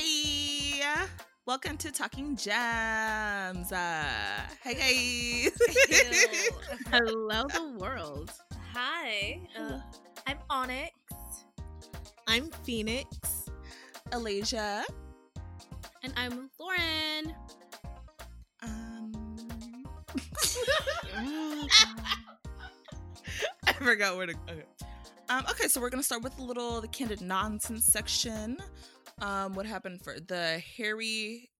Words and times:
Hi. 0.00 1.06
Welcome 1.44 1.76
to 1.78 1.90
Talking 1.90 2.36
Gems. 2.36 3.72
Uh, 3.72 4.04
hey, 4.62 4.74
guys. 4.74 5.58
Hello, 6.92 7.48
the 7.48 7.76
world. 7.80 8.30
Hi, 8.74 9.40
uh, 9.58 9.80
I'm 10.28 10.38
Onyx. 10.48 10.92
I'm 12.28 12.48
Phoenix. 12.62 13.08
Alasia. 14.10 14.84
And 16.04 16.12
I'm 16.16 16.48
Lauren. 16.60 17.34
Um, 18.62 19.84
I 23.66 23.72
forgot 23.72 24.16
where 24.16 24.26
to. 24.26 24.34
Okay. 24.48 24.62
Um, 25.30 25.44
okay, 25.50 25.68
so 25.68 25.80
we're 25.80 25.90
gonna 25.90 26.02
start 26.02 26.22
with 26.22 26.38
a 26.38 26.42
little 26.42 26.80
the 26.80 26.88
candid 26.88 27.20
nonsense 27.20 27.86
section. 27.86 28.58
Um, 29.20 29.54
what 29.54 29.66
happened 29.66 30.02
for 30.02 30.18
the 30.20 30.62
Harry? 30.76 31.50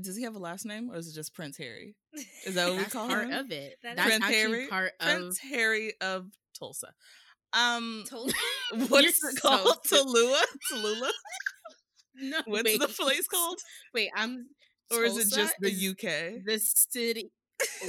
Does 0.00 0.16
he 0.16 0.22
have 0.24 0.34
a 0.34 0.38
last 0.38 0.66
name, 0.66 0.90
or 0.90 0.96
is 0.96 1.08
it 1.08 1.14
just 1.14 1.34
Prince 1.34 1.56
Harry? 1.58 1.96
Is 2.46 2.54
that 2.54 2.66
what 2.66 2.72
we 2.76 2.80
That's 2.82 2.92
call 2.92 3.08
part 3.08 3.24
him? 3.30 3.32
of 3.32 3.50
it. 3.50 3.74
That 3.82 3.96
That's 3.96 4.08
Prince 4.08 4.24
actually 4.24 4.38
Harry? 4.38 4.66
part 4.68 4.92
of 5.00 5.06
Prince 5.08 5.38
Harry 5.40 5.92
of 6.00 6.26
Tulsa. 6.58 6.88
Um, 7.54 8.04
Told 8.08 8.32
what 8.88 9.04
it 9.04 9.14
called? 9.40 9.78
stupid. 9.84 10.06
Tallulah. 10.06 10.42
Tallulah. 10.72 11.10
No, 12.20 12.40
What's 12.46 12.64
wait. 12.64 12.80
the 12.80 12.88
place 12.88 13.26
called? 13.28 13.58
Wait, 13.94 14.10
I'm. 14.14 14.46
Or 14.90 15.04
is 15.04 15.16
it 15.18 15.34
just 15.34 15.54
the 15.60 15.70
UK? 15.70 16.44
The 16.44 16.58
city. 16.58 17.30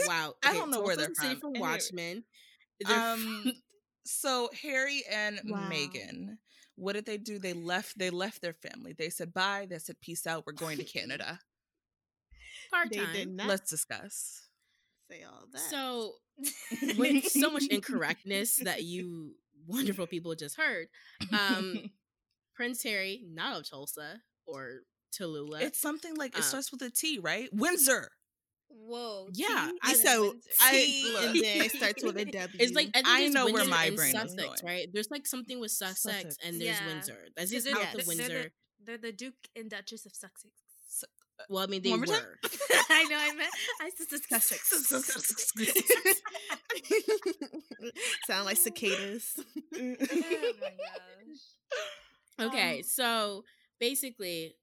Wow. 0.07 0.34
I 0.43 0.53
don't 0.53 0.70
know 0.71 0.81
where 0.81 0.95
Tulsa's 0.95 0.98
they're 0.98 1.07
the 1.09 1.15
city 1.29 1.39
from. 1.39 1.53
from 1.53 1.55
Anyway. 1.55 1.70
Watchmen. 1.70 2.23
They're 2.81 2.98
Um, 2.98 3.53
so 4.05 4.49
Harry 4.63 5.03
and 5.11 5.39
Wow. 5.45 5.70
Meghan, 5.71 6.37
what 6.79 6.93
did 6.93 7.05
they 7.05 7.17
do? 7.17 7.39
They 7.39 7.53
left. 7.53 7.97
They 7.97 8.09
left 8.09 8.41
their 8.41 8.53
family. 8.53 8.93
They 8.97 9.09
said 9.09 9.33
bye. 9.33 9.67
They 9.70 9.79
said 9.79 9.99
peace 10.01 10.25
out. 10.25 10.45
We're 10.45 10.53
going 10.53 10.77
to 10.77 10.83
Canada. 10.83 11.39
part 12.71 12.90
They 12.91 12.98
time. 12.98 13.13
did 13.13 13.29
not 13.29 13.48
Let's 13.48 13.70
discuss. 13.70 14.48
say 15.12 15.23
all 15.23 15.45
that. 15.51 15.62
So, 15.62 16.13
with 16.98 17.26
so 17.26 17.51
much 17.51 17.67
incorrectness 17.70 18.57
that 18.63 18.84
you 18.84 19.35
wonderful 19.67 20.07
people 20.07 20.34
just 20.35 20.55
heard, 20.57 20.87
um, 21.37 21.91
Prince 22.55 22.84
Harry, 22.84 23.23
not 23.32 23.57
of 23.59 23.70
Tulsa 23.70 24.21
or 24.45 24.82
Tallulah. 25.17 25.61
it's 25.61 25.79
something 25.79 26.15
like 26.15 26.34
it 26.35 26.39
uh, 26.39 26.43
starts 26.43 26.71
with 26.71 26.82
a 26.82 26.89
T, 26.89 27.20
right? 27.20 27.49
Windsor. 27.51 28.11
Whoa. 28.70 29.27
Yeah, 29.34 29.70
I- 29.84 29.93
so 29.93 30.34
I 30.62 31.25
and 31.27 31.35
then 31.35 31.62
it 31.65 31.71
starts 31.71 32.03
with 32.03 32.17
a 32.17 32.25
W. 32.25 32.57
It's 32.59 32.73
like 32.73 32.89
I, 32.95 33.01
I 33.05 33.27
know 33.27 33.48
where 33.51 33.65
my 33.65 33.89
brain 33.91 34.15
is 34.15 34.21
Sussex, 34.21 34.35
going. 34.35 34.57
right? 34.63 34.87
There's 34.93 35.11
like 35.11 35.27
something 35.27 35.59
with 35.59 35.71
Sussex, 35.71 36.01
Sussex. 36.01 36.37
and 36.45 36.59
there's 36.61 36.79
Yeah. 36.79 36.87
Windsor. 36.87 37.17
That's 37.35 37.51
just 37.51 37.67
out 37.67 37.76
the 37.91 37.98
the- 37.98 37.99
they're 38.03 38.05
Windsor. 38.07 38.27
the, 38.27 38.51
they're 38.85 38.98
the 38.98 39.11
Duke 39.11 39.34
and 39.55 39.70
Duchess 39.70 40.05
of 40.05 40.13
Sussex. 40.15 40.45
Well, 41.49 41.63
I 41.63 41.67
mean, 41.67 41.81
they 41.81 41.91
One 41.91 41.99
more 41.99 42.07
time? 42.07 42.21
were. 42.21 42.37
I 42.89 43.03
know. 43.05 43.17
I 43.17 43.34
meant. 43.34 43.49
I 43.81 43.89
said 43.95 44.07
Sussex. 44.29 44.70
sound 48.27 48.45
like 48.45 48.57
cicadas. 48.57 49.35
oh 49.76 49.79
my 49.79 49.95
gosh. 50.70 52.45
Okay, 52.48 52.77
Um, 52.77 52.83
so 52.83 53.43
basically, 53.79 54.55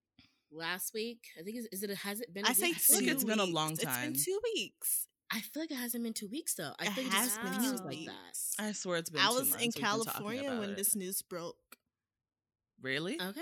last 0.57 0.95
week 0.95 1.27
I 1.39 1.43
think 1.43 1.57
is, 1.59 1.67
is 1.73 1.83
it 1.83 1.91
has 1.99 2.21
it 2.21 2.33
been? 2.33 2.45
a 2.47 2.49
I 2.51 2.53
say 2.53 2.69
week? 2.69 2.77
feel 2.77 2.97
like 2.97 3.07
two 3.07 3.11
it's 3.13 3.25
been 3.25 3.39
a 3.41 3.45
long 3.45 3.77
time. 3.77 4.13
It's 4.13 4.25
been 4.27 4.35
two 4.35 4.41
weeks. 4.55 5.07
I 5.31 5.41
feel 5.41 5.63
like 5.63 5.71
it 5.73 5.77
hasn't 5.77 6.05
been 6.05 6.13
two 6.15 6.29
weeks 6.29 6.55
though. 6.55 6.73
I 6.79 6.87
It 6.87 6.93
think 6.93 7.13
has 7.13 7.37
it 7.37 7.43
been 7.43 7.53
feels 7.61 7.81
two 7.81 7.87
like 7.87 7.97
weeks. 7.99 8.55
that. 8.59 8.65
I 8.65 8.73
swear 8.73 8.99
it's 8.99 9.11
been. 9.11 9.21
I 9.21 9.29
two 9.29 9.35
was 9.35 9.55
in 9.55 9.59
we've 9.61 9.75
been 9.75 9.83
talking 9.83 10.05
California 10.05 10.51
when 10.61 10.71
it. 10.71 10.77
this 10.77 10.95
news 10.97 11.23
broke. 11.23 11.57
Really? 12.81 13.21
Okay. 13.21 13.41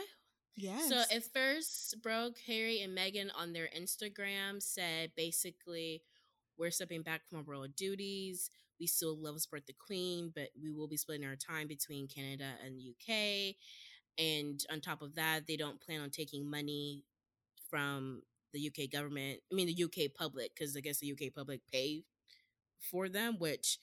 Yes. 0.56 0.88
So 0.88 1.02
it 1.10 1.24
first 1.34 1.96
broke 2.02 2.36
Harry 2.46 2.80
and 2.80 2.96
Meghan 2.96 3.28
on 3.36 3.52
their 3.52 3.68
Instagram 3.76 4.62
said 4.62 5.10
basically 5.16 6.02
we're 6.56 6.70
stepping 6.70 7.02
back 7.02 7.26
from 7.28 7.38
our 7.38 7.44
royal 7.44 7.66
duties. 7.68 8.50
We 8.78 8.86
still 8.86 9.16
love 9.16 9.34
to 9.34 9.40
support 9.40 9.66
the 9.66 9.72
Queen, 9.72 10.32
but 10.34 10.48
we 10.60 10.70
will 10.72 10.88
be 10.88 10.96
splitting 10.96 11.26
our 11.26 11.36
time 11.36 11.66
between 11.66 12.06
Canada 12.08 12.46
and 12.64 12.76
the 12.78 12.90
UK. 12.94 13.56
And 14.18 14.60
on 14.70 14.80
top 14.80 15.02
of 15.02 15.14
that, 15.16 15.46
they 15.46 15.56
don't 15.56 15.80
plan 15.80 16.00
on 16.00 16.10
taking 16.10 16.48
money 16.48 17.04
from 17.68 18.22
the 18.52 18.60
UK 18.60 18.90
government. 18.90 19.40
I 19.50 19.54
mean, 19.54 19.66
the 19.66 19.84
UK 19.84 20.14
public, 20.14 20.52
because 20.54 20.76
I 20.76 20.80
guess 20.80 20.98
the 20.98 21.08
UK 21.12 21.34
public 21.34 21.60
pay 21.72 22.04
for 22.80 23.08
them, 23.08 23.38
which 23.38 23.78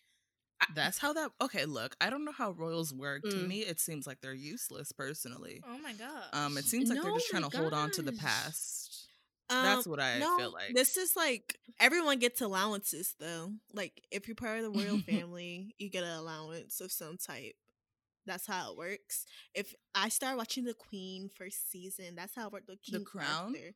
That's 0.75 0.97
how 0.99 1.13
that. 1.13 1.31
Okay, 1.41 1.65
look, 1.65 1.95
I 1.99 2.09
don't 2.09 2.23
know 2.23 2.31
how 2.31 2.51
royals 2.51 2.93
work. 2.93 3.27
To 3.29 3.37
Mm. 3.37 3.47
me, 3.49 3.59
it 3.61 3.79
seems 3.79 4.07
like 4.07 4.21
they're 4.21 4.33
useless. 4.33 4.91
Personally, 4.91 5.61
Oh 5.67 5.77
my 5.79 5.93
god. 5.93 6.23
um, 6.33 6.57
it 6.57 6.65
seems 6.65 6.89
like 6.89 7.01
they're 7.01 7.11
just 7.11 7.27
trying 7.27 7.43
to 7.49 7.57
hold 7.57 7.73
on 7.73 7.89
to 7.91 8.01
the 8.01 8.11
past. 8.13 9.07
Um, 9.49 9.63
That's 9.63 9.87
what 9.87 9.99
I 9.99 10.19
no, 10.19 10.37
feel 10.37 10.51
like. 10.51 10.73
This 10.73 10.95
is 10.97 11.15
like 11.15 11.57
everyone 11.79 12.19
gets 12.19 12.41
allowances 12.41 13.15
though. 13.19 13.51
Like 13.73 14.01
if 14.11 14.27
you're 14.27 14.35
part 14.35 14.59
of 14.59 14.63
the 14.63 14.69
royal 14.69 14.97
family, 15.05 15.75
you 15.77 15.89
get 15.89 16.03
an 16.03 16.11
allowance 16.17 16.79
of 16.79 16.91
some 16.91 17.17
type. 17.17 17.55
That's 18.25 18.45
how 18.47 18.71
it 18.71 18.77
works. 18.77 19.25
If 19.53 19.73
I 19.95 20.09
start 20.09 20.37
watching 20.37 20.63
The 20.65 20.73
Queen 20.73 21.29
first 21.35 21.71
season, 21.71 22.15
that's 22.15 22.35
how 22.35 22.47
it 22.47 22.53
worked 22.53 22.67
with 22.69 22.79
The 22.85 22.91
King 22.91 22.99
the 22.99 23.05
Crown? 23.05 23.47
Arthur. 23.55 23.73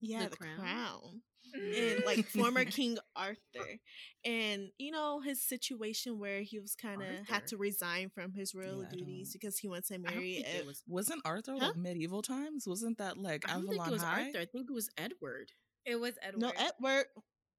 Yeah, 0.00 0.24
The 0.24 0.30
The, 0.30 0.36
Crown? 0.36 0.56
Crown. 0.58 1.22
And 1.54 2.02
like 2.06 2.26
former 2.26 2.64
King 2.66 2.98
Arthur. 3.16 3.78
And 4.24 4.68
you 4.78 4.92
know, 4.92 5.20
his 5.20 5.42
situation 5.42 6.18
where 6.18 6.42
he 6.42 6.58
was 6.60 6.74
kind 6.76 7.02
of 7.02 7.26
had 7.28 7.46
to 7.48 7.56
resign 7.56 8.10
from 8.10 8.32
his 8.32 8.54
royal 8.54 8.82
Yeah, 8.82 8.90
duties 8.92 9.32
because 9.32 9.58
he 9.58 9.66
went 9.68 9.86
to 9.86 9.94
I 9.94 9.98
marry 9.98 10.44
a 10.46 10.58
it 10.60 10.66
was. 10.66 10.82
Wasn't 10.86 11.20
Arthur 11.24 11.52
Huh? 11.58 11.68
like 11.68 11.76
medieval 11.76 12.22
times? 12.22 12.66
Wasn't 12.68 12.98
that 12.98 13.16
like 13.18 13.48
I 13.48 13.54
don't 13.54 13.64
Avalon 13.64 13.76
think 13.78 13.88
it 13.88 13.92
was 13.92 14.02
High? 14.02 14.26
Arthur. 14.26 14.38
I 14.38 14.44
think 14.46 14.70
it 14.70 14.72
was 14.74 14.90
Edward. 14.96 15.50
it 15.84 15.98
was 15.98 16.14
Edward. 16.22 16.40
No, 16.40 16.52
Edward. 16.56 17.06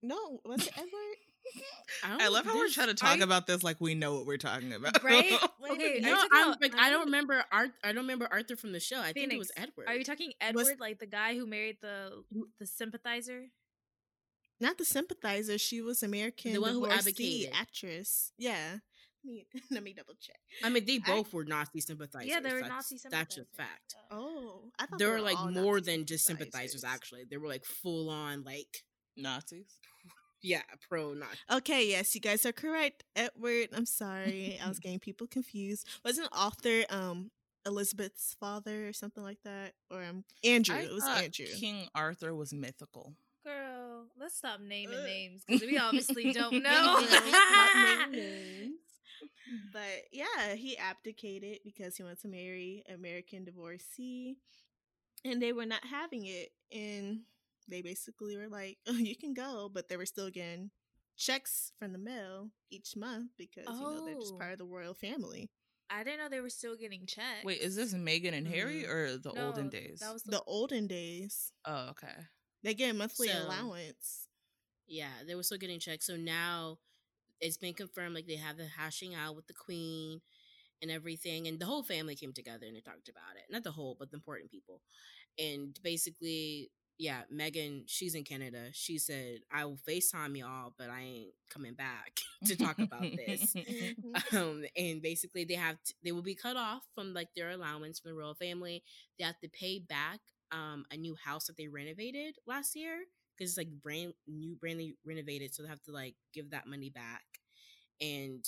No, 0.03 0.39
was 0.45 0.65
it 0.67 0.73
Edward? 0.77 1.17
I 2.03 2.27
love 2.29 2.45
how 2.45 2.55
we're 2.55 2.69
trying 2.69 2.87
to 2.87 2.93
talk 2.93 3.17
you- 3.17 3.23
about 3.23 3.47
this 3.47 3.63
like 3.63 3.77
we 3.79 3.95
know 3.95 4.15
what 4.15 4.25
we're 4.25 4.37
talking 4.37 4.73
about. 4.73 5.03
Right? 5.03 5.31
Okay, 5.71 5.73
Okay, 5.73 5.99
no, 6.01 6.15
talking 6.15 6.29
I'm 6.33 6.55
like 6.61 6.75
I 6.77 6.89
don't 6.89 7.05
remember 7.05 7.43
Art. 7.51 7.71
I 7.83 7.89
don't 7.89 8.03
remember 8.03 8.27
Arthur 8.29 8.55
from 8.55 8.71
the 8.73 8.79
show. 8.79 8.99
I 8.99 9.13
think 9.13 9.31
it 9.31 9.37
was 9.39 9.51
Edward. 9.55 9.85
Are 9.87 9.95
you 9.95 10.03
talking 10.03 10.33
Edward, 10.41 10.77
like 10.79 10.99
the 10.99 11.05
guy 11.05 11.35
who 11.35 11.45
married 11.47 11.77
the 11.81 12.23
the 12.59 12.65
sympathizer? 12.65 13.45
Not 14.59 14.77
the 14.77 14.85
sympathizer. 14.85 15.57
She 15.57 15.81
was 15.81 16.03
American 16.03 16.53
The 16.53 16.61
one 16.61 16.73
who 16.73 16.81
divorcee 16.81 17.45
advocated. 17.47 17.53
actress. 17.55 18.31
Yeah. 18.37 18.77
Let 19.23 19.31
me, 19.33 19.45
let 19.71 19.83
me 19.83 19.93
double 19.93 20.15
check. 20.19 20.39
I 20.63 20.69
mean, 20.69 20.83
they 20.85 20.99
I- 21.05 21.15
both 21.15 21.31
were 21.33 21.45
Nazi 21.45 21.79
sympathizers. 21.79 22.27
Yeah, 22.29 22.39
they 22.41 22.53
were 22.53 22.59
that's, 22.61 22.69
Nazi 22.69 22.95
That's 22.95 23.03
sympathizers. 23.03 23.35
just 23.45 23.55
fact. 23.55 23.95
Oh, 24.11 24.71
I 24.79 24.87
thought 24.87 24.99
There 24.99 25.07
they 25.09 25.13
were 25.13 25.21
like 25.21 25.39
all 25.39 25.51
more 25.51 25.77
Nazi 25.77 25.91
than 25.91 26.05
just 26.05 26.25
sympathizers. 26.25 26.83
Actually, 26.83 27.23
they 27.29 27.37
were 27.37 27.47
like 27.47 27.63
full 27.65 28.09
on 28.09 28.43
like 28.43 28.83
Nazis. 29.15 29.67
Yeah, 30.41 30.61
pro 30.89 31.13
Nazi. 31.13 31.37
Okay, 31.51 31.87
yes, 31.89 32.15
you 32.15 32.21
guys 32.21 32.45
are 32.45 32.51
correct. 32.51 33.03
Edward, 33.15 33.69
I'm 33.75 33.85
sorry, 33.85 34.59
I 34.63 34.67
was 34.67 34.79
getting 34.83 34.99
people 34.99 35.27
confused. 35.27 35.87
Wasn't 36.03 36.27
Arthur 36.31 36.83
um 36.89 37.31
Elizabeth's 37.65 38.35
father 38.39 38.87
or 38.87 38.93
something 38.93 39.23
like 39.23 39.41
that, 39.43 39.73
or 39.91 40.03
um 40.03 40.23
Andrew? 40.43 40.75
I 40.75 40.79
it 40.81 40.91
was 40.91 41.07
Andrew. 41.07 41.45
King 41.59 41.87
Arthur 41.93 42.33
was 42.33 42.53
mythical. 42.53 43.13
Girl, 43.45 44.05
let's 44.19 44.35
stop 44.37 44.59
naming 44.61 44.97
Ugh. 44.99 45.05
names 45.05 45.43
because 45.45 45.61
we 45.63 45.77
obviously 45.77 46.31
don't 46.31 46.61
know. 46.63 46.99
names. 48.11 48.75
But 49.73 50.05
yeah, 50.11 50.55
he 50.55 50.77
abdicated 50.77 51.59
because 51.63 51.97
he 51.97 52.03
wanted 52.03 52.21
to 52.21 52.27
marry 52.27 52.83
American 52.93 53.43
divorcee, 53.43 54.37
and 55.25 55.41
they 55.41 55.53
were 55.53 55.65
not 55.65 55.83
having 55.85 56.25
it. 56.25 56.49
And 56.71 57.21
they 57.67 57.81
basically 57.81 58.37
were 58.37 58.47
like, 58.49 58.77
"Oh, 58.87 58.93
you 58.97 59.15
can 59.15 59.33
go," 59.33 59.69
but 59.73 59.89
they 59.89 59.97
were 59.97 60.05
still 60.05 60.29
getting 60.29 60.71
checks 61.17 61.71
from 61.77 61.91
the 61.91 61.99
mail 61.99 62.49
each 62.71 62.95
month 62.95 63.31
because 63.37 63.65
you 63.67 63.73
know 63.81 64.05
they're 64.05 64.15
just 64.15 64.33
Oh. 64.33 64.37
part 64.37 64.53
of 64.53 64.57
the 64.59 64.65
royal 64.65 64.93
family. 64.93 65.49
I 65.89 66.03
didn't 66.03 66.19
know 66.19 66.29
they 66.29 66.39
were 66.39 66.49
still 66.49 66.77
getting 66.77 67.05
checks. 67.05 67.43
Wait, 67.43 67.59
is 67.59 67.75
this 67.75 67.93
Meghan 67.93 68.33
and 68.33 68.47
Harry 68.47 68.83
Mhm. 68.83 68.89
or 68.89 69.17
the 69.17 69.31
olden 69.31 69.67
days? 69.69 69.99
That 69.99 70.13
was 70.13 70.23
the, 70.23 70.31
The 70.31 70.43
olden 70.43 70.87
days, 70.87 71.51
oh, 71.65 71.89
okay. 71.89 72.15
they 72.63 72.73
get 72.73 72.91
a 72.91 72.93
monthly 72.93 73.27
So- 73.27 73.43
allowance. 73.45 74.27
Yeah, 74.87 75.23
they 75.27 75.35
were 75.35 75.43
still 75.43 75.57
getting 75.57 75.79
checks. 75.79 76.05
So 76.07 76.15
now 76.15 76.79
it's 77.41 77.57
been 77.57 77.73
confirmed 77.73 78.15
like 78.15 78.25
they 78.27 78.35
have 78.37 78.57
the 78.57 78.67
hashing 78.67 79.13
out 79.15 79.35
with 79.35 79.47
the 79.47 79.53
queen 79.53 80.21
and 80.81 80.89
everything. 80.91 81.47
And 81.47 81.59
the 81.59 81.65
whole 81.65 81.83
family 81.83 82.15
came 82.15 82.33
together 82.33 82.65
and 82.65 82.75
they 82.75 82.81
talked 82.81 83.09
about 83.09 83.35
it. 83.35 83.43
Not 83.49 83.63
the 83.63 83.71
whole, 83.71 83.95
but 83.99 84.11
the 84.11 84.15
important 84.17 84.49
people. 84.51 84.81
And 85.37 85.77
basically, 85.83 86.71
yeah, 87.01 87.21
Meghan, 87.33 87.81
she's 87.87 88.13
in 88.13 88.23
Canada. 88.23 88.67
She 88.73 88.99
said, 88.99 89.39
I 89.51 89.65
will 89.65 89.79
FaceTime 89.89 90.37
y'all, 90.37 90.75
but 90.77 90.91
I 90.91 91.01
ain't 91.01 91.33
coming 91.49 91.73
back 91.73 92.19
to 92.45 92.55
talk 92.55 92.77
about 92.77 93.01
this. 93.01 93.55
um, 94.33 94.63
and 94.77 95.01
basically 95.01 95.43
they 95.43 95.55
have 95.55 95.77
t- 95.83 95.95
they 96.03 96.11
will 96.11 96.21
be 96.21 96.35
cut 96.35 96.57
off 96.57 96.83
from 96.93 97.15
like 97.15 97.29
their 97.35 97.49
allowance 97.49 97.99
from 97.99 98.11
the 98.11 98.17
royal 98.17 98.35
family. 98.35 98.83
They 99.17 99.25
have 99.25 99.39
to 99.39 99.49
pay 99.49 99.79
back 99.79 100.19
um 100.51 100.85
a 100.91 100.97
new 100.97 101.15
house 101.15 101.47
that 101.47 101.57
they 101.57 101.67
renovated 101.67 102.35
last 102.45 102.75
year 102.75 102.99
because 103.35 103.49
it's 103.49 103.57
like 103.57 103.81
brand 103.81 104.13
new, 104.27 104.55
brandly 104.63 104.93
renovated. 105.03 105.55
So 105.55 105.63
they 105.63 105.69
have 105.69 105.81
to 105.83 105.91
like 105.91 106.13
give 106.35 106.51
that 106.51 106.67
money 106.67 106.91
back, 106.91 107.23
and 107.99 108.45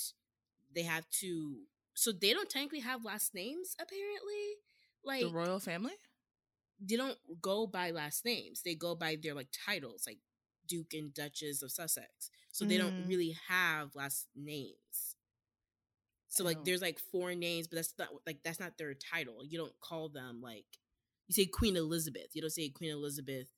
they 0.72 0.82
have 0.82 1.10
to. 1.22 1.56
So 1.94 2.12
they 2.12 2.32
don't 2.32 2.48
technically 2.48 2.80
have 2.80 3.04
last 3.04 3.34
names 3.34 3.74
apparently. 3.80 4.54
Like 5.04 5.22
the 5.22 5.36
royal 5.36 5.58
family? 5.58 5.94
They 6.80 6.96
don't 6.96 7.18
go 7.40 7.66
by 7.66 7.90
last 7.90 8.24
names. 8.24 8.62
They 8.64 8.74
go 8.74 8.94
by 8.94 9.16
their 9.22 9.34
like 9.34 9.48
titles, 9.66 10.04
like 10.06 10.18
Duke 10.68 10.92
and 10.94 11.12
Duchess 11.14 11.62
of 11.62 11.70
Sussex. 11.72 12.30
So 12.52 12.64
they 12.64 12.78
don't 12.78 13.04
Mm. 13.04 13.08
really 13.08 13.36
have 13.48 13.94
last 13.94 14.28
names. 14.36 15.16
So 16.28 16.44
like 16.44 16.56
don't- 16.58 16.64
there's 16.66 16.82
like 16.82 16.98
four 17.12 17.34
names, 17.34 17.66
but 17.68 17.76
that's 17.76 17.94
not 17.98 18.08
like 18.26 18.42
that's 18.44 18.60
not 18.60 18.76
their 18.78 18.94
title. 18.94 19.44
You 19.44 19.58
don't 19.58 19.78
call 19.80 20.08
them 20.08 20.40
like 20.40 20.66
you 21.28 21.32
say 21.34 21.46
Queen 21.46 21.76
Elizabeth. 21.76 22.28
You 22.34 22.42
don't 22.42 22.50
say 22.50 22.68
Queen 22.68 22.90
Elizabeth. 22.90 23.48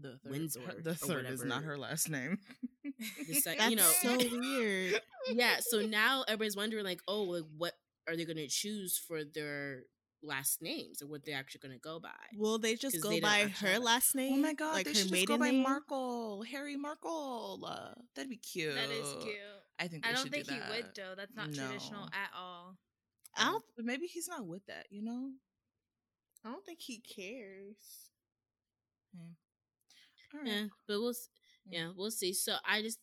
The 0.00 0.18
third, 0.18 0.30
Windsor 0.32 0.60
the 0.82 0.90
or 0.90 0.94
third 0.94 1.26
is 1.26 1.44
not 1.44 1.62
her 1.62 1.78
last 1.78 2.10
name. 2.10 2.38
Sec- 3.32 3.58
That's 3.58 3.70
you 3.70 3.76
know, 3.76 3.90
so 4.02 4.16
weird. 4.18 5.00
yeah. 5.28 5.58
So 5.60 5.80
now 5.82 6.24
everybody's 6.26 6.56
wondering 6.56 6.84
like, 6.84 7.00
oh, 7.06 7.22
like 7.22 7.44
what 7.56 7.74
are 8.08 8.16
they 8.16 8.24
going 8.24 8.36
to 8.36 8.48
choose 8.48 8.98
for 8.98 9.22
their 9.24 9.84
last 10.26 10.60
names 10.60 11.00
or 11.02 11.06
what 11.06 11.24
they're 11.24 11.36
actually 11.38 11.60
going 11.60 11.74
to 11.74 11.80
go 11.80 11.98
by? 12.00 12.10
Will 12.36 12.58
they 12.58 12.74
just 12.74 13.00
go 13.00 13.10
they 13.10 13.20
by 13.20 13.50
her 13.60 13.68
have- 13.68 13.82
last 13.82 14.14
name? 14.14 14.34
Oh 14.34 14.42
my 14.42 14.52
god, 14.54 14.74
like 14.74 14.84
they 14.84 14.90
her 14.90 14.94
should 14.94 15.02
just 15.04 15.12
maiden 15.12 15.36
go 15.36 15.38
by 15.38 15.50
name? 15.50 15.62
Markle, 15.62 16.42
Harry 16.50 16.76
Markle. 16.76 17.64
Uh, 17.66 17.94
that'd 18.14 18.28
be 18.30 18.36
cute. 18.36 18.74
That 18.74 18.90
is 18.90 19.12
cute. 19.22 19.36
I 19.78 19.88
think 19.88 20.04
they 20.04 20.10
I 20.10 20.12
don't 20.12 20.22
should 20.22 20.32
think 20.32 20.46
do 20.48 20.54
he 20.54 20.60
would 20.70 20.86
though. 20.94 21.14
That's 21.16 21.34
not 21.36 21.52
traditional 21.52 22.04
at 22.06 22.30
all. 22.36 22.76
I 23.36 23.44
don't. 23.46 23.64
But 23.76 23.84
maybe 23.84 24.06
he's 24.06 24.28
not 24.28 24.46
with 24.46 24.64
that. 24.66 24.86
You 24.90 25.02
know. 25.04 25.30
I 26.44 26.50
don't 26.50 26.64
think 26.64 26.80
he 26.80 26.98
cares. 27.00 27.76
All 30.34 30.40
right. 30.40 30.48
Yeah, 30.48 30.64
but 30.86 31.00
we'll 31.00 31.12
Mm. 31.12 31.28
yeah 31.70 31.88
we'll 31.96 32.10
see. 32.10 32.32
So 32.32 32.54
I 32.68 32.82
just 32.82 32.98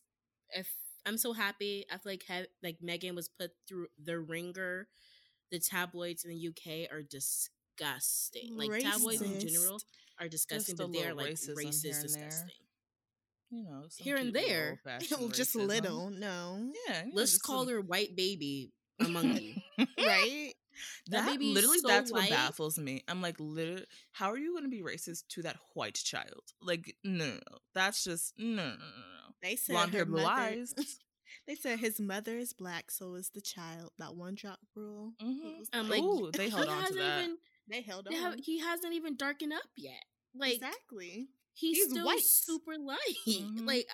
if 0.50 0.70
I'm 1.06 1.18
so 1.18 1.34
happy. 1.34 1.86
I 1.92 1.98
feel 1.98 2.14
like 2.14 2.24
have, 2.28 2.46
like 2.64 2.78
Meghan 2.84 3.16
was 3.16 3.28
put 3.30 3.52
through 3.68 3.88
the 4.02 4.20
ringer. 4.20 4.88
The 5.54 5.60
tabloids 5.60 6.26
in 6.26 6.32
the 6.32 6.48
UK 6.50 6.92
are 6.92 7.04
disgusting. 7.04 8.54
Mm, 8.54 8.58
like 8.58 8.82
tabloids 8.82 9.22
in 9.22 9.40
general 9.40 9.80
are 10.20 10.28
disgusting, 10.28 10.76
but 10.76 10.92
they 10.92 11.06
are 11.06 11.14
like 11.14 11.28
racist, 11.36 11.46
here 11.46 11.56
and 11.60 11.74
there. 11.84 12.02
disgusting. 12.02 12.50
You 13.52 13.64
know, 13.64 13.84
Here 14.00 14.16
and 14.16 14.34
there. 14.34 14.82
just 15.00 15.56
racism. 15.56 15.68
little, 15.68 16.10
no. 16.10 16.72
Yeah. 16.90 17.04
Let's 17.14 17.38
call 17.38 17.60
little- 17.66 17.74
her 17.76 17.82
white 17.82 18.16
baby 18.16 18.72
a 19.00 19.08
monkey. 19.08 19.64
right? 19.98 20.54
That 21.12 21.26
That, 21.26 21.32
baby 21.34 21.54
literally, 21.54 21.78
so 21.78 21.88
that's 21.88 22.12
white. 22.12 22.32
what 22.32 22.32
baffles 22.32 22.80
me. 22.80 23.04
I'm 23.08 23.22
like, 23.22 23.36
literally, 23.38 23.86
how 24.12 24.32
are 24.32 24.38
you 24.40 24.54
going 24.54 24.64
to 24.64 24.72
be 24.72 24.82
racist 24.82 25.28
to 25.30 25.44
that 25.44 25.58
white 25.76 25.94
child? 25.94 26.42
Like, 26.64 26.96
no, 27.04 27.26
no, 27.26 27.34
no. 27.34 27.58
that's 27.76 28.04
just 28.04 28.34
no, 28.40 28.56
no, 28.56 28.64
no, 28.64 28.70
no. 28.72 29.34
They 29.44 29.56
said 29.56 29.74
Blonde 29.74 29.94
hair, 29.94 30.06
blue 30.06 30.26
eyes. 30.26 30.74
They 31.48 31.56
said 31.56 31.80
his 31.80 32.00
mother 32.00 32.38
is 32.38 32.54
black, 32.54 32.92
so 32.92 33.16
is 33.16 33.30
the 33.34 33.42
child. 33.42 33.92
That 34.00 34.16
one 34.16 34.36
drop 34.36 34.60
rule. 34.76 35.14
It 35.20 35.26
Mhm. 35.26 35.68
I'm 35.74 35.90
like- 35.90 36.02
like, 36.02 36.04
Ooh, 36.04 36.32
they 36.32 36.50
held 36.50 36.68
on 36.68 36.86
to 36.88 36.94
that. 36.96 37.20
Even, 37.24 37.38
they 37.68 37.82
held 37.82 38.06
they 38.10 38.16
on. 38.18 38.22
have, 38.22 38.40
he 38.40 38.60
hasn't 38.60 38.94
even 38.94 39.16
darkened 39.16 39.54
up 39.54 39.70
yet. 39.76 40.04
Like 40.36 40.56
exactly. 40.56 41.30
he's, 41.54 41.78
he's 41.78 41.90
still 41.92 42.06
white. 42.06 42.24
super 42.24 42.78
light. 42.78 42.98
Mhm. 43.28 43.66
Like 43.68 43.88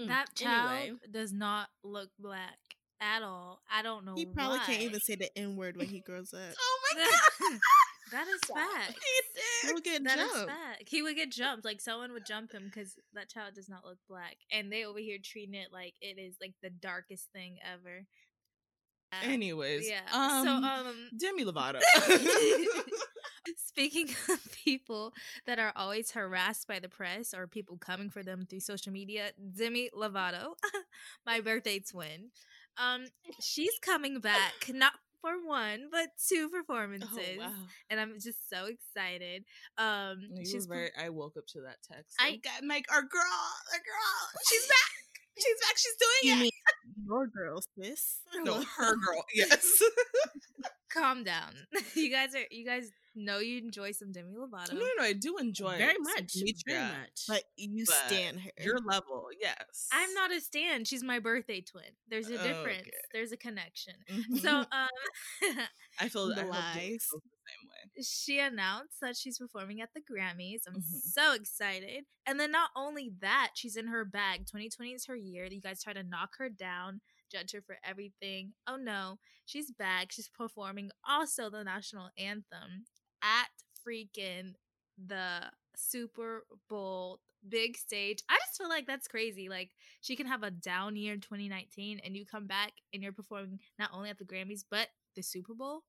mm, 0.00 0.08
That 0.08 0.34
child 0.34 0.70
anyway. 0.82 0.98
does 1.10 1.32
not 1.32 1.68
look 1.82 2.10
black 2.18 2.58
at 3.00 3.22
all. 3.22 3.60
I 3.70 3.82
don't 3.82 4.04
know. 4.04 4.14
He 4.14 4.26
probably 4.26 4.58
can't 4.60 4.82
even 4.82 5.00
say 5.00 5.14
the 5.16 5.36
N 5.38 5.56
word 5.56 5.76
when 5.76 5.88
he 5.88 6.00
grows 6.00 6.32
up. 6.32 6.54
Oh 6.58 6.80
my 6.96 7.04
god, 7.50 7.60
that 8.12 8.26
is 8.28 8.40
fact. 8.54 8.98
He'll 9.62 9.80
get 9.80 10.04
That 10.04 10.18
is 10.18 10.30
jumped. 10.32 10.50
fact. 10.50 10.84
He 10.88 11.02
would 11.02 11.16
get 11.16 11.30
jumped. 11.30 11.64
Like 11.64 11.80
someone 11.80 12.12
would 12.12 12.26
jump 12.26 12.52
him 12.52 12.64
because 12.72 12.96
that 13.14 13.28
child 13.28 13.54
does 13.54 13.68
not 13.68 13.84
look 13.84 13.98
black, 14.08 14.36
and 14.52 14.70
they 14.72 14.84
over 14.84 14.98
here 14.98 15.18
treating 15.22 15.54
it 15.54 15.68
like 15.72 15.94
it 16.00 16.18
is 16.20 16.36
like 16.40 16.54
the 16.62 16.70
darkest 16.70 17.28
thing 17.32 17.58
ever. 17.64 18.06
Uh, 19.12 19.28
Anyways, 19.30 19.88
yeah. 19.88 20.00
Um, 20.12 20.44
so 20.44 20.50
um, 20.52 21.08
Demi 21.18 21.44
Lovato. 21.44 21.80
Speaking 23.56 24.08
of 24.30 24.40
people 24.64 25.12
that 25.46 25.58
are 25.58 25.72
always 25.76 26.12
harassed 26.12 26.66
by 26.66 26.78
the 26.78 26.88
press 26.88 27.34
or 27.34 27.46
people 27.46 27.76
coming 27.76 28.08
for 28.10 28.22
them 28.22 28.46
through 28.48 28.60
social 28.60 28.92
media, 28.92 29.30
Demi 29.56 29.90
Lovato, 29.96 30.54
my 31.26 31.40
birthday 31.40 31.78
twin, 31.80 32.30
um, 32.78 33.04
she's 33.42 33.78
coming 33.82 34.18
back 34.20 34.52
not 34.70 34.92
for 35.24 35.48
one 35.48 35.88
but 35.90 36.08
two 36.28 36.50
performances, 36.50 37.08
oh 37.16 37.38
wow, 37.40 37.52
and 37.88 37.98
I'm 38.00 38.12
just 38.20 38.48
so 38.50 38.66
excited. 38.66 39.44
Um, 39.78 40.20
you 40.34 40.44
she's 40.44 40.68
were 40.68 40.74
per- 40.74 40.80
very. 40.80 41.06
I 41.06 41.08
woke 41.08 41.36
up 41.38 41.46
to 41.48 41.62
that 41.62 41.78
text. 41.90 42.14
I- 42.20 42.28
I 42.28 42.36
got 42.36 42.62
like 42.68 42.84
our 42.92 43.02
girl, 43.02 43.44
our 43.72 43.78
girl. 43.78 44.40
She's 44.50 44.66
back. 44.76 44.90
She's 45.38 45.60
back. 45.62 45.76
She's 45.78 45.96
doing 45.98 46.22
You 46.22 46.32
it. 46.34 46.42
mean 46.44 46.52
your 47.08 47.26
girl, 47.26 47.60
sis? 47.80 48.20
no, 48.44 48.62
her 48.76 48.94
girl. 48.96 49.24
Yes. 49.34 49.82
calm 50.94 51.24
down. 51.24 51.52
you 51.94 52.10
guys 52.10 52.34
are 52.34 52.44
you 52.50 52.64
guys 52.64 52.90
know 53.16 53.38
you 53.38 53.58
enjoy 53.58 53.92
some 53.92 54.10
Demi 54.10 54.32
Lovato. 54.34 54.72
no, 54.72 54.80
no, 54.80 54.86
no, 54.98 55.02
I 55.04 55.12
do 55.12 55.36
enjoy 55.38 55.78
very 55.78 55.92
it. 55.94 56.00
much, 56.00 56.34
very 56.66 56.80
much. 56.82 57.24
But 57.28 57.44
you 57.56 57.84
But 57.86 57.94
stand 58.06 58.40
her. 58.40 58.50
Your 58.62 58.78
level, 58.78 59.26
yes. 59.40 59.88
I'm 59.92 60.12
not 60.14 60.32
a 60.32 60.40
stan. 60.40 60.84
She's 60.84 61.04
my 61.04 61.20
birthday 61.20 61.60
twin. 61.60 61.84
There's 62.08 62.26
a 62.28 62.38
difference. 62.38 62.80
Okay. 62.80 62.90
There's 63.12 63.30
a 63.32 63.36
connection. 63.36 63.94
Mhm. 64.10 64.38
So 64.40 64.50
um 64.50 64.88
I 66.00 66.08
feel 66.08 66.28
The 66.34 66.42
I 66.42 66.44
lies. 66.44 66.74
feels 66.76 67.22
the 67.22 67.38
same 67.46 67.68
way. 67.68 68.02
she 68.02 68.38
announced 68.40 68.96
that 69.00 69.16
she's 69.16 69.38
performing 69.38 69.80
at 69.80 69.90
the 69.94 70.00
Grammys. 70.00 70.62
I'm 70.66 70.74
Mhm. 70.74 71.00
so 71.02 71.34
excited. 71.34 72.04
And 72.26 72.40
then 72.40 72.50
not 72.50 72.70
only 72.74 73.12
that, 73.20 73.50
she's 73.54 73.76
in 73.76 73.86
her 73.88 74.04
bag. 74.04 74.46
2020 74.46 74.92
is 74.94 75.06
her 75.06 75.14
year. 75.16 75.46
You 75.46 75.60
guys 75.60 75.82
try 75.84 75.92
to 75.92 76.02
knock 76.02 76.30
her 76.38 76.48
down, 76.48 77.00
judge 77.34 77.52
her 77.52 77.62
for 77.62 77.76
everything. 77.84 78.52
Oh 78.66 78.76
no, 78.76 79.18
she's 79.46 79.70
back. 79.72 80.12
She's 80.12 80.28
performing 80.28 80.90
also 81.08 81.50
the 81.50 81.64
national 81.64 82.10
anthem 82.18 82.86
at 83.22 83.48
freaking 83.86 84.54
the 85.04 85.50
Super 85.76 86.44
Bowl 86.68 87.20
big 87.48 87.76
stage. 87.76 88.22
I 88.28 88.36
just 88.46 88.56
feel 88.58 88.68
like 88.68 88.86
that's 88.86 89.08
crazy. 89.08 89.48
Like 89.48 89.70
she 90.00 90.16
can 90.16 90.26
have 90.26 90.42
a 90.42 90.50
down 90.50 90.96
year 90.96 91.14
in 91.14 91.20
2019 91.20 92.00
and 92.04 92.16
you 92.16 92.24
come 92.24 92.46
back 92.46 92.72
and 92.92 93.02
you're 93.02 93.12
performing 93.12 93.60
not 93.78 93.90
only 93.92 94.10
at 94.10 94.18
the 94.18 94.24
Grammys 94.24 94.64
but 94.70 94.88
the 95.16 95.22
Super 95.22 95.54
Bowl. 95.54 95.82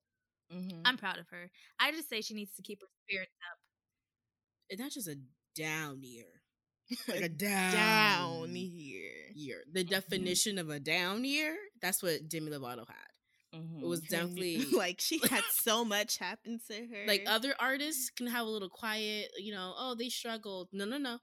Mhm. 0.52 0.82
I'm 0.86 0.98
proud 0.98 1.18
of 1.20 1.30
her. 1.30 1.50
I 1.80 1.92
just 1.92 2.10
say 2.10 2.22
she 2.22 2.34
needs 2.34 2.56
to 2.56 2.62
keep 2.64 2.82
her 2.82 2.88
spirits 3.08 3.32
up. 3.52 3.60
it's 4.70 4.82
not 4.82 4.92
just 4.92 5.08
a 5.08 5.18
down 5.56 6.02
year, 6.04 6.35
like 7.08 7.22
a 7.22 7.30
down, 7.30 7.74
down 7.74 8.56
here. 8.56 9.12
year. 9.34 9.58
The 9.72 9.82
mm-hmm. 9.82 9.90
definition 9.90 10.58
of 10.58 10.70
a 10.70 10.80
down 10.80 11.24
year, 11.26 11.56
that's 11.82 12.04
what 12.04 12.30
Demi 12.30 12.52
Lovato 12.52 12.88
had. 12.88 12.96
It 13.54 13.58
mm-hmm. 13.58 13.88
was 13.88 14.02
definitely 14.10 14.66
like 14.66 15.00
she 15.00 15.20
had 15.30 15.44
so 15.52 15.86
much 15.86 16.18
happen 16.18 16.60
to 16.68 16.74
her. 16.74 17.08
like 17.08 17.24
other 17.28 17.56
artists 17.60 18.10
can 18.10 18.28
have 18.28 18.46
a 18.46 18.50
little 18.50 18.70
quiet, 18.70 19.32
you 19.38 19.54
know, 19.54 19.74
oh 19.78 19.96
they 19.98 20.10
struggled. 20.10 20.70
No, 20.72 20.86
no, 20.86 20.98
no. 20.98 21.20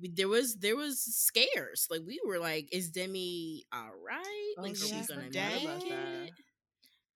We, 0.00 0.10
there 0.14 0.28
was 0.28 0.56
there 0.56 0.76
was 0.76 1.02
scares. 1.02 1.86
Like 1.90 2.00
we 2.06 2.20
were 2.24 2.38
like, 2.38 2.68
is 2.72 2.90
Demi 2.90 3.64
all 3.72 3.90
right? 4.06 4.54
Oh, 4.58 4.62
Like 4.62 4.76
yeah, 4.78 5.02
we 5.10 5.38
I 5.38 5.78
gonna 5.78 6.20
make 6.20 6.28
it? 6.30 6.44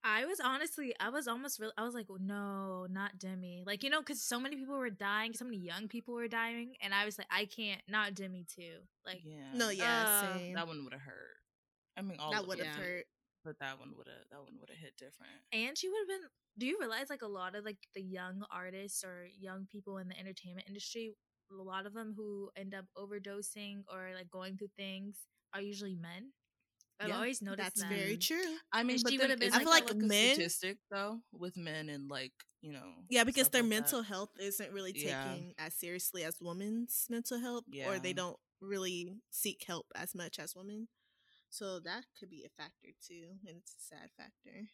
I 0.06 0.26
was 0.26 0.38
honestly, 0.38 0.94
I 1.00 1.08
was 1.08 1.26
almost 1.26 1.58
real. 1.58 1.72
I 1.78 1.82
was 1.82 1.94
like, 1.94 2.06
no, 2.20 2.86
not 2.90 3.18
Demi. 3.18 3.64
Like 3.66 3.82
you 3.82 3.88
know, 3.88 4.00
because 4.00 4.22
so 4.22 4.38
many 4.38 4.54
people 4.54 4.76
were 4.76 4.90
dying, 4.90 5.32
so 5.32 5.46
many 5.46 5.56
young 5.56 5.88
people 5.88 6.14
were 6.14 6.28
dying, 6.28 6.74
and 6.82 6.92
I 6.92 7.06
was 7.06 7.16
like, 7.16 7.26
I 7.30 7.46
can't, 7.46 7.80
not 7.88 8.14
Demi 8.14 8.44
too. 8.54 8.84
Like, 9.06 9.22
yeah. 9.24 9.54
no, 9.54 9.70
yeah, 9.70 10.04
uh, 10.06 10.38
same. 10.38 10.54
that 10.54 10.66
one 10.66 10.84
would 10.84 10.92
have 10.92 11.02
hurt. 11.02 11.40
I 11.96 12.02
mean, 12.02 12.18
all 12.20 12.32
that 12.32 12.46
would 12.46 12.58
have 12.58 12.66
yeah. 12.66 12.84
hurt. 12.84 13.04
but 13.44 13.58
that 13.60 13.78
one 13.80 13.92
would 13.96 14.06
have 14.06 14.28
that 14.30 14.40
one 14.40 14.52
would 14.60 14.68
have 14.68 14.78
hit 14.78 14.94
different. 14.98 15.32
and 15.52 15.76
she 15.78 15.88
would 15.88 16.00
have 16.00 16.08
been. 16.08 16.28
Do 16.58 16.66
you 16.66 16.76
realize 16.78 17.08
like 17.08 17.22
a 17.22 17.26
lot 17.26 17.56
of 17.56 17.64
like 17.64 17.78
the 17.94 18.02
young 18.02 18.44
artists 18.52 19.02
or 19.02 19.26
young 19.40 19.66
people 19.72 19.96
in 19.98 20.08
the 20.08 20.18
entertainment 20.18 20.68
industry, 20.68 21.14
a 21.50 21.62
lot 21.62 21.86
of 21.86 21.94
them 21.94 22.12
who 22.14 22.50
end 22.56 22.74
up 22.74 22.84
overdosing 22.96 23.84
or 23.90 24.10
like 24.14 24.30
going 24.30 24.56
through 24.56 24.70
things 24.76 25.16
are 25.54 25.62
usually 25.62 25.96
men. 25.96 26.32
I've 27.00 27.08
Yeah, 27.08 27.16
always 27.16 27.42
noticed 27.42 27.76
That's 27.76 27.80
that. 27.82 27.90
very 27.90 28.16
true. 28.16 28.56
I 28.72 28.82
mean, 28.84 28.98
mm, 28.98 29.02
but 29.02 29.10
she 29.12 29.16
then 29.18 29.28
would've 29.28 29.40
been 29.40 29.48
isn't 29.48 29.64
like 29.66 29.86
that, 29.88 29.98
that. 29.98 30.04
a 30.04 30.08
Men- 30.08 30.34
statistic 30.34 30.78
though 30.90 31.20
with 31.32 31.56
men 31.56 31.88
and 31.88 32.08
like 32.08 32.32
you 32.62 32.72
know. 32.72 32.94
Yeah, 33.10 33.24
because 33.24 33.48
their 33.50 33.62
like 33.62 33.70
that. 33.70 33.76
mental 33.76 34.02
health 34.02 34.30
isn't 34.40 34.72
really 34.72 34.92
taken 34.92 35.08
Yeah. 35.58 35.66
as 35.66 35.74
seriously 35.74 36.24
as 36.24 36.36
women's 36.40 37.06
mental 37.10 37.38
health, 37.38 37.64
or 37.86 37.98
they 37.98 38.12
don't 38.14 38.38
really 38.60 39.18
seek 39.30 39.64
help 39.66 39.86
as 39.94 40.14
much 40.14 40.38
as 40.38 40.54
women. 40.56 40.88
So 41.50 41.78
that 41.80 42.04
could 42.18 42.30
be 42.30 42.44
a 42.44 42.48
factor 42.62 42.88
too, 43.06 43.38
and 43.46 43.56
it's 43.58 43.74
a 43.76 43.80
sad 43.94 44.10
factor. 44.16 44.68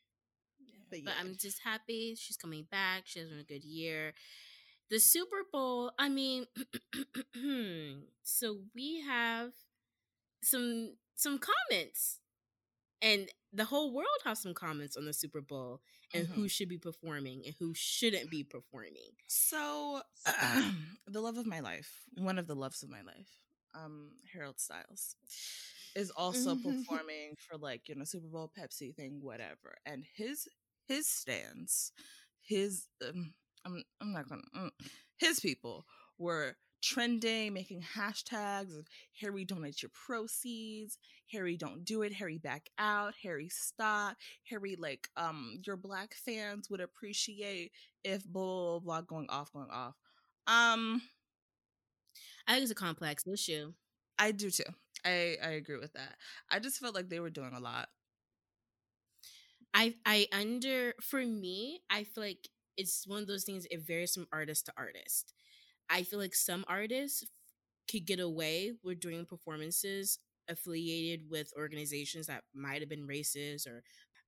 But, 0.89 1.05
But 1.05 1.15
yeah. 1.15 1.21
I'm 1.21 1.37
just 1.41 1.61
happy 1.65 2.15
she's 2.19 2.37
coming 2.37 2.67
back. 2.71 3.03
She's 3.07 3.23
having 3.25 3.39
a 3.41 3.45
good 3.45 3.65
year. 3.65 4.13
The 4.91 4.99
Super 5.01 5.43
Bowl, 5.53 5.93
I 5.99 6.09
mean, 6.09 6.47
so 8.23 8.61
we 8.75 9.01
have 9.07 9.51
some 10.43 10.97
some 11.21 11.39
comments, 11.39 12.19
and 13.03 13.29
the 13.53 13.65
whole 13.65 13.93
world 13.93 14.09
has 14.25 14.41
some 14.41 14.55
comments 14.55 14.97
on 14.97 15.05
the 15.07 15.13
Super 15.13 15.41
Bowl 15.41 15.81
and 16.15 16.29
Mhm. 16.29 16.35
who 16.35 16.49
should 16.49 16.69
be 16.69 16.79
performing 16.79 17.43
and 17.47 17.55
who 17.59 17.73
shouldn't 17.75 18.31
be 18.31 18.45
performing. 18.45 19.13
So, 19.29 20.03
the 21.07 21.21
love 21.21 21.39
of 21.39 21.47
my 21.47 21.61
life, 21.61 21.91
one 22.17 22.39
of 22.39 22.47
the 22.47 22.55
loves 22.57 22.83
of 22.83 22.91
my 22.91 23.03
life, 23.03 23.29
um, 23.75 24.11
Harold 24.33 24.61
Styles, 24.61 25.17
is 25.95 26.11
also 26.11 26.57
performing 26.57 27.35
for 27.39 27.57
like 27.59 27.89
you 27.89 27.95
know 27.97 28.05
Super 28.05 28.29
Bowl, 28.29 28.53
Pepsi 28.59 28.95
thing, 28.95 29.21
whatever. 29.23 29.77
And 29.87 30.05
his 30.17 30.49
his 30.89 31.09
stance, 31.09 31.93
his 32.41 32.89
um, 33.09 33.35
I'm 33.65 33.83
I'm 34.01 34.13
not 34.13 34.29
gonna 34.29 34.43
mm, 34.57 34.71
his 35.19 35.41
people 35.41 35.87
were 36.19 36.57
trending, 36.83 37.53
making 37.53 37.83
hashtags 37.97 38.77
of 38.79 38.87
Harry 39.21 39.45
donate 39.45 39.83
your 39.83 39.91
proceeds, 39.91 40.99
Harry 41.33 41.57
don't 41.57 41.85
do 41.85 42.03
it, 42.03 42.13
Harry 42.15 42.39
back 42.39 42.71
out, 42.79 43.15
Harry 43.23 43.49
stop, 43.49 44.17
Harry 44.49 44.77
like 44.79 45.09
um 45.17 45.61
your 45.67 45.77
black 45.77 46.15
fans 46.15 46.69
would 46.71 46.81
appreciate 46.81 47.73
if 48.05 48.25
blah 48.25 48.43
blah 48.43 48.79
blah, 48.79 48.81
blah 48.81 49.01
going 49.03 49.29
off, 49.31 49.53
going 49.53 49.71
off. 49.71 49.95
Um 50.47 51.03
I 52.47 52.53
think 52.53 52.63
it's 52.63 52.73
a 52.73 52.75
complex 52.75 53.27
issue. 53.27 53.73
I 54.19 54.33
do 54.33 54.51
too. 54.51 54.65
I 55.05 55.37
I 55.43 55.51
agree 55.51 55.79
with 55.79 55.93
that. 55.95 56.17
I 56.51 56.59
just 56.59 56.79
felt 56.79 56.95
like 56.95 57.09
they 57.09 57.21
were 57.21 57.31
doing 57.31 57.53
a 57.55 57.61
lot. 57.61 57.89
I 59.75 59.95
I 60.05 60.27
under 60.33 60.95
for 61.01 61.25
me, 61.25 61.81
I 61.91 62.05
feel 62.05 62.25
like 62.25 62.49
it's 62.77 63.07
one 63.07 63.23
of 63.23 63.29
those 63.29 63.45
things. 63.45 63.67
It 63.71 63.87
varies 63.87 64.15
from 64.15 64.27
artist 64.33 64.67
to 64.67 64.73
artist. 64.77 65.33
I 65.91 66.05
feel 66.05 66.19
like 66.21 66.35
some 66.35 66.65
artists 66.69 67.25
could 67.91 68.07
get 68.07 68.21
away 68.21 68.73
with 68.85 69.01
doing 69.01 69.27
performances 69.27 70.19
affiliated 70.49 71.31
with 71.31 71.53
organizations 71.57 72.27
that 72.27 72.45
might 72.55 72.81
have 72.81 72.89
been 72.89 73.07
racist 73.07 73.67
or 73.67 73.83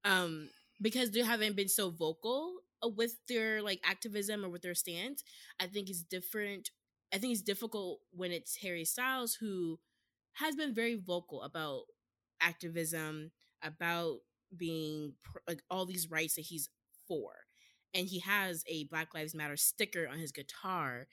um 0.04 0.48
because 0.80 1.10
they 1.10 1.20
haven't 1.20 1.56
been 1.56 1.68
so 1.68 1.90
vocal 1.90 2.54
uh, 2.84 2.88
with 2.88 3.16
their 3.28 3.62
like 3.62 3.80
activism 3.84 4.44
or 4.44 4.48
with 4.48 4.62
their 4.62 4.74
stance. 4.74 5.22
I 5.60 5.66
think 5.66 5.88
it's 5.90 6.02
different. 6.02 6.70
I 7.14 7.18
think 7.18 7.32
it's 7.32 7.42
difficult 7.42 8.00
when 8.12 8.32
it's 8.32 8.56
Harry 8.62 8.84
Styles 8.84 9.34
who 9.34 9.78
has 10.34 10.56
been 10.56 10.74
very 10.74 10.96
vocal 10.96 11.42
about 11.42 11.82
activism, 12.40 13.30
about 13.62 14.18
being 14.56 15.14
like 15.48 15.62
all 15.70 15.86
these 15.86 16.10
rights 16.10 16.34
that 16.34 16.42
he's 16.42 16.68
for. 17.06 17.32
And 17.94 18.06
he 18.06 18.20
has 18.20 18.64
a 18.66 18.84
Black 18.84 19.14
Lives 19.14 19.34
Matter 19.34 19.56
sticker 19.56 20.08
on 20.08 20.18
his 20.18 20.32
guitar. 20.32 21.06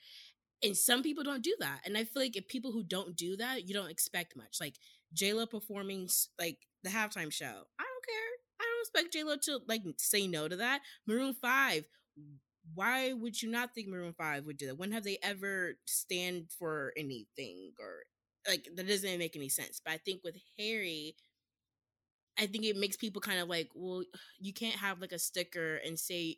And 0.62 0.76
some 0.76 1.02
people 1.02 1.24
don't 1.24 1.42
do 1.42 1.54
that. 1.60 1.80
And 1.84 1.96
I 1.96 2.04
feel 2.04 2.22
like 2.22 2.36
if 2.36 2.48
people 2.48 2.72
who 2.72 2.82
don't 2.82 3.16
do 3.16 3.36
that, 3.36 3.66
you 3.66 3.74
don't 3.74 3.90
expect 3.90 4.36
much. 4.36 4.58
Like 4.60 4.74
Lo 5.22 5.46
performing 5.46 6.08
like 6.38 6.58
the 6.82 6.90
halftime 6.90 7.32
show. 7.32 7.46
I 7.78 7.84
don't 7.84 8.06
care. 8.06 8.30
I 8.60 8.64
don't 8.64 9.04
expect 9.04 9.16
Lo 9.26 9.36
to 9.36 9.64
like 9.66 9.82
say 9.98 10.26
no 10.26 10.48
to 10.48 10.56
that. 10.56 10.82
Maroon 11.06 11.34
5, 11.34 11.84
why 12.74 13.12
would 13.14 13.40
you 13.40 13.50
not 13.50 13.74
think 13.74 13.88
Maroon 13.88 14.12
5 14.12 14.44
would 14.44 14.58
do 14.58 14.66
that? 14.66 14.78
When 14.78 14.92
have 14.92 15.04
they 15.04 15.18
ever 15.22 15.78
stand 15.86 16.50
for 16.58 16.92
anything 16.96 17.72
or 17.80 18.02
like 18.48 18.68
that 18.74 18.88
doesn't 18.88 19.18
make 19.18 19.36
any 19.36 19.48
sense. 19.48 19.80
But 19.84 19.94
I 19.94 19.96
think 19.98 20.22
with 20.24 20.36
Harry, 20.58 21.16
I 22.38 22.46
think 22.46 22.64
it 22.64 22.76
makes 22.76 22.96
people 22.96 23.20
kind 23.20 23.40
of 23.40 23.48
like, 23.48 23.68
well, 23.74 24.02
you 24.40 24.52
can't 24.52 24.76
have 24.76 25.00
like 25.00 25.12
a 25.12 25.18
sticker 25.18 25.76
and 25.84 25.98
say 25.98 26.36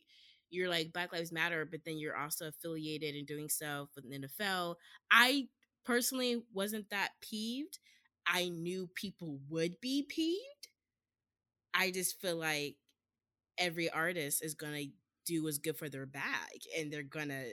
you're 0.52 0.68
like 0.68 0.92
Black 0.92 1.12
Lives 1.12 1.32
Matter, 1.32 1.66
but 1.68 1.80
then 1.84 1.98
you're 1.98 2.16
also 2.16 2.48
affiliated 2.48 3.14
and 3.14 3.26
doing 3.26 3.48
stuff 3.48 3.88
with 3.96 4.04
the 4.08 4.18
NFL. 4.18 4.76
I 5.10 5.48
personally 5.84 6.42
wasn't 6.52 6.90
that 6.90 7.10
peeved. 7.20 7.78
I 8.26 8.48
knew 8.50 8.88
people 8.94 9.40
would 9.48 9.80
be 9.80 10.04
peeved. 10.08 10.68
I 11.74 11.90
just 11.90 12.20
feel 12.20 12.36
like 12.36 12.76
every 13.58 13.90
artist 13.90 14.44
is 14.44 14.54
gonna 14.54 14.84
do 15.24 15.44
what's 15.44 15.58
good 15.58 15.76
for 15.76 15.88
their 15.88 16.06
bag 16.06 16.60
and 16.76 16.92
they're 16.92 17.02
gonna 17.02 17.44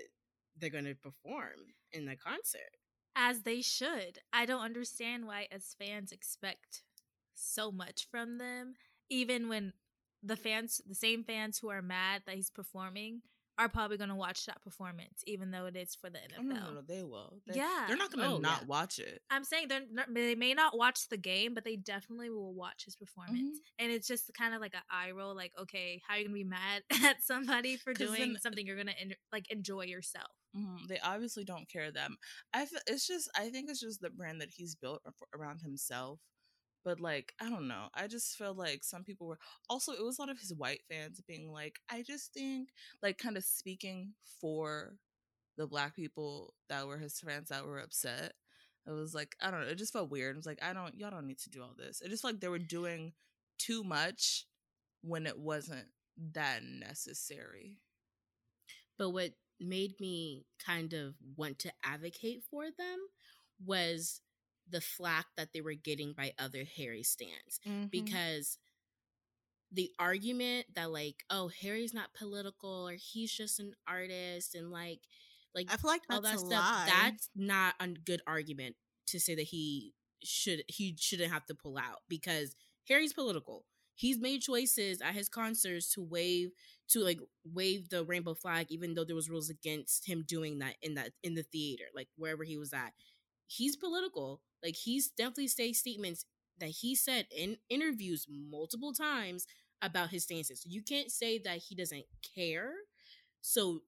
they're 0.57 0.69
gonna 0.69 0.95
perform 0.95 1.73
in 1.91 2.05
the 2.05 2.15
concert. 2.15 2.77
As 3.15 3.43
they 3.43 3.61
should. 3.61 4.19
I 4.31 4.45
don't 4.45 4.61
understand 4.61 5.25
why 5.25 5.47
as 5.51 5.75
fans 5.79 6.11
expect 6.11 6.83
so 7.35 7.71
much 7.71 8.07
from 8.11 8.37
them, 8.37 8.75
even 9.09 9.47
when 9.49 9.73
the 10.23 10.35
fans, 10.35 10.81
the 10.87 10.95
same 10.95 11.23
fans 11.23 11.57
who 11.57 11.69
are 11.69 11.81
mad 11.81 12.23
that 12.25 12.35
he's 12.35 12.49
performing, 12.49 13.21
are 13.57 13.67
probably 13.67 13.97
going 13.97 14.09
to 14.09 14.15
watch 14.15 14.45
that 14.45 14.61
performance, 14.63 15.21
even 15.27 15.51
though 15.51 15.65
it 15.65 15.75
is 15.75 15.93
for 15.93 16.09
the 16.09 16.17
NFL. 16.17 16.39
Oh, 16.39 16.43
no, 16.43 16.55
no, 16.55 16.73
no, 16.75 16.81
they 16.87 17.03
will. 17.03 17.41
They, 17.45 17.55
yeah, 17.57 17.85
they're 17.89 17.97
not 17.97 18.09
going 18.09 18.25
to 18.25 18.35
Oh, 18.35 18.37
not 18.37 18.61
yeah. 18.61 18.67
watch 18.67 18.99
it. 18.99 19.21
I'm 19.29 19.43
saying 19.43 19.67
they're 19.67 19.81
not, 19.91 20.05
they 20.13 20.33
may 20.35 20.53
not 20.53 20.77
watch 20.77 21.09
the 21.09 21.17
game, 21.17 21.53
but 21.53 21.65
they 21.65 21.75
definitely 21.75 22.29
will 22.29 22.53
watch 22.53 22.85
his 22.85 22.95
performance. 22.95 23.59
And 23.77 23.91
it's 23.91 24.07
just 24.07 24.31
kind 24.33 24.53
of 24.55 24.61
like 24.61 24.75
an 24.75 24.81
eye 24.89 25.11
roll, 25.11 25.35
like, 25.35 25.51
okay, 25.59 26.01
how 26.07 26.13
are 26.13 26.19
you 26.19 26.23
gonna 26.25 26.35
be 26.35 26.45
mad 26.45 26.83
at 27.03 27.21
somebody 27.21 27.75
for 27.75 27.91
doing 27.93 28.31
then- 28.33 28.37
something 28.41 28.65
you're 28.65 28.77
gonna 28.77 28.95
en- 28.97 29.15
like 29.33 29.51
enjoy 29.51 29.83
yourself? 29.83 30.31
Mhm, 30.55 30.87
They 30.87 30.99
obviously 30.99 31.43
don't 31.43 31.69
care 31.69 31.91
them. 31.91 32.15
I 32.53 32.65
feel 32.65 32.79
it's 32.87 33.05
just 33.05 33.29
I 33.37 33.49
think 33.49 33.69
it's 33.69 33.81
just 33.81 33.99
the 33.99 34.09
brand 34.09 34.39
that 34.39 34.49
he's 34.55 34.73
built 34.73 35.01
around 35.37 35.59
himself. 35.61 36.21
But 36.85 36.99
like 36.99 37.33
I 37.41 37.49
don't 37.49 37.67
know. 37.67 37.87
I 37.93 38.07
just 38.07 38.37
feel 38.37 38.53
like 38.53 38.83
some 38.83 39.03
people 39.03 39.27
were 39.27 39.39
also 39.69 39.91
it 39.91 40.03
was 40.03 40.17
a 40.17 40.21
lot 40.21 40.29
of 40.29 40.39
his 40.39 40.53
white 40.53 40.81
fans 40.89 41.21
being 41.27 41.51
like 41.51 41.79
I 41.89 42.03
just 42.03 42.33
think 42.33 42.69
like 43.03 43.17
kind 43.17 43.37
of 43.37 43.43
speaking 43.43 44.13
for 44.41 44.95
the 45.57 45.67
black 45.67 45.95
people 45.95 46.53
that 46.69 46.87
were 46.87 46.97
his 46.97 47.19
fans 47.19 47.49
that 47.49 47.65
were 47.65 47.79
upset. 47.79 48.33
It 48.87 48.91
was 48.91 49.13
like 49.13 49.35
I 49.41 49.51
don't 49.51 49.61
know. 49.61 49.67
It 49.67 49.77
just 49.77 49.93
felt 49.93 50.09
weird. 50.09 50.35
It 50.35 50.39
was 50.39 50.45
like 50.45 50.63
I 50.63 50.73
don't 50.73 50.97
y'all 50.97 51.11
don't 51.11 51.27
need 51.27 51.39
to 51.39 51.49
do 51.49 51.61
all 51.61 51.75
this. 51.77 52.01
It 52.01 52.09
just 52.09 52.21
felt 52.21 52.35
like 52.35 52.41
they 52.41 52.47
were 52.47 52.59
doing 52.59 53.13
too 53.57 53.83
much 53.83 54.45
when 55.01 55.27
it 55.27 55.37
wasn't 55.37 55.85
that 56.33 56.63
necessary. 56.63 57.77
But 58.97 59.11
what 59.11 59.31
made 59.59 59.99
me 59.99 60.45
kind 60.65 60.93
of 60.93 61.15
want 61.35 61.59
to 61.59 61.71
advocate 61.83 62.43
for 62.49 62.65
them 62.65 62.99
was 63.63 64.21
the 64.69 64.81
flack 64.81 65.25
that 65.37 65.49
they 65.53 65.61
were 65.61 65.73
getting 65.73 66.13
by 66.13 66.33
other 66.39 66.63
Harry 66.77 67.03
stands. 67.03 67.59
Mm-hmm. 67.67 67.85
Because 67.91 68.57
the 69.71 69.91
argument 69.99 70.65
that 70.75 70.91
like, 70.91 71.23
oh, 71.29 71.49
Harry's 71.61 71.93
not 71.93 72.13
political 72.13 72.87
or 72.89 72.93
he's 72.93 73.31
just 73.31 73.59
an 73.59 73.73
artist 73.87 74.55
and 74.55 74.71
like 74.71 75.01
like 75.55 75.67
I 75.71 75.77
feel 75.77 75.89
like 75.89 76.01
all 76.09 76.21
that 76.21 76.39
stuff, 76.39 76.51
lie. 76.51 76.87
that's 76.87 77.29
not 77.35 77.73
a 77.79 77.87
good 77.87 78.21
argument 78.27 78.75
to 79.07 79.19
say 79.19 79.35
that 79.35 79.43
he 79.43 79.93
should 80.23 80.63
he 80.67 80.95
shouldn't 80.99 81.31
have 81.31 81.45
to 81.47 81.55
pull 81.55 81.77
out 81.77 81.99
because 82.07 82.55
Harry's 82.87 83.13
political. 83.13 83.65
He's 83.95 84.17
made 84.17 84.41
choices 84.41 85.01
at 85.01 85.13
his 85.13 85.27
concerts 85.27 85.93
to 85.93 86.01
wave 86.01 86.51
to 86.89 87.01
like 87.01 87.19
wave 87.43 87.89
the 87.89 88.05
rainbow 88.05 88.33
flag, 88.33 88.67
even 88.69 88.93
though 88.93 89.03
there 89.03 89.15
was 89.15 89.29
rules 89.29 89.49
against 89.49 90.07
him 90.07 90.23
doing 90.25 90.59
that 90.59 90.75
in 90.81 90.93
that 90.95 91.11
in 91.23 91.33
the 91.33 91.43
theater, 91.43 91.85
like 91.95 92.07
wherever 92.15 92.43
he 92.43 92.57
was 92.57 92.73
at. 92.73 92.93
He's 93.51 93.75
political. 93.75 94.41
Like 94.63 94.75
he's 94.75 95.09
definitely 95.09 95.47
say 95.47 95.73
statements 95.73 96.25
that 96.59 96.69
he 96.69 96.93
said 96.93 97.25
in 97.35 97.57
interviews 97.69 98.27
multiple 98.29 98.93
times 98.93 99.47
about 99.81 100.11
his 100.11 100.23
stances. 100.23 100.63
You 100.67 100.83
can't 100.83 101.09
say 101.09 101.39
that 101.39 101.57
he 101.57 101.73
doesn't 101.73 102.05
care. 102.35 102.71
So 103.41 103.79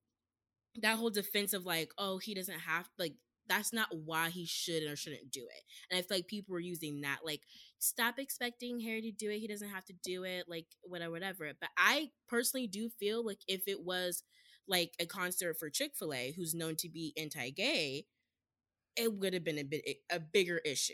that 0.81 0.97
whole 0.97 1.11
defense 1.11 1.53
of 1.53 1.65
like, 1.65 1.91
oh, 1.99 2.17
he 2.17 2.33
doesn't 2.33 2.59
have 2.61 2.89
like 2.97 3.13
that's 3.47 3.71
not 3.73 3.89
why 3.93 4.29
he 4.29 4.45
should 4.45 4.83
or 4.83 4.95
shouldn't 4.95 5.29
do 5.29 5.41
it. 5.41 5.63
And 5.89 5.99
I 5.99 6.01
feel 6.01 6.17
like 6.17 6.27
people 6.27 6.53
were 6.53 6.59
using 6.59 7.01
that 7.01 7.19
like 7.23 7.41
stop 7.77 8.17
expecting 8.17 8.79
Harry 8.79 9.01
to 9.01 9.11
do 9.11 9.29
it. 9.29 9.39
He 9.39 9.47
doesn't 9.47 9.69
have 9.69 9.85
to 9.85 9.93
do 10.03 10.23
it, 10.23 10.45
like 10.47 10.65
whatever, 10.83 11.11
whatever. 11.11 11.51
But 11.59 11.69
I 11.77 12.09
personally 12.27 12.65
do 12.67 12.89
feel 12.89 13.23
like 13.23 13.41
if 13.47 13.67
it 13.67 13.83
was 13.83 14.23
like 14.67 14.93
a 14.99 15.05
concert 15.05 15.57
for 15.59 15.69
Chick-fil-A 15.69 16.33
who's 16.35 16.55
known 16.55 16.77
to 16.77 16.89
be 16.89 17.13
anti-gay, 17.17 18.05
it 18.95 19.13
would 19.13 19.33
have 19.33 19.43
been 19.43 19.59
a 19.59 19.63
bit 19.63 19.83
a 20.11 20.19
bigger 20.19 20.59
issue. 20.59 20.93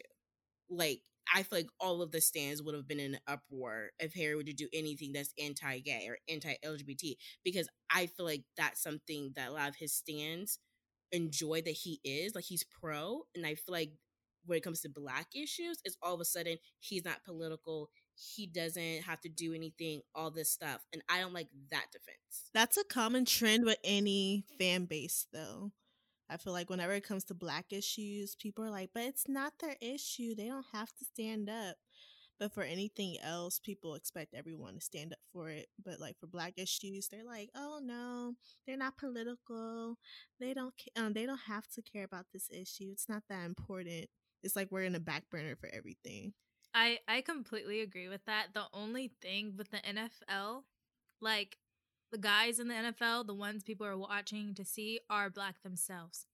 Like 0.69 1.01
I 1.33 1.43
feel 1.43 1.59
like 1.59 1.69
all 1.79 2.01
of 2.01 2.11
the 2.11 2.21
stands 2.21 2.61
would 2.61 2.75
have 2.75 2.87
been 2.87 2.99
in 2.99 3.15
an 3.15 3.19
uproar 3.27 3.89
if 3.99 4.13
Harry 4.13 4.35
were 4.35 4.43
to 4.43 4.53
do 4.53 4.69
anything 4.73 5.11
that's 5.13 5.33
anti-gay 5.41 6.07
or 6.07 6.17
anti-LGBT 6.29 7.15
because 7.43 7.67
I 7.93 8.05
feel 8.05 8.25
like 8.25 8.43
that's 8.55 8.81
something 8.81 9.33
that 9.35 9.49
a 9.49 9.51
lot 9.51 9.69
of 9.69 9.75
his 9.75 9.93
stands 9.93 10.59
enjoy 11.11 11.61
that 11.61 11.71
he 11.71 11.99
is 12.03 12.35
like 12.35 12.43
he's 12.45 12.63
pro 12.63 13.23
and 13.35 13.45
I 13.45 13.55
feel 13.55 13.73
like 13.73 13.91
when 14.45 14.57
it 14.57 14.63
comes 14.63 14.81
to 14.81 14.89
black 14.89 15.27
issues 15.35 15.79
it's 15.85 15.97
all 16.01 16.13
of 16.13 16.21
a 16.21 16.25
sudden 16.25 16.57
he's 16.79 17.05
not 17.05 17.23
political 17.25 17.89
he 18.15 18.45
doesn't 18.47 19.03
have 19.03 19.21
to 19.21 19.29
do 19.29 19.53
anything 19.53 20.01
all 20.13 20.31
this 20.31 20.51
stuff 20.51 20.85
and 20.91 21.01
I 21.09 21.19
don't 21.19 21.33
like 21.33 21.47
that 21.71 21.85
defense 21.93 22.49
That's 22.53 22.77
a 22.77 22.83
common 22.83 23.25
trend 23.25 23.63
with 23.65 23.77
any 23.83 24.43
fan 24.57 24.85
base, 24.85 25.27
though. 25.31 25.71
I 26.29 26.37
feel 26.37 26.53
like 26.53 26.69
whenever 26.69 26.93
it 26.93 27.03
comes 27.03 27.23
to 27.25 27.33
black 27.33 27.67
issues, 27.71 28.35
people 28.35 28.65
are 28.65 28.69
like, 28.69 28.89
but 28.93 29.03
it's 29.03 29.27
not 29.27 29.53
their 29.59 29.75
issue. 29.81 30.35
They 30.35 30.47
don't 30.47 30.65
have 30.73 30.89
to 30.95 31.05
stand 31.05 31.49
up. 31.49 31.75
But 32.39 32.53
for 32.53 32.61
anything 32.63 33.15
else, 33.23 33.59
people 33.59 33.95
expect 33.95 34.35
everyone 34.35 34.75
to 34.75 34.81
stand 34.81 35.13
up 35.13 35.19
for 35.33 35.49
it. 35.49 35.67
But 35.83 35.99
like 35.99 36.19
for 36.19 36.27
black 36.27 36.53
issues, 36.57 37.07
they're 37.07 37.25
like, 37.25 37.49
oh 37.55 37.79
no, 37.81 38.33
they're 38.65 38.77
not 38.77 38.97
political. 38.97 39.97
They 40.39 40.53
don't. 40.53 40.73
Um, 40.95 41.13
they 41.13 41.25
don't 41.25 41.39
have 41.47 41.67
to 41.69 41.81
care 41.81 42.03
about 42.03 42.25
this 42.33 42.49
issue. 42.51 42.89
It's 42.91 43.09
not 43.09 43.23
that 43.29 43.45
important. 43.45 44.07
It's 44.43 44.55
like 44.55 44.71
we're 44.71 44.83
in 44.83 44.95
a 44.95 44.99
back 44.99 45.23
burner 45.31 45.55
for 45.55 45.69
everything. 45.73 46.33
I 46.75 46.99
I 47.07 47.21
completely 47.21 47.81
agree 47.81 48.07
with 48.07 48.23
that. 48.25 48.49
The 48.53 48.65
only 48.71 49.11
thing 49.19 49.55
with 49.57 49.71
the 49.71 49.77
NFL, 49.77 50.63
like 51.21 51.57
the 52.11 52.17
guys 52.17 52.59
in 52.59 52.67
the 52.67 52.73
NFL, 52.73 53.27
the 53.27 53.33
ones 53.33 53.63
people 53.63 53.85
are 53.85 53.97
watching 53.97 54.53
to 54.55 54.65
see 54.65 54.99
are 55.09 55.29
black 55.29 55.61
themselves. 55.63 56.25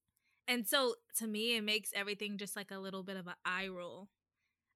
And 0.47 0.67
so 0.67 0.95
to 1.17 1.27
me 1.27 1.55
it 1.55 1.63
makes 1.63 1.91
everything 1.95 2.37
just 2.37 2.55
like 2.55 2.71
a 2.71 2.79
little 2.79 3.03
bit 3.03 3.17
of 3.17 3.27
an 3.27 3.35
eye 3.45 3.67
roll. 3.67 4.09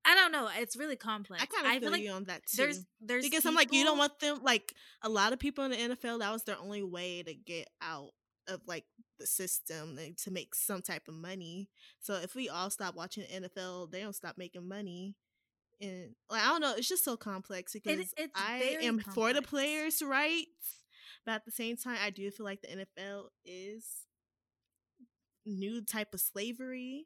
I 0.06 0.16
don't 0.16 0.32
know, 0.32 0.50
it's 0.58 0.78
really 0.78 0.96
complex. 0.96 1.44
I 1.44 1.46
kind 1.46 1.76
of 1.76 1.82
feel 1.82 1.92
like 1.92 2.02
you 2.02 2.12
on 2.12 2.24
that 2.26 2.44
too. 2.48 2.58
there's 2.58 2.86
there's 3.02 3.26
because 3.26 3.46
I'm 3.46 3.56
like, 3.56 3.74
you 3.74 3.84
don't 3.84 3.98
want 3.98 4.20
them 4.20 4.40
like 4.42 4.74
a 5.02 5.10
lot 5.10 5.34
of 5.34 5.40
people 5.40 5.66
in 5.66 5.72
the 5.72 5.96
NFL. 5.96 6.20
That 6.20 6.32
was 6.32 6.44
their 6.44 6.58
only 6.58 6.82
way 6.82 7.24
to 7.24 7.34
get 7.34 7.68
out 7.82 8.12
of 8.48 8.62
like 8.66 8.86
the 9.20 9.28
system 9.28 9.96
like, 9.98 10.16
to 10.24 10.32
make 10.32 10.56
some 10.56 10.82
type 10.82 11.10
of 11.10 11.14
money. 11.14 11.70
So 12.00 12.16
if 12.16 12.36
we 12.36 12.48
all 12.48 12.70
stop 12.70 12.96
watching 12.96 13.24
NFL, 13.24 13.92
they 13.92 14.02
don't 14.02 14.16
stop 14.16 14.38
making 14.38 14.68
money. 14.68 15.16
And 15.82 16.16
like, 16.30 16.42
I 16.42 16.48
don't 16.48 16.62
know, 16.62 16.74
it's 16.76 16.88
just 16.88 17.04
so 17.04 17.18
complex 17.18 17.74
because 17.74 18.14
it's 18.18 18.32
I 18.36 18.78
am 18.82 19.00
for 19.00 19.34
the 19.34 19.42
players' 19.42 20.02
rights, 20.02 20.80
but 21.28 21.34
at 21.34 21.46
the 21.46 21.52
same 21.52 21.76
time, 21.76 21.98
I 22.02 22.10
do 22.10 22.32
feel 22.32 22.46
like 22.46 22.62
the 22.62 22.70
NFL 22.70 23.26
is 23.44 23.84
new 25.46 25.82
type 25.82 26.14
of 26.14 26.22
slavery 26.22 27.06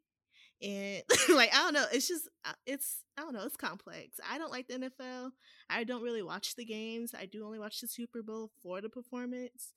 and 0.64 1.04
like 1.36 1.54
i 1.54 1.58
don't 1.58 1.74
know 1.76 1.86
it's 1.92 2.08
just 2.08 2.28
uh, 2.44 2.54
it's 2.66 3.04
i 3.16 3.22
don't 3.22 3.34
know 3.34 3.46
it's 3.46 3.56
complex. 3.56 4.20
I 4.28 4.40
don't 4.40 4.52
like 4.52 4.68
the 4.68 4.80
nfl 4.80 5.30
i 5.70 5.84
don't 5.84 6.02
really 6.02 6.24
watch 6.24 6.56
the 6.56 6.66
games. 6.66 7.14
I 7.16 7.28
do 7.28 7.46
only 7.46 7.60
watch 7.60 7.82
the 7.82 7.88
super 7.88 8.24
bowl 8.24 8.50
for 8.64 8.82
the 8.82 8.90
performance. 8.90 9.74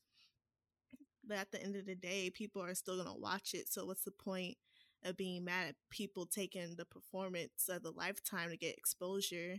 But 1.27 1.37
at 1.37 1.53
the 1.53 1.63
end 1.63 1.77
of 1.77 1.85
the 1.85 1.95
day 1.95 2.31
people 2.31 2.63
are 2.63 2.75
still 2.75 2.97
gonna 2.97 3.19
watch 3.19 3.53
it. 3.53 3.71
So 3.71 3.85
what's 3.85 4.05
the 4.05 4.13
point 4.13 4.57
of 5.05 5.19
being 5.19 5.45
mad 5.45 5.69
at 5.69 5.75
people 5.91 6.25
taking 6.25 6.77
the 6.77 6.87
performance 6.87 7.69
of 7.69 7.83
the 7.83 7.93
lifetime 7.93 8.49
to 8.49 8.57
get 8.57 8.79
exposure 8.79 9.59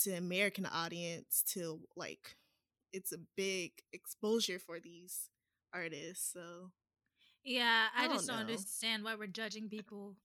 to 0.00 0.10
american 0.12 0.66
audience 0.66 1.44
to 1.46 1.78
like 1.96 2.34
it's 2.92 3.12
a 3.12 3.18
big 3.36 3.72
exposure 3.92 4.58
for 4.58 4.78
these 4.80 5.28
artists 5.74 6.32
so 6.32 6.70
Yeah, 7.44 7.88
I, 7.96 8.04
I 8.04 8.08
just 8.08 8.26
don't 8.26 8.36
don't 8.38 8.46
understand 8.46 9.04
why 9.04 9.14
we're 9.14 9.26
judging 9.26 9.68
people. 9.68 10.16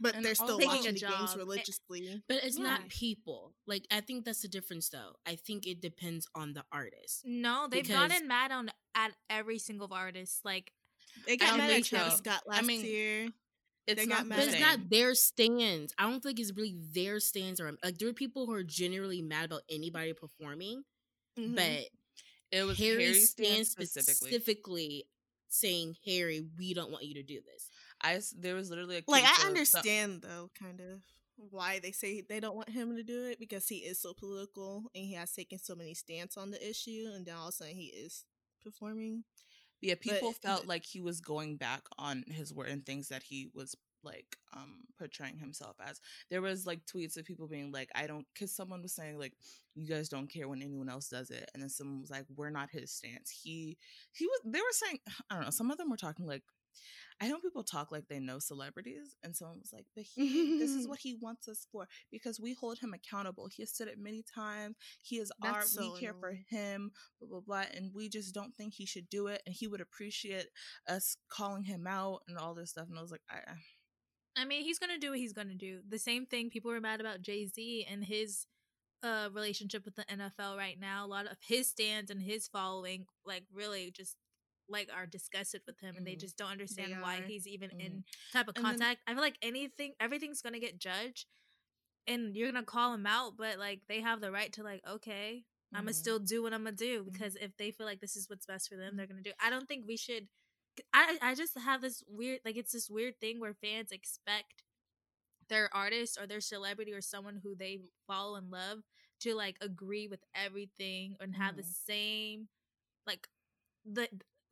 but 0.00 0.14
And 0.14 0.24
they're 0.24 0.34
still 0.34 0.54
also- 0.60 0.66
watching 0.66 0.82
the 0.94 1.06
a 1.06 1.08
games 1.10 1.30
job. 1.32 1.36
religiously 1.38 2.22
But 2.28 2.44
it's 2.44 2.58
Yeah. 2.58 2.64
not 2.64 2.88
people. 2.88 3.54
Like 3.66 3.86
I 3.90 4.00
think 4.02 4.24
that's 4.24 4.42
the 4.42 4.48
difference 4.48 4.88
though. 4.90 5.16
I 5.24 5.36
think 5.36 5.66
it 5.66 5.80
depends 5.80 6.26
on 6.34 6.52
the 6.52 6.64
artist. 6.70 7.22
No, 7.24 7.66
they've 7.70 7.82
Because- 7.82 8.10
gotten 8.10 8.28
mad 8.28 8.52
on 8.52 8.70
at 8.94 9.12
every 9.30 9.58
single 9.58 9.92
artist. 9.94 10.44
Like, 10.44 10.72
They 11.26 11.36
got 11.38 11.56
mad 11.56 11.70
at 11.70 11.72
think 11.74 11.86
so. 11.86 11.96
Travis 11.96 12.18
Scott 12.18 12.42
I 12.46 12.56
last 12.56 12.66
mean, 12.66 12.84
year. 12.84 13.28
It's 13.86 14.00
They 14.00 14.06
not 14.06 14.18
got 14.18 14.26
mad 14.26 14.36
But 14.40 14.48
it's 14.48 14.60
not 14.60 14.90
their 14.90 15.14
stands. 15.14 15.94
I 15.96 16.10
don't 16.10 16.22
think 16.22 16.40
it's 16.40 16.52
really 16.52 16.74
their 16.92 17.20
stands 17.20 17.60
or 17.60 17.78
like 17.84 17.96
there 17.98 18.08
are 18.08 18.12
people 18.12 18.44
who 18.46 18.52
are 18.52 18.64
generally 18.64 19.22
mad 19.22 19.44
about 19.46 19.62
anybody 19.70 20.12
performing, 20.12 20.84
Mhm. 21.38 21.54
but 21.54 21.88
It 22.52 22.62
was 22.64 22.78
Harry 22.78 23.04
Harry's 23.04 23.30
stands 23.30 23.70
specifically. 23.70 24.30
specifically 24.30 25.08
saying, 25.48 25.96
Harry, 26.04 26.40
we 26.58 26.74
don't 26.74 26.90
want 26.90 27.04
you 27.04 27.14
to 27.14 27.22
do 27.22 27.40
this. 27.42 27.68
I 28.00 28.20
there 28.36 28.54
was 28.54 28.68
literally 28.70 28.98
a 28.98 29.02
like 29.06 29.24
I 29.24 29.36
some- 29.38 29.48
understand 29.48 30.22
though, 30.22 30.50
kind 30.54 30.80
of 30.80 31.02
why 31.36 31.78
they 31.80 31.92
say 31.92 32.20
they 32.22 32.40
don't 32.40 32.56
want 32.56 32.70
him 32.70 32.96
to 32.96 33.02
do 33.02 33.24
it 33.26 33.38
because 33.38 33.68
he 33.68 33.76
is 33.78 34.00
so 34.00 34.14
political 34.14 34.90
and 34.94 35.04
he 35.04 35.12
has 35.14 35.32
taken 35.32 35.58
so 35.58 35.74
many 35.74 35.94
stance 35.94 36.36
on 36.36 36.50
the 36.50 36.68
issue, 36.68 37.10
and 37.14 37.26
then 37.26 37.34
all 37.36 37.48
of 37.48 37.54
a 37.54 37.56
sudden 37.56 37.74
he 37.74 37.86
is 37.86 38.24
performing. 38.62 39.24
yeah, 39.82 39.94
people 39.94 40.32
but- 40.32 40.42
felt 40.42 40.60
but- 40.62 40.68
like 40.68 40.86
he 40.86 41.00
was 41.00 41.20
going 41.20 41.56
back 41.56 41.82
on 41.98 42.22
his 42.28 42.52
word 42.52 42.68
and 42.70 42.84
things 42.86 43.08
that 43.08 43.24
he 43.24 43.50
was 43.52 43.76
like 44.06 44.36
um 44.54 44.84
portraying 44.98 45.38
himself 45.38 45.76
as. 45.86 46.00
There 46.30 46.40
was 46.40 46.66
like 46.66 46.80
tweets 46.86 47.18
of 47.18 47.24
people 47.24 47.48
being 47.48 47.72
like, 47.72 47.90
I 47.94 48.06
don't 48.06 48.26
cause 48.38 48.54
someone 48.54 48.82
was 48.82 48.94
saying 48.94 49.18
like 49.18 49.34
you 49.74 49.86
guys 49.86 50.08
don't 50.08 50.32
care 50.32 50.48
when 50.48 50.62
anyone 50.62 50.88
else 50.88 51.08
does 51.08 51.30
it. 51.30 51.50
And 51.52 51.62
then 51.62 51.68
someone 51.68 52.00
was 52.00 52.10
like, 52.10 52.24
We're 52.34 52.50
not 52.50 52.70
his 52.70 52.90
stance. 52.90 53.30
He 53.30 53.76
he 54.12 54.26
was 54.26 54.40
they 54.44 54.60
were 54.60 54.64
saying 54.72 54.98
I 55.30 55.34
don't 55.34 55.44
know, 55.44 55.50
some 55.50 55.70
of 55.70 55.78
them 55.78 55.90
were 55.90 55.96
talking 55.96 56.26
like 56.26 56.42
I 57.20 57.28
know 57.28 57.38
people 57.38 57.62
talk 57.62 57.90
like 57.90 58.08
they 58.08 58.20
know 58.20 58.38
celebrities, 58.38 59.16
and 59.22 59.34
someone 59.34 59.58
was 59.58 59.72
like, 59.72 59.86
"But 59.94 60.04
he, 60.04 60.58
this 60.58 60.70
is 60.70 60.86
what 60.88 60.98
he 60.98 61.14
wants 61.14 61.48
us 61.48 61.66
for 61.72 61.88
because 62.10 62.38
we 62.38 62.52
hold 62.52 62.78
him 62.78 62.92
accountable. 62.92 63.48
He 63.48 63.62
has 63.62 63.74
said 63.74 63.88
it 63.88 63.98
many 63.98 64.22
times. 64.34 64.76
He 65.02 65.16
is. 65.16 65.32
That's 65.42 65.72
so 65.72 65.94
we 65.94 66.00
care 66.00 66.14
for 66.20 66.36
him. 66.50 66.90
Blah 67.20 67.28
blah 67.28 67.40
blah. 67.40 67.64
And 67.74 67.90
we 67.94 68.10
just 68.10 68.34
don't 68.34 68.54
think 68.54 68.74
he 68.74 68.84
should 68.84 69.08
do 69.08 69.28
it. 69.28 69.42
And 69.46 69.54
he 69.54 69.66
would 69.66 69.80
appreciate 69.80 70.46
us 70.88 71.16
calling 71.30 71.64
him 71.64 71.86
out 71.86 72.20
and 72.28 72.36
all 72.36 72.54
this 72.54 72.70
stuff. 72.70 72.88
And 72.88 72.98
I 72.98 73.02
was 73.02 73.12
like, 73.12 73.22
I, 73.30 73.38
I- 74.36 74.44
mean, 74.44 74.62
he's 74.62 74.78
gonna 74.78 74.98
do 74.98 75.10
what 75.10 75.18
he's 75.18 75.32
gonna 75.32 75.54
do. 75.54 75.82
The 75.88 75.98
same 75.98 76.26
thing 76.26 76.50
people 76.50 76.70
were 76.70 76.80
mad 76.80 77.00
about 77.00 77.22
Jay 77.22 77.46
Z 77.46 77.84
and 77.88 78.04
his 78.04 78.46
uh 79.02 79.28
relationship 79.32 79.84
with 79.84 79.94
the 79.94 80.04
NFL 80.04 80.56
right 80.56 80.78
now. 80.80 81.04
A 81.04 81.08
lot 81.08 81.26
of 81.26 81.36
his 81.40 81.68
stands 81.68 82.10
and 82.10 82.20
his 82.22 82.48
following, 82.48 83.06
like, 83.24 83.44
really 83.52 83.90
just 83.90 84.16
like 84.68 84.88
are 84.92 85.06
disgusted 85.06 85.62
with 85.66 85.78
him, 85.80 85.96
and 85.96 86.06
they 86.06 86.16
Mhm. 86.16 86.20
just 86.20 86.36
don't 86.36 86.50
understand 86.50 87.00
why 87.00 87.18
are. 87.18 87.22
he's 87.22 87.46
even 87.46 87.70
in 87.80 87.92
Mhm. 88.02 88.04
type 88.32 88.48
of 88.48 88.56
And 88.56 88.64
then- 88.64 88.72
contact. 88.78 89.02
I 89.06 89.12
feel 89.14 89.22
like 89.22 89.38
anything, 89.40 89.94
everything's 90.00 90.42
gonna 90.42 90.58
get 90.58 90.78
judged, 90.78 91.26
and 92.06 92.36
you're 92.36 92.50
gonna 92.50 92.64
call 92.64 92.92
him 92.94 93.06
out, 93.06 93.36
but 93.36 93.58
like 93.58 93.86
they 93.86 94.00
have 94.00 94.20
the 94.20 94.32
right 94.32 94.52
to 94.54 94.62
like, 94.64 94.84
okay, 94.84 95.44
I'm 95.72 95.82
gonna 95.84 95.92
still 95.94 96.18
do 96.18 96.42
what 96.42 96.52
I'm 96.54 96.64
gonna 96.64 96.74
do 96.76 97.04
Mhm. 97.04 97.12
because 97.12 97.36
if 97.36 97.56
they 97.58 97.70
feel 97.70 97.86
like 97.86 98.00
this 98.00 98.16
is 98.16 98.28
what's 98.28 98.46
best 98.46 98.68
for 98.68 98.76
them, 98.76 98.96
they're 98.96 99.06
gonna 99.06 99.22
do. 99.22 99.32
I 99.38 99.50
don't 99.50 99.66
think 99.68 99.86
we 99.86 99.96
should. 99.96 100.28
I 100.92 101.18
I 101.22 101.34
just 101.34 101.58
have 101.58 101.80
this 101.82 102.02
weird 102.08 102.40
like 102.44 102.56
it's 102.56 102.72
this 102.72 102.90
weird 102.90 103.20
thing 103.20 103.40
where 103.40 103.54
fans 103.54 103.92
expect 103.92 104.62
their 105.48 105.74
artist 105.74 106.18
or 106.20 106.26
their 106.26 106.40
celebrity 106.40 106.92
or 106.92 107.00
someone 107.00 107.40
who 107.42 107.54
they 107.54 107.80
follow 108.06 108.36
and 108.36 108.50
love 108.50 108.78
to 109.20 109.34
like 109.34 109.56
agree 109.60 110.08
with 110.08 110.20
everything 110.34 111.16
and 111.20 111.34
have 111.36 111.56
the 111.56 111.62
Mhm. 111.62 111.74
same 111.86 112.48
like 113.06 113.28
the 113.84 114.08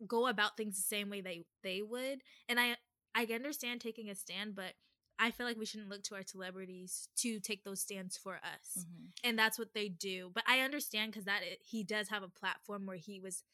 go 0.06 0.26
about 0.28 0.56
things 0.56 0.76
the 0.76 0.82
same 0.82 1.10
way 1.10 1.20
they 1.20 1.44
they 1.62 1.82
would 1.82 2.22
and 2.48 2.60
i 2.60 2.76
i 3.14 3.24
understand 3.26 3.80
taking 3.80 4.10
a 4.10 4.14
stand 4.14 4.54
but 4.54 4.74
i 5.18 5.30
feel 5.30 5.46
like 5.46 5.56
we 5.56 5.66
shouldn't 5.66 5.88
look 5.88 6.02
to 6.02 6.14
our 6.14 6.22
celebrities 6.26 7.08
to 7.16 7.40
take 7.40 7.64
those 7.64 7.80
stands 7.80 8.16
for 8.16 8.36
us 8.36 8.86
Mhm. 8.86 9.12
and 9.24 9.38
that's 9.38 9.58
what 9.58 9.72
they 9.74 9.88
do 9.88 10.30
but 10.34 10.44
i 10.46 10.60
understand 10.60 11.12
because 11.12 11.24
that 11.24 11.42
he 11.60 11.82
does 11.84 12.08
have 12.08 12.22
a 12.22 12.28
platform 12.28 12.86
where 12.86 12.96
he 12.96 13.20
was 13.20 13.44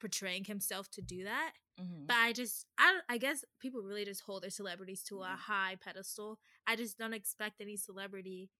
portraying 0.00 0.44
himself 0.44 0.90
to 0.90 1.02
do 1.02 1.24
that 1.24 1.52
Mhm. 1.80 2.06
but 2.06 2.16
I 2.16 2.32
just, 2.32 2.66
I, 2.78 3.00
I 3.08 3.18
guess 3.18 3.44
people 3.60 3.82
really 3.82 4.04
just 4.04 4.22
hold 4.22 4.42
their 4.42 4.50
celebrities 4.50 5.02
to 5.04 5.22
a 5.22 5.36
high 5.36 5.76
pedestal. 5.80 6.38
I 6.66 6.76
just 6.76 6.98
don't 6.98 7.14
expect 7.14 7.60
any 7.60 7.76
celebrity 7.76 8.50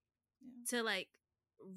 Yeah. 0.43 0.79
to 0.79 0.83
like 0.83 1.09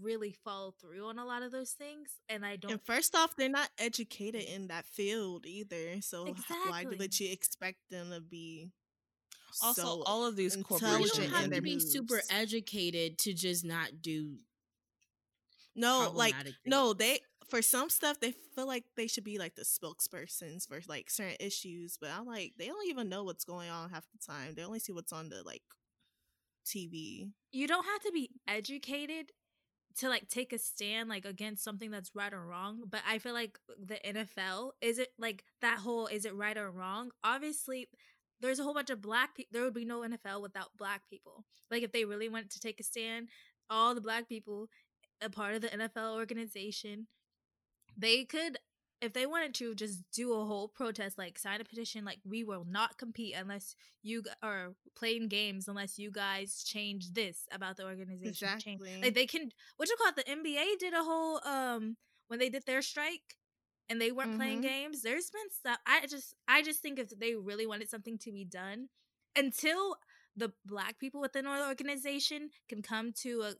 really 0.02 0.32
follow 0.32 0.72
through 0.72 1.06
on 1.08 1.20
a 1.20 1.26
lot 1.26 1.44
of 1.44 1.52
those 1.52 1.72
things, 1.74 2.22
and 2.30 2.46
I 2.46 2.56
don't. 2.56 2.72
And 2.72 2.82
first 2.82 3.16
off, 3.16 3.36
they're 3.36 3.50
not 3.50 3.70
educated 3.78 4.44
in 4.44 4.68
that 4.68 4.86
field 4.86 5.46
either. 5.46 6.02
So 6.02 6.28
h- 6.28 6.36
why 6.68 6.82
Exactly. 6.82 6.98
would 6.98 7.20
you 7.20 7.32
expect 7.32 7.80
them 7.90 8.12
to 8.12 8.22
be 8.22 8.72
Also, 9.62 9.82
so 9.82 10.04
all 10.06 10.26
of 10.26 10.36
these 10.36 10.56
intelligent 10.56 10.82
You 10.82 11.10
corporations 11.10 11.18
don't 11.18 11.42
have 11.42 11.52
to 11.52 11.62
be 11.62 11.74
moves? 11.74 11.92
super 11.92 12.22
educated 12.30 13.18
to 13.20 13.34
just 13.34 13.64
not 13.66 14.02
do 14.02 14.40
no, 15.76 16.12
like 16.14 16.34
problematic 16.34 16.56
no, 16.66 16.94
they 16.94 17.20
for 17.50 17.62
some 17.62 17.90
stuff 17.90 18.20
they 18.20 18.34
feel 18.56 18.68
like 18.68 18.86
they 18.96 19.08
should 19.08 19.24
be 19.24 19.38
like 19.38 19.56
the 19.56 19.64
spokespersons 19.64 20.68
for 20.68 20.80
like 20.88 21.10
certain 21.10 21.38
issues, 21.40 21.98
but 22.00 22.10
I'm 22.12 22.26
like 22.26 22.54
they 22.58 22.68
don't 22.68 22.88
even 22.88 23.10
know 23.10 23.24
what's 23.24 23.46
going 23.46 23.70
on 23.70 23.90
half 23.90 24.06
the 24.12 24.20
time. 24.26 24.54
They 24.56 24.64
only 24.64 24.80
see 24.80 24.94
what's 24.94 25.14
on 25.14 25.30
the 25.30 25.44
like 25.44 25.64
TV. 26.66 27.32
you 27.52 27.68
don't 27.68 27.86
have 27.86 28.02
to 28.04 28.12
be 28.12 28.30
educated 28.48 29.32
to 29.98 30.10
like 30.10 30.28
take 30.30 30.54
a 30.54 30.58
stand 30.58 31.10
like 31.10 31.26
against 31.26 31.64
something 31.64 31.92
that's 31.92 32.16
right 32.16 32.34
or 32.34 32.44
wrong 32.46 32.84
but 32.90 33.02
i 33.08 33.18
feel 33.20 33.34
like 33.34 33.60
the 33.78 34.00
nfl 34.06 34.72
is 34.82 34.98
it 34.98 35.10
like 35.20 35.44
that 35.62 35.78
whole 35.80 36.08
is 36.08 36.26
it 36.26 36.34
right 36.36 36.58
or 36.58 36.72
wrong 36.72 37.12
obviously 37.24 37.88
there's 38.40 38.60
a 38.60 38.64
whole 38.64 38.74
bunch 38.74 38.90
of 38.90 39.02
black 39.02 39.36
people 39.36 39.50
there 39.52 39.64
would 39.64 39.74
be 39.74 39.86
no 39.86 40.02
nfl 40.02 40.42
without 40.42 40.70
black 40.78 41.02
people 41.10 41.46
like 41.70 41.84
if 41.84 41.92
they 41.92 42.06
really 42.06 42.30
wanted 42.30 42.50
to 42.50 42.60
take 42.60 42.80
a 42.80 42.84
stand 42.84 43.28
all 43.70 43.94
the 43.94 44.02
black 44.02 44.28
people 44.28 44.68
a 45.22 45.30
part 45.30 45.54
of 45.54 45.62
the 45.62 45.68
nfl 45.70 46.16
organization 46.16 47.08
they 47.98 48.24
could 48.26 48.58
if 49.02 49.14
they 49.14 49.26
wanted 49.26 49.54
to 49.56 49.76
just 49.76 50.02
do 50.14 50.34
a 50.34 50.46
whole 50.46 50.68
protest 50.68 51.18
like 51.18 51.38
sign 51.38 51.60
a 51.60 51.64
petition 51.64 52.06
like 52.06 52.20
we 52.26 52.44
will 52.44 52.66
not 52.70 52.98
compete 52.98 53.36
unless 53.38 53.76
you 54.02 54.24
are 54.42 54.74
playing 54.96 55.28
games 55.28 55.68
unless 55.68 55.98
you 56.00 56.10
guys 56.12 56.64
change 56.64 57.12
this 57.14 57.46
about 57.52 57.78
the 57.78 57.84
organization 57.84 58.56
change 58.58 58.80
Exactly. 58.82 59.02
like 59.04 59.14
they 59.14 59.26
can 59.26 59.50
what 59.78 59.90
you 59.90 59.96
call 59.98 60.10
it 60.10 60.16
the 60.16 60.24
nba 60.24 60.78
did 60.80 60.94
a 60.94 61.04
whole 61.04 61.40
um 61.46 61.98
when 62.28 62.40
they 62.40 62.50
did 62.50 62.66
their 62.66 62.82
strike 62.82 63.36
and 63.90 64.00
they 64.00 64.12
weren't 64.12 64.32
playing 64.34 64.60
Mhm. 64.60 64.64
games 64.64 65.02
there's 65.02 65.30
been 65.30 65.50
stuff 65.52 65.78
i 65.86 66.06
just 66.08 66.34
i 66.48 66.62
just 66.62 66.82
think 66.82 67.00
if 67.00 67.10
they 67.20 67.36
really 67.36 67.68
wanted 67.68 67.90
something 67.90 68.18
to 68.18 68.32
be 68.32 68.46
done 68.46 68.88
until 69.36 69.98
the 70.36 70.52
black 70.66 70.98
people 71.00 71.22
within 71.22 71.46
our 71.46 71.68
organization 71.68 72.50
can 72.70 72.82
come 72.82 73.12
to 73.14 73.42
a 73.42 73.54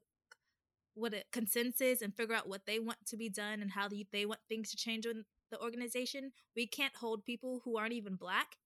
what 0.96 1.14
a 1.14 1.24
consensus 1.32 2.02
and 2.02 2.16
figure 2.16 2.36
out 2.36 2.48
what 2.48 2.66
they 2.66 2.80
want 2.80 3.06
to 3.08 3.18
be 3.18 3.30
done 3.30 3.62
and 3.62 3.72
how 3.72 3.88
they, 3.88 4.06
they 4.12 4.26
want 4.26 4.40
things 4.48 4.70
to 4.72 4.78
change 4.78 5.06
in 5.06 5.26
the 5.52 5.62
organization 5.62 6.32
we 6.56 6.66
can't 6.68 6.96
hold 6.96 7.26
people 7.26 7.62
who 7.64 7.78
aren't 7.78 7.94
even 7.94 8.16
black 8.16 8.58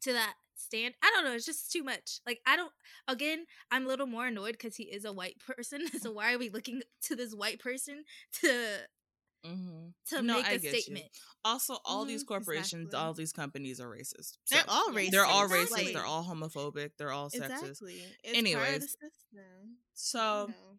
to 0.00 0.12
that 0.12 0.34
stand 0.54 0.94
i 1.02 1.10
don't 1.14 1.24
know 1.24 1.32
it's 1.32 1.46
just 1.46 1.70
too 1.72 1.82
much 1.82 2.20
like 2.26 2.40
i 2.46 2.56
don't 2.56 2.72
again 3.08 3.44
i'm 3.70 3.84
a 3.84 3.88
little 3.88 4.06
more 4.06 4.26
annoyed 4.26 4.52
because 4.52 4.76
he 4.76 4.84
is 4.84 5.04
a 5.04 5.12
white 5.12 5.36
person 5.56 5.86
so 6.00 6.10
why 6.12 6.32
are 6.34 6.38
we 6.38 6.50
looking 6.50 6.82
to 7.02 7.16
this 7.16 7.34
white 7.34 7.58
person 7.60 8.04
to 8.32 8.78
Mhm. 9.44 9.92
to 10.06 10.22
No, 10.22 10.34
make 10.36 10.46
I 10.46 10.54
a 10.54 10.58
get 10.58 10.72
you. 10.72 10.78
statement 10.82 11.10
Also, 11.44 11.78
all 11.84 12.04
these 12.04 12.22
Mhm, 12.22 12.28
corporations, 12.28 12.84
exactly. 12.84 12.98
all 13.00 13.12
these 13.14 13.32
companies 13.32 13.80
are 13.80 13.88
racist. 13.88 14.38
They're 14.50 14.64
all 14.68 14.90
racist. 14.90 15.10
they're 15.10 15.24
all 15.24 15.42
Exactly. 15.44 15.84
racist. 15.84 15.92
They're 15.94 16.04
all 16.06 16.24
homophobic. 16.24 16.90
They're 16.96 17.10
all 17.10 17.28
sexist. 17.30 17.58
exactly. 17.58 18.16
It's 18.22 18.34
Anyways. 18.38 18.96
So, 19.94 20.46
you 20.48 20.54
know. 20.54 20.78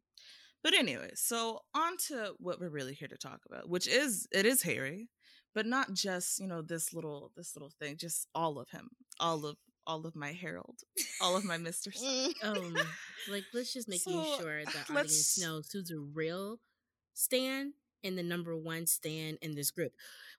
But 0.63 0.73
anyway, 0.73 1.12
so 1.15 1.60
on 1.76 1.97
to 2.08 2.34
what 2.39 2.60
we're 2.60 2.69
really 2.69 2.93
here 2.93 3.08
to 3.10 3.17
talk 3.17 3.41
about, 3.47 3.69
which 3.69 3.88
is 3.88 4.28
it 4.32 4.45
is 4.45 4.62
Harry, 4.63 5.10
but 5.54 5.65
not 5.65 5.93
just 5.93 6.39
you 6.39 6.47
know 6.47 6.62
this 6.62 6.93
little 6.93 7.32
this 7.36 7.56
little 7.56 7.71
thing. 7.80 7.97
Just 7.97 8.28
all 8.34 8.60
of 8.60 8.69
him, 8.69 8.89
all 9.19 9.45
of 9.45 9.58
all 9.86 10.06
of 10.08 10.15
my 10.15 10.32
Harold, 10.32 10.80
all 11.21 11.36
of 11.36 11.43
my 11.43 11.58
Mister. 11.58 11.91
Mm. 11.91 12.34
Um, 12.43 12.76
like 13.30 13.43
let's 13.54 13.73
just 13.73 13.88
make 13.89 14.02
So, 14.02 14.12
sure 14.39 14.63
the 14.63 14.69
audience 14.89 14.89
let's- 14.91 15.39
knows 15.39 15.69
who's 15.71 15.91
a 15.91 15.99
real 15.99 16.60
Stan 17.13 17.73
and 18.06 18.17
the 18.17 18.23
number 18.23 18.56
one 18.58 18.86
Stan 18.86 19.38
in 19.41 19.56
this 19.56 19.71
group, 19.71 19.91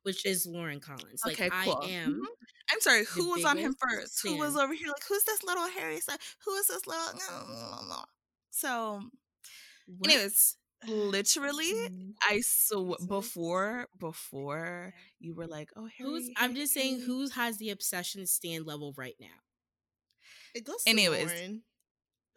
which 0.03 0.25
is 0.27 0.47
Lauren 0.47 0.81
Collins. 0.81 1.23
Like 1.25 1.41
Okay, 1.41 1.51
cool. 1.65 1.81
I 1.83 1.87
am. 1.91 2.15
Mhm. 2.21 2.27
I'm 2.73 2.81
sorry, 2.81 3.05
who 3.05 3.31
was 3.31 3.45
on 3.45 3.57
him 3.59 3.75
biggest 3.81 4.01
first? 4.01 4.23
Who 4.23 4.37
was 4.39 4.57
over 4.57 4.73
here? 4.73 4.89
Like, 4.89 5.05
who's 5.09 5.25
this 5.25 5.43
little 5.45 5.69
Harry 5.69 6.01
son? 6.01 6.17
Who 6.47 6.55
is 6.57 6.67
this 6.69 6.87
little? 6.87 7.05
So, 8.51 9.01
what? 9.87 10.11
anyways, 10.11 10.57
literally, 10.87 11.73
Mm-hmm. 11.73 12.11
I 12.29 12.41
so 12.41 12.85
Who's 12.99 13.07
before 13.07 13.87
before 13.99 14.93
you 15.21 15.35
were 15.35 15.47
like, 15.47 15.71
oh, 15.77 15.89
Harry. 15.99 16.11
who's? 16.11 16.31
I'm 16.37 16.55
just 16.55 16.73
saying, 16.75 16.95
Harry. 16.97 17.07
who 17.07 17.29
has 17.31 17.59
the 17.59 17.71
obsession 17.71 18.27
stand 18.27 18.67
level 18.67 18.95
right 18.97 19.17
now? 19.21 19.27
It 20.55 20.65
goes 20.65 20.83
Anyways, 20.87 21.27
Lauren. 21.27 21.63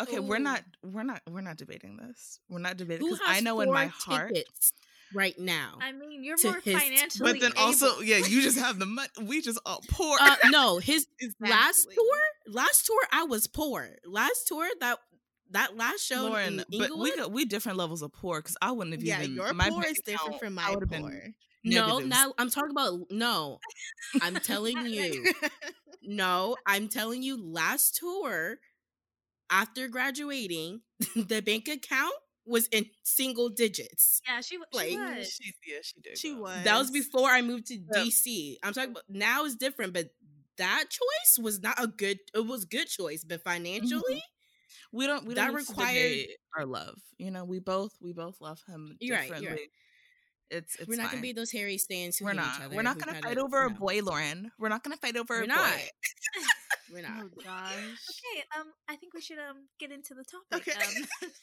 Okay, 0.02 0.20
we're 0.20 0.38
not 0.40 0.62
we're 0.84 1.04
not 1.04 1.22
we're 1.30 1.42
not 1.42 1.58
debating 1.58 1.98
this. 1.98 2.40
We're 2.50 2.60
not 2.60 2.78
debating 2.78 3.06
Who 3.08 3.14
because 3.14 3.28
has 3.28 3.38
I 3.38 3.40
know 3.42 3.60
in 3.62 3.72
my 3.72 3.88
heart. 3.88 4.30
tickets 4.34 4.74
right 5.14 5.38
now? 5.40 5.78
I 5.82 5.92
mean, 5.92 6.24
you're 6.24 6.38
more 6.44 6.60
his- 6.64 6.80
financially. 6.82 7.32
But 7.34 7.42
then 7.42 7.52
also, 7.58 8.00
yeah, 8.02 8.18
you 8.18 8.42
just 8.42 8.60
have 8.60 8.78
the 8.80 8.86
money. 8.86 9.10
We 9.24 9.42
just 9.42 9.60
all 9.66 9.82
poor. 9.90 10.18
uh, 10.22 10.36
no, 10.52 10.78
his 10.78 11.08
last 11.40 11.88
tour, 11.94 12.54
last 12.54 12.86
tour, 12.86 13.00
I 13.12 13.24
was 13.24 13.48
poor. 13.48 13.88
Last 14.06 14.48
tour, 14.48 14.68
that 14.82 15.00
that 15.52 15.76
last 15.78 16.02
show, 16.02 16.24
Lauren, 16.24 16.64
in 16.72 16.80
but 16.80 16.98
we 16.98 17.16
got 17.16 17.32
we 17.32 17.46
different 17.46 17.78
levels 17.78 18.02
of 18.02 18.12
poor 18.14 18.40
because 18.40 18.58
I 18.62 18.72
wouldn't 18.72 18.94
have 18.96 19.04
Yeah, 19.04 19.22
even. 19.22 19.36
your 19.36 19.54
my 19.54 19.70
poor 19.70 19.84
bank 19.84 19.98
is 19.98 20.02
different 20.04 20.22
account, 20.28 20.40
from 20.40 20.54
my 20.56 20.72
would've 20.74 20.90
been 20.90 21.02
poor. 21.04 21.34
no, 21.64 22.00
now 22.00 22.34
I'm 22.38 22.50
talking 22.50 22.72
about 22.72 23.00
no. 23.12 23.60
I'm 24.22 24.40
telling 24.40 24.80
you, 24.86 25.26
no, 26.04 26.58
I'm 26.66 26.88
telling 26.88 27.24
you. 27.24 27.38
Last 27.42 27.96
tour, 27.98 28.58
after 29.50 29.88
graduating, 29.88 30.82
the 31.16 31.42
bank 31.42 31.68
account 31.68 32.14
was 32.46 32.68
in 32.68 32.86
single 33.04 33.50
digits. 33.50 34.22
yeah, 34.28 34.42
she, 34.42 34.56
w- 34.58 34.68
like, 34.74 34.90
she 34.90 34.98
was. 34.98 35.28
She, 35.42 35.54
yeah, 35.68 35.80
she 35.82 36.02
did. 36.02 36.18
she 36.18 36.34
go. 36.34 36.42
was. 36.42 36.64
That 36.64 36.78
was 36.78 36.92
before 36.92 37.30
I 37.30 37.42
moved 37.42 37.68
to 37.68 37.76
Yeah. 37.78 38.04
DC. 38.04 38.58
I'm 38.64 38.74
talking 38.74 38.92
about 38.92 39.04
now 39.10 39.46
is 39.46 39.56
different, 39.56 39.94
but 39.94 40.10
that 40.58 40.86
choice 40.90 41.44
was 41.44 41.62
not 41.62 41.82
a 41.82 41.88
good. 41.88 42.20
It 42.34 42.46
was 42.46 42.66
good 42.66 42.88
choice, 42.88 43.24
but 43.24 43.44
financially, 43.44 44.02
mm-hmm. 44.16 44.37
We 44.98 45.08
don't. 45.08 45.26
We 45.26 45.36
That 45.36 45.48
don't 45.48 45.56
need 45.58 45.66
to 45.66 45.72
required- 45.72 46.28
our 46.58 46.66
love. 46.66 47.00
You 47.18 47.32
know, 47.32 47.46
we 47.46 47.60
both 47.60 47.92
we 48.02 48.14
both 48.14 48.42
love 48.42 48.62
him 48.68 48.98
You're 49.00 49.16
right, 49.18 49.42
you're 49.42 49.52
right. 49.52 49.70
It's 50.50 50.76
it's 50.78 50.88
we're 50.88 50.96
not 50.96 51.08
fine. 51.08 51.12
gonna 51.16 51.22
be 51.22 51.34
those 51.34 51.52
Harry 51.52 51.78
stands. 51.78 52.18
Who 52.18 52.26
We're 52.26 52.34
not. 52.34 52.56
Each 52.56 52.62
other, 52.66 52.76
We're 52.76 52.82
not 52.82 52.98
gonna 52.98 53.14
kinda- 53.14 53.28
fight 53.28 53.38
over 53.38 53.64
a 53.66 53.70
boy, 53.70 54.02
Lauren. 54.02 54.52
We're 54.58 54.70
not 54.70 54.84
gonna 54.84 54.98
fight 54.98 55.18
over 55.18 55.36
We're 55.40 55.44
a 55.44 55.48
not. 55.48 55.72
boy. 55.72 55.90
We're 56.94 57.02
not. 57.02 57.24
Oh 57.26 57.30
gosh. 57.44 57.74
Okay, 57.76 58.44
um, 58.58 58.68
I 58.88 58.96
think 58.96 59.14
we 59.14 59.22
should 59.22 59.40
um 59.40 59.68
get 59.80 59.92
into 59.92 60.14
the 60.16 60.24
topic. 60.24 60.68
Okay. 60.68 60.86
Um, 61.24 61.32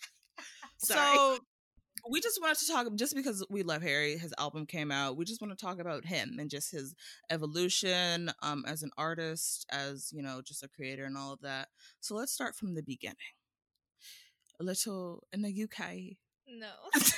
So 0.78 1.38
we 2.10 2.20
just 2.20 2.40
wanted 2.40 2.58
to 2.58 2.66
talk 2.66 2.86
just 2.96 3.14
because 3.14 3.44
we 3.48 3.62
love 3.62 3.82
Harry, 3.82 4.18
his 4.18 4.34
album 4.38 4.66
came 4.66 4.90
out. 4.90 5.16
We 5.16 5.24
just 5.24 5.40
want 5.40 5.56
to 5.56 5.64
talk 5.64 5.78
about 5.78 6.04
him 6.04 6.36
and 6.38 6.50
just 6.50 6.70
his 6.72 6.94
evolution 7.30 8.30
um 8.42 8.64
as 8.66 8.82
an 8.82 8.90
artist, 8.98 9.66
as 9.70 10.10
you 10.12 10.22
know, 10.22 10.42
just 10.42 10.62
a 10.62 10.68
creator 10.68 11.04
and 11.04 11.16
all 11.16 11.32
of 11.32 11.40
that. 11.42 11.68
So 12.00 12.14
let's 12.14 12.32
start 12.32 12.56
from 12.56 12.74
the 12.74 12.82
beginning. 12.82 13.16
A 14.60 14.64
little 14.64 15.26
in 15.32 15.42
the 15.42 15.64
UK. 15.64 16.16
no. 16.48 16.70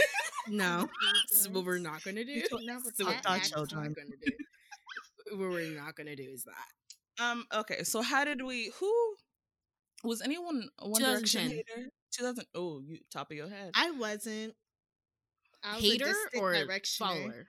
No, 0.49 0.88
that's 1.33 1.49
what 1.49 1.64
we're 1.64 1.79
not 1.81 2.05
gonna 2.05 2.25
do. 2.25 2.31
You 2.31 2.49
told- 2.49 2.62
Never 2.64 2.85
so 2.94 3.05
with 3.07 3.16
talk- 3.16 3.31
our 3.33 3.38
what 3.38 3.42
children. 3.49 3.81
we're 3.83 4.05
gonna 4.05 4.16
do. 4.25 4.33
What 5.37 5.51
we're 5.51 5.75
not 5.77 5.96
gonna 5.96 6.14
do 6.14 6.22
is 6.22 6.44
that. 6.44 7.25
Um, 7.25 7.44
okay, 7.53 7.83
so 7.83 8.01
how 8.01 8.25
did 8.25 8.40
we 8.44 8.70
who 8.79 8.92
was 10.05 10.22
anyone 10.22 10.68
One 10.81 11.03
Direction 11.03 11.51
hater? 11.51 11.90
2000 12.12 12.44
oh 12.55 12.81
you 12.87 13.01
top 13.11 13.33
of 13.33 13.37
your 13.37 13.49
head. 13.49 13.72
I 13.75 13.90
wasn't. 13.90 14.55
I 15.64 15.75
was 15.75 15.83
Hater 15.83 16.14
or 16.38 16.53
directioner. 16.55 16.96
follower? 16.99 17.49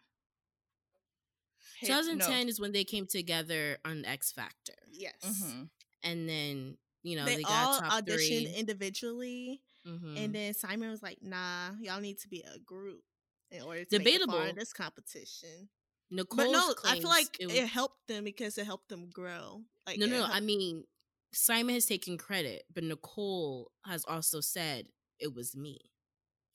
Hate- 1.80 1.90
no. 1.90 2.02
2010 2.02 2.50
is 2.50 2.60
when 2.60 2.72
they 2.72 2.84
came 2.84 3.06
together 3.06 3.78
on 3.86 4.06
X 4.06 4.32
Factor, 4.32 4.74
Yes. 4.92 5.14
Mhm. 5.24 5.70
and 6.02 6.28
then 6.28 6.78
you 7.04 7.16
know 7.16 7.26
they, 7.26 7.36
they, 7.38 7.44
all 7.44 7.80
got 7.80 7.90
top 7.92 8.06
auditioned 8.06 8.16
three. 8.48 8.54
individually, 8.56 9.62
Mhm. 9.88 10.18
and 10.18 10.36
then 10.36 10.54
Simon 10.54 10.90
was 10.92 11.02
like, 11.02 11.22
"Nah, 11.22 11.72
y'all 11.80 12.02
need 12.02 12.20
to 12.20 12.28
be 12.28 12.42
a 12.42 12.60
group 12.60 13.04
in 13.52 13.62
order 13.62 13.86
to 13.86 13.98
make 14.00 14.08
it 14.08 14.12
far 14.20 14.26
Debatable. 14.28 14.50
in 14.50 14.56
this 14.56 14.74
competition." 14.74 15.70
Nicole, 16.10 16.38
but 16.38 16.52
no, 16.52 16.76
I 16.86 17.00
feel 17.00 17.10
like 17.10 17.38
it 17.40 17.50
it, 17.52 17.68
helped 17.68 18.08
them 18.08 18.24
because 18.24 18.58
it 18.58 18.66
helped 18.66 18.90
them 18.90 19.10
grow. 19.10 19.66
Like 19.86 19.98
no, 20.00 20.06
no, 20.06 20.12
no. 20.14 20.18
helped- 20.24 20.36
I 20.36 20.40
mean, 20.40 20.86
Simon 21.34 21.76
has 21.76 21.86
taken 21.86 22.18
credit, 22.18 22.66
but 22.74 22.84
Nicole 22.84 23.72
has 23.86 24.06
also 24.06 24.40
said 24.42 24.90
it 25.20 25.34
was 25.34 25.56
me. 25.56 25.80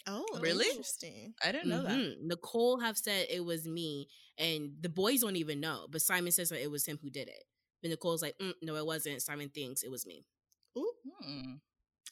oh, 0.09 0.27
Really? 0.41 0.67
Interesting. 0.69 1.33
I 1.45 1.53
didn't 1.53 1.69
know 1.69 1.83
that. 1.85 1.93
Mhm. 1.93 2.23
Nicole 2.23 2.81
have 2.81 2.99
said 2.99 3.29
it 3.31 3.41
was 3.45 3.69
me, 3.69 4.09
and 4.37 4.77
the 4.83 4.89
boys 4.89 5.21
don't 5.21 5.37
even 5.37 5.61
know. 5.61 5.87
But 5.89 6.03
Simon 6.03 6.33
says 6.33 6.49
that 6.49 6.61
it 6.61 6.71
was 6.71 6.85
him 6.87 6.99
who 6.99 7.09
did 7.11 7.29
it. 7.29 7.45
But 7.81 7.91
Nicole's 7.91 8.21
like, 8.23 8.37
"Mm, 8.39 8.55
no, 8.63 8.75
it 8.77 8.85
wasn't. 8.87 9.23
Simon 9.23 9.51
thinks 9.51 9.83
it 9.85 9.91
was 9.91 10.05
me. 10.07 10.27
Ooh, 10.77 10.93
Hmm. 11.21 11.55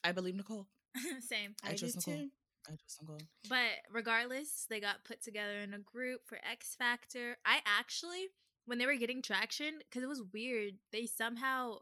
I 0.04 0.12
believe 0.12 0.35
Nicole. 0.37 0.68
Same. 1.20 1.55
I 1.64 1.70
I, 1.70 1.72
Nicole. 1.96 2.14
too. 2.14 2.29
I 2.68 2.76
trust 2.76 3.00
Nicole. 3.03 3.18
But 3.48 3.70
regardless, 3.90 4.66
they 4.68 4.81
got 4.81 5.05
put 5.05 5.22
together 5.22 5.59
in 5.59 5.74
a 5.74 5.79
group 5.79 6.20
for 6.26 6.38
X 6.50 6.74
Factor. 6.79 7.37
I 7.44 7.59
actually, 7.66 8.26
when 8.66 8.79
they 8.79 8.87
were 8.87 8.96
getting 8.96 9.22
traction, 9.22 9.79
because 9.79 10.03
it 10.03 10.09
was 10.09 10.22
weird, 10.33 10.74
they 10.92 11.07
somehow, 11.07 11.79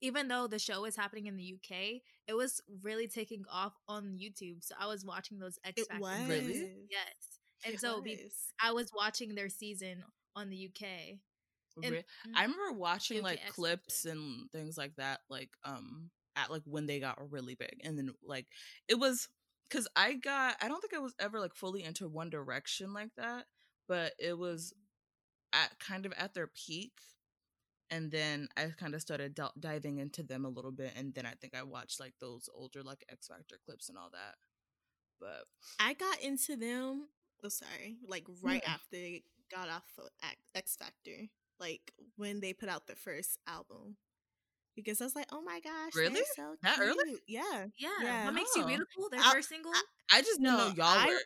even 0.00 0.28
though 0.28 0.46
the 0.46 0.58
show 0.58 0.82
was 0.82 0.96
happening 0.96 1.26
in 1.26 1.36
the 1.36 1.54
UK, 1.54 2.02
it 2.26 2.34
was 2.34 2.60
really 2.82 3.08
taking 3.08 3.44
off 3.52 3.74
on 3.88 4.18
YouTube. 4.20 4.62
So 4.62 4.74
I 4.78 4.86
was 4.86 5.04
watching 5.04 5.38
those 5.38 5.58
X 5.64 5.82
Factor. 5.86 6.00
was. 6.02 6.28
Really? 6.28 6.72
Yes. 6.90 7.38
And 7.64 7.74
It 7.74 7.80
so 7.80 8.00
was. 8.00 8.52
I 8.62 8.72
was 8.72 8.90
watching 8.94 9.34
their 9.34 9.48
season 9.48 10.04
on 10.36 10.50
the 10.50 10.68
UK. 10.68 11.18
And- 11.82 12.04
I 12.36 12.42
remember 12.42 12.72
watching 12.78 13.18
UK 13.18 13.24
like 13.24 13.40
X 13.46 13.54
clips 13.54 14.02
Factor. 14.02 14.18
and 14.18 14.50
things 14.50 14.76
like 14.76 14.94
that, 14.96 15.20
like 15.28 15.50
um 15.64 16.10
at 16.42 16.50
like 16.50 16.62
when 16.64 16.86
they 16.86 17.00
got 17.00 17.30
really 17.30 17.54
big, 17.54 17.80
and 17.84 17.98
then 17.98 18.10
like 18.24 18.46
it 18.88 18.98
was 18.98 19.28
because 19.68 19.88
I 19.96 20.14
got 20.14 20.56
I 20.62 20.68
don't 20.68 20.80
think 20.80 20.94
I 20.94 20.98
was 20.98 21.14
ever 21.18 21.40
like 21.40 21.54
fully 21.54 21.82
into 21.84 22.08
One 22.08 22.30
Direction 22.30 22.92
like 22.92 23.10
that, 23.16 23.46
but 23.88 24.12
it 24.18 24.38
was 24.38 24.72
at 25.52 25.78
kind 25.78 26.06
of 26.06 26.12
at 26.16 26.34
their 26.34 26.46
peak, 26.46 26.92
and 27.90 28.10
then 28.10 28.48
I 28.56 28.66
kind 28.78 28.94
of 28.94 29.00
started 29.00 29.34
d- 29.34 29.42
diving 29.58 29.98
into 29.98 30.22
them 30.22 30.44
a 30.44 30.48
little 30.50 30.72
bit, 30.72 30.92
and 30.96 31.14
then 31.14 31.26
I 31.26 31.32
think 31.40 31.54
I 31.56 31.62
watched 31.62 32.00
like 32.00 32.14
those 32.20 32.48
older 32.54 32.82
like 32.82 33.04
X 33.10 33.28
Factor 33.28 33.56
clips 33.64 33.88
and 33.88 33.98
all 33.98 34.10
that. 34.12 34.34
But 35.20 35.44
I 35.80 35.94
got 35.94 36.20
into 36.22 36.54
them. 36.56 37.08
Oh, 37.44 37.48
sorry. 37.48 37.96
Like 38.06 38.24
right 38.42 38.62
Yeah. 38.64 38.72
after 38.74 38.86
they 38.92 39.22
got 39.50 39.68
off 39.68 39.84
of 39.98 40.08
X 40.54 40.76
Factor, 40.76 41.28
like 41.58 41.92
when 42.16 42.40
they 42.40 42.52
put 42.52 42.68
out 42.68 42.86
their 42.86 42.96
first 42.96 43.38
album, 43.46 43.96
because 44.84 45.00
I 45.00 45.04
was 45.04 45.14
like, 45.16 45.26
oh 45.32 45.42
my 45.42 45.60
gosh, 45.60 45.92
Really? 45.94 46.22
So 46.36 46.54
That 46.62 46.78
early? 46.80 46.96
cute. 47.06 47.20
Yeah. 47.26 47.66
Yeah. 47.78 47.88
Yeah. 48.02 48.24
What 48.26 48.34
makes 48.34 48.50
you 48.56 48.62
Oh. 48.62 48.66
beautiful? 48.66 49.08
Their 49.10 49.20
I- 49.20 49.32
first 49.32 49.48
single? 49.48 49.72
I 50.12 50.20
just 50.22 50.40
didn't 50.40 50.44
know 50.56 50.72
y'all 50.76 50.86
I- 50.86 51.06
were. 51.06 51.20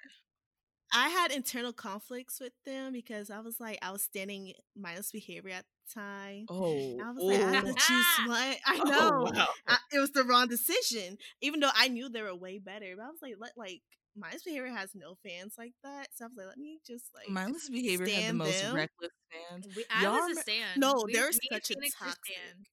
I 0.95 1.09
had 1.09 1.33
internal 1.33 1.73
conflicts 1.73 2.38
with 2.38 2.53
them 2.67 2.93
because 2.93 3.31
I 3.31 3.41
was 3.41 3.59
like, 3.59 3.79
I 3.81 3.93
was 3.93 4.03
standing 4.03 4.53
mindless 4.77 5.11
behavior 5.11 5.53
at 5.53 5.65
the 5.65 6.01
time. 6.01 6.45
Oh, 6.51 6.99
I 7.03 7.11
was 7.12 7.23
like, 7.25 7.41
I 7.41 7.53
have 7.55 7.65
to 7.65 7.73
choose 7.73 8.07
one. 8.29 8.38
I 8.67 8.81
Oh, 8.85 8.91
know. 8.91 9.31
wow. 9.35 9.49
I, 9.67 9.79
it 9.91 9.99
was 10.01 10.11
the 10.11 10.23
wrong 10.25 10.49
decision, 10.49 11.17
even 11.41 11.61
though 11.61 11.71
I 11.75 11.88
knew 11.88 12.11
they 12.11 12.21
were 12.21 12.35
way 12.37 12.59
better. 12.59 12.93
But 12.97 13.05
I 13.05 13.09
was 13.09 13.21
like, 13.23 13.37
let 13.41 13.53
like 13.57 13.81
mindless 14.15 14.43
behavior 14.43 14.67
has 14.69 14.91
no 14.95 15.15
fans 15.27 15.55
like 15.57 15.73
that, 15.83 16.09
so 16.15 16.27
I 16.27 16.29
was 16.29 16.37
like, 16.37 16.49
let 16.49 16.59
me 16.59 16.79
just 16.87 17.07
like 17.15 17.31
Mindless 17.31 17.71
behavior 17.71 18.07
had 18.09 18.29
the 18.29 18.35
most 18.35 18.61
them. 18.61 18.75
reckless 18.77 19.12
fans. 19.51 19.67
We, 19.75 19.87
I 19.88 20.03
Y'all 20.03 20.12
was 20.29 20.37
a 20.37 20.41
stan. 20.43 20.67
No, 20.77 21.05
We- 21.07 21.15
they're 21.15 21.33
such 21.33 21.71
a 21.71 21.75
toxic. 21.75 21.88
stan. 21.97 22.65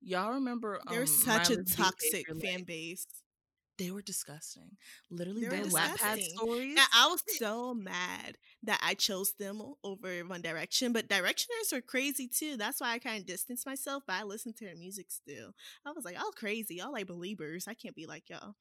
Y'all 0.00 0.32
remember? 0.34 0.80
They're 0.88 1.00
um, 1.02 1.06
such 1.06 1.50
a 1.50 1.62
toxic 1.64 2.26
fan 2.40 2.64
base. 2.64 3.06
They 3.78 3.90
were 3.92 4.02
disgusting. 4.02 4.76
Literally, 5.10 5.42
They 5.42 5.48
were 5.48 5.62
their 5.64 5.64
Wattpad 5.66 6.20
stories. 6.22 6.78
I 6.94 7.06
was 7.08 7.22
so 7.38 7.74
mad 7.74 8.36
that 8.64 8.80
I 8.82 8.94
chose 8.94 9.34
them 9.38 9.62
over 9.84 10.18
One 10.24 10.42
Direction, 10.42 10.92
but 10.92 11.08
Directioners 11.08 11.72
are 11.72 11.80
crazy 11.80 12.26
too. 12.28 12.56
That's 12.56 12.80
why 12.80 12.92
I 12.92 12.98
kind 12.98 13.20
of 13.20 13.26
distanced 13.26 13.66
myself, 13.66 14.02
but 14.06 14.14
I 14.16 14.24
listen 14.24 14.52
to 14.54 14.64
their 14.64 14.74
music 14.76 15.06
still. 15.10 15.52
I 15.86 15.92
was 15.92 16.04
like, 16.04 16.16
y'all 16.16 16.32
crazy. 16.34 16.76
Y'all 16.76 16.92
like 16.92 17.06
believers. 17.06 17.66
I 17.68 17.74
can't 17.74 17.94
be 17.94 18.06
like 18.06 18.28
y'all. 18.28 18.54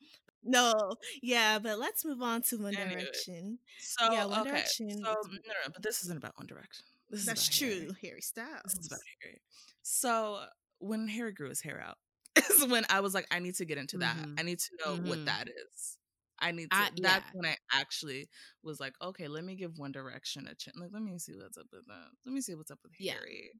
No, 0.43 0.95
yeah, 1.21 1.57
but 1.59 1.79
let's 1.79 2.05
move 2.05 2.21
on 2.21 2.43
to 2.43 2.57
One 2.57 2.75
Anyway. 2.75 3.01
Direction. 3.01 3.59
So 3.79 4.11
Yeah, 4.11 4.25
One 4.25 4.41
okay, 4.41 4.49
Direction 4.51 4.89
so 4.91 4.97
no, 5.03 5.13
no, 5.33 5.53
but 5.73 5.81
this 5.81 6.03
isn't 6.03 6.17
about 6.17 6.37
One 6.37 6.45
Direction. 6.47 6.85
This 7.09 7.21
is 7.21 7.25
That's 7.25 7.47
about 7.47 7.59
Harry. 7.69 7.85
true, 7.85 7.95
Harry 8.03 8.21
Styles. 8.21 8.61
This 8.65 8.79
is 8.81 8.87
about 8.87 8.99
Harry. 9.23 9.41
So 9.81 10.45
when 10.79 11.07
Harry 11.07 11.31
grew 11.33 11.49
his 11.49 11.61
hair 11.61 11.81
out, 11.85 11.97
is 12.51 12.65
when 12.67 12.85
I 12.89 12.99
was 13.01 13.13
like, 13.13 13.27
I 13.31 13.39
need 13.39 13.55
to 13.55 13.65
get 13.65 13.77
into 13.77 13.97
that. 13.99 14.15
Mhm. 14.17 14.39
I 14.39 14.43
need 14.43 14.59
to 14.59 14.69
know 14.85 14.95
what 15.09 15.19
Mhm. 15.19 15.25
that 15.25 15.47
is. 15.47 15.97
I 16.39 16.51
need 16.51 16.69
to. 16.69 16.77
I- 16.77 16.89
that's 17.01 17.25
yeah. 17.25 17.31
when 17.33 17.45
I 17.47 17.57
actually 17.73 18.29
was 18.63 18.79
like, 18.79 18.93
okay, 19.01 19.27
let 19.27 19.43
me 19.43 19.55
give 19.55 19.77
One 19.79 19.91
Direction 19.91 20.45
a 20.47 20.53
chance. 20.55 20.77
Like, 20.79 20.91
let 20.93 21.01
me 21.01 21.17
see 21.17 21.33
what's 21.35 21.57
up 21.57 21.65
with 21.71 21.85
that. 21.87 22.09
Let 22.25 22.33
me 22.33 22.41
see 22.41 22.53
what's 22.55 22.69
up 22.71 22.79
with 22.83 22.93
Yeah. 22.99 23.13
Harry. 23.13 23.51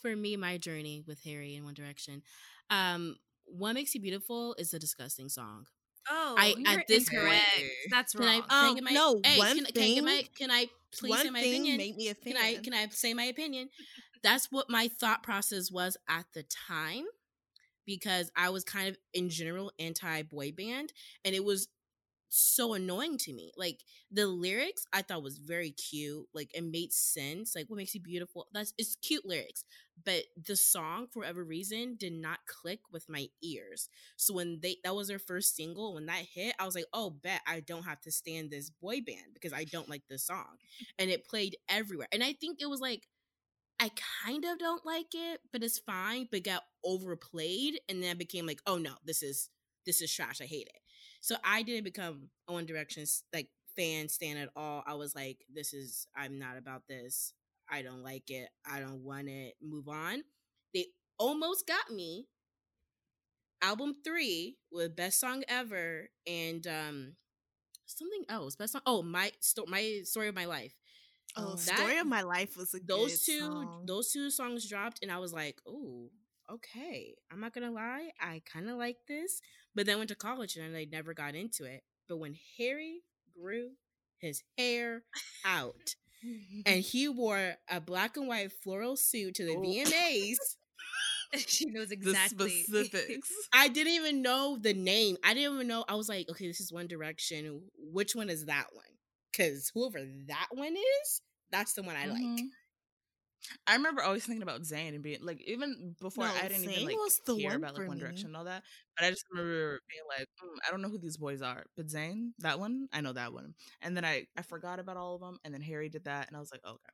for 0.00 0.14
me, 0.14 0.36
my 0.36 0.58
journey 0.58 1.02
with 1.08 1.20
Harry 1.24 1.56
in 1.56 1.64
One 1.64 1.74
Direction. 1.74 2.22
Um, 2.70 3.16
what 3.46 3.72
makes 3.72 3.94
you 3.96 4.00
beautiful 4.00 4.54
is 4.56 4.72
a 4.72 4.78
disgusting 4.78 5.28
song. 5.28 5.66
Oh, 6.08 6.36
I- 6.38 6.54
at 6.66 6.86
this 6.86 7.08
incorrect. 7.10 7.44
point- 7.56 7.72
That's 7.90 8.14
wrong. 8.14 8.28
I, 8.28 8.40
can 8.40 8.46
I 8.70 8.74
get 8.74 8.84
my, 8.84 8.90
no, 8.92 9.20
hey, 9.24 9.38
one 9.38 9.56
can, 9.56 9.64
can 9.66 9.82
I 9.82 9.94
get 9.94 10.04
my, 10.04 10.10
thing- 10.18 10.28
can 10.38 10.50
I 10.52 10.66
please 10.92 11.10
One 11.10 11.22
say 11.24 11.30
my 11.30 11.40
thing 11.40 11.52
opinion? 11.62 11.76
made 11.78 11.96
me 11.96 12.08
a 12.10 12.14
fan. 12.14 12.32
Can 12.34 12.36
I 12.42 12.54
can 12.62 12.74
I 12.74 12.86
say 12.90 13.12
my 13.12 13.24
opinion? 13.24 13.68
That's 14.22 14.48
what 14.50 14.70
my 14.70 14.88
thought 14.88 15.22
process 15.22 15.70
was 15.70 15.96
at 16.08 16.26
the 16.34 16.44
time 16.68 17.04
because 17.86 18.30
I 18.36 18.50
was 18.50 18.64
kind 18.64 18.88
of 18.88 18.98
in 19.14 19.30
general 19.30 19.72
anti 19.78 20.22
boy 20.22 20.52
band 20.52 20.92
and 21.24 21.34
it 21.34 21.44
was 21.44 21.68
so 22.28 22.74
annoying 22.74 23.18
to 23.18 23.32
me. 23.32 23.52
Like 23.56 23.80
the 24.10 24.26
lyrics 24.26 24.86
I 24.92 25.02
thought 25.02 25.22
was 25.22 25.38
very 25.38 25.70
cute. 25.70 26.26
Like 26.34 26.50
it 26.54 26.64
made 26.64 26.92
sense. 26.92 27.54
Like 27.54 27.66
what 27.68 27.76
makes 27.76 27.94
you 27.94 28.00
beautiful? 28.00 28.46
That's 28.52 28.74
it's 28.78 28.96
cute 28.96 29.24
lyrics. 29.26 29.64
But 30.04 30.24
the 30.46 30.56
song 30.56 31.06
for 31.10 31.20
whatever 31.20 31.42
reason 31.42 31.96
did 31.98 32.12
not 32.12 32.40
click 32.46 32.80
with 32.92 33.08
my 33.08 33.28
ears. 33.42 33.88
So 34.16 34.34
when 34.34 34.60
they 34.62 34.76
that 34.84 34.94
was 34.94 35.08
their 35.08 35.18
first 35.18 35.56
single, 35.56 35.94
when 35.94 36.06
that 36.06 36.26
hit, 36.32 36.54
I 36.58 36.66
was 36.66 36.74
like, 36.74 36.86
oh 36.92 37.10
bet 37.10 37.40
I 37.46 37.60
don't 37.60 37.84
have 37.84 38.00
to 38.02 38.12
stand 38.12 38.50
this 38.50 38.70
boy 38.70 39.00
band 39.00 39.34
because 39.34 39.52
I 39.52 39.64
don't 39.64 39.88
like 39.88 40.02
this 40.08 40.26
song. 40.26 40.58
And 40.98 41.10
it 41.10 41.26
played 41.26 41.56
everywhere. 41.68 42.08
And 42.12 42.22
I 42.22 42.34
think 42.34 42.60
it 42.60 42.68
was 42.68 42.80
like 42.80 43.08
I 43.80 43.90
kind 44.24 44.44
of 44.44 44.58
don't 44.58 44.84
like 44.84 45.14
it, 45.14 45.40
but 45.52 45.62
it's 45.62 45.78
fine, 45.78 46.28
but 46.30 46.42
got 46.44 46.64
overplayed 46.84 47.80
and 47.88 48.02
then 48.02 48.10
I 48.10 48.14
became 48.14 48.46
like, 48.46 48.60
oh 48.66 48.76
no, 48.78 48.92
this 49.04 49.22
is 49.22 49.50
this 49.86 50.02
is 50.02 50.12
trash. 50.12 50.40
I 50.40 50.46
hate 50.46 50.66
it. 50.66 50.80
So 51.20 51.36
I 51.44 51.62
didn't 51.62 51.84
become 51.84 52.28
a 52.48 52.52
One 52.52 52.66
Direction 52.66 53.04
like 53.32 53.48
fan 53.76 54.08
stan 54.08 54.36
at 54.36 54.50
all. 54.56 54.82
I 54.86 54.94
was 54.94 55.14
like, 55.14 55.44
this 55.52 55.72
is 55.74 56.06
I'm 56.16 56.38
not 56.38 56.56
about 56.56 56.88
this. 56.88 57.32
I 57.70 57.82
don't 57.82 58.02
like 58.02 58.30
it. 58.30 58.48
I 58.66 58.80
don't 58.80 59.04
want 59.04 59.28
it. 59.28 59.54
Move 59.62 59.88
on. 59.88 60.22
They 60.74 60.86
almost 61.18 61.66
got 61.66 61.90
me. 61.90 62.26
Album 63.60 63.96
three 64.04 64.56
with 64.70 64.94
best 64.94 65.18
song 65.18 65.42
ever 65.48 66.08
and 66.26 66.64
um 66.66 67.16
something 67.86 68.24
else. 68.30 68.56
Best 68.56 68.74
song. 68.74 68.82
Oh, 68.86 69.02
my 69.02 69.32
sto- 69.40 69.66
my 69.68 70.02
story 70.04 70.28
of 70.28 70.36
my 70.36 70.46
life. 70.46 70.77
Oh, 71.38 71.50
um, 71.52 71.56
that- 71.56 71.78
story 71.78 71.98
of 71.98 72.06
my 72.06 72.22
life 72.22 72.56
was 72.56 72.74
a 72.74 72.80
those 72.80 73.12
good 73.26 73.32
two 73.32 73.40
song. 73.40 73.84
those 73.86 74.10
two 74.12 74.30
songs 74.30 74.68
dropped 74.68 75.00
and 75.02 75.12
i 75.12 75.18
was 75.18 75.32
like 75.32 75.60
oh 75.66 76.10
okay 76.50 77.14
i'm 77.30 77.40
not 77.40 77.54
gonna 77.54 77.70
lie 77.70 78.10
i 78.20 78.42
kind 78.52 78.68
of 78.70 78.76
like 78.76 78.96
this 79.06 79.40
but 79.74 79.86
then 79.86 79.98
went 79.98 80.08
to 80.08 80.14
college 80.16 80.56
and 80.56 80.76
i 80.76 80.84
never 80.90 81.14
got 81.14 81.34
into 81.34 81.64
it 81.64 81.82
but 82.08 82.16
when 82.18 82.34
harry 82.58 83.02
grew 83.38 83.70
his 84.18 84.42
hair 84.56 85.04
out 85.44 85.94
and 86.66 86.80
he 86.82 87.08
wore 87.08 87.54
a 87.70 87.80
black 87.80 88.16
and 88.16 88.26
white 88.28 88.50
floral 88.52 88.96
suit 88.96 89.34
to 89.36 89.44
the 89.44 89.54
Oh. 89.56 89.60
vmas 89.62 90.36
she 91.46 91.66
knows 91.66 91.90
exactly 91.90 92.64
The 92.68 92.84
specifics. 92.84 93.30
i 93.52 93.68
didn't 93.68 93.92
even 93.92 94.22
know 94.22 94.56
the 94.60 94.72
name 94.74 95.16
i 95.24 95.34
didn't 95.34 95.54
even 95.56 95.68
know 95.68 95.84
i 95.88 95.94
was 95.94 96.08
like 96.08 96.28
okay 96.30 96.46
this 96.48 96.60
is 96.60 96.72
one 96.72 96.86
direction 96.86 97.60
which 97.76 98.14
one 98.16 98.30
is 98.30 98.46
that 98.46 98.66
one 98.72 98.84
because 99.30 99.70
whoever 99.74 100.00
that 100.28 100.46
one 100.52 100.74
is 100.74 101.20
that's 101.50 101.74
the 101.74 101.82
one 101.82 101.96
i 101.96 102.06
like 102.06 102.42
Mhm. 102.42 102.50
I 103.66 103.74
remember 103.74 104.02
always 104.02 104.24
thinking 104.26 104.42
about 104.42 104.62
Zayn 104.62 104.94
and 104.94 105.02
being 105.02 105.20
like, 105.22 105.40
even 105.42 105.94
before 106.00 106.26
No, 106.26 106.34
I 106.34 106.48
didn't 106.48 106.64
even 106.64 106.82
Zayn 106.82 106.84
like 106.84 107.00
the 107.26 107.34
care 107.36 107.54
about 107.56 107.74
like 107.74 107.86
One 107.86 107.98
me. 107.98 107.98
Direction 107.98 108.30
and 108.30 108.36
all 108.36 108.44
that. 108.44 108.62
But 108.96 109.06
I 109.06 109.10
just 109.10 109.24
remember 109.30 109.80
being 109.90 110.02
like, 110.18 110.28
mm, 110.42 110.58
I 110.66 110.70
don't 110.70 110.82
know 110.82 110.88
who 110.88 110.98
these 110.98 111.16
boys 111.16 111.42
are, 111.42 111.64
but 111.76 111.86
Zayn, 111.86 112.32
that 112.38 112.58
one, 112.58 112.88
I 112.92 113.00
know 113.00 113.12
that 113.12 113.32
one. 113.32 113.54
And 113.80 113.96
then 113.96 114.04
I 114.04 114.26
I 114.36 114.42
forgot 114.42 114.78
about 114.80 114.96
all 114.96 115.14
of 115.14 115.20
them, 115.20 115.38
and 115.44 115.54
then 115.54 115.60
Harry 115.62 115.88
did 115.88 116.04
that, 116.04 116.28
and 116.28 116.36
I 116.36 116.40
was 116.40 116.50
like, 116.52 116.64
okay. 116.66 116.92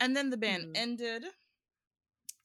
And 0.00 0.16
then 0.16 0.30
the 0.30 0.36
band 0.36 0.66
Mhm. 0.66 0.74
ended. 0.74 1.24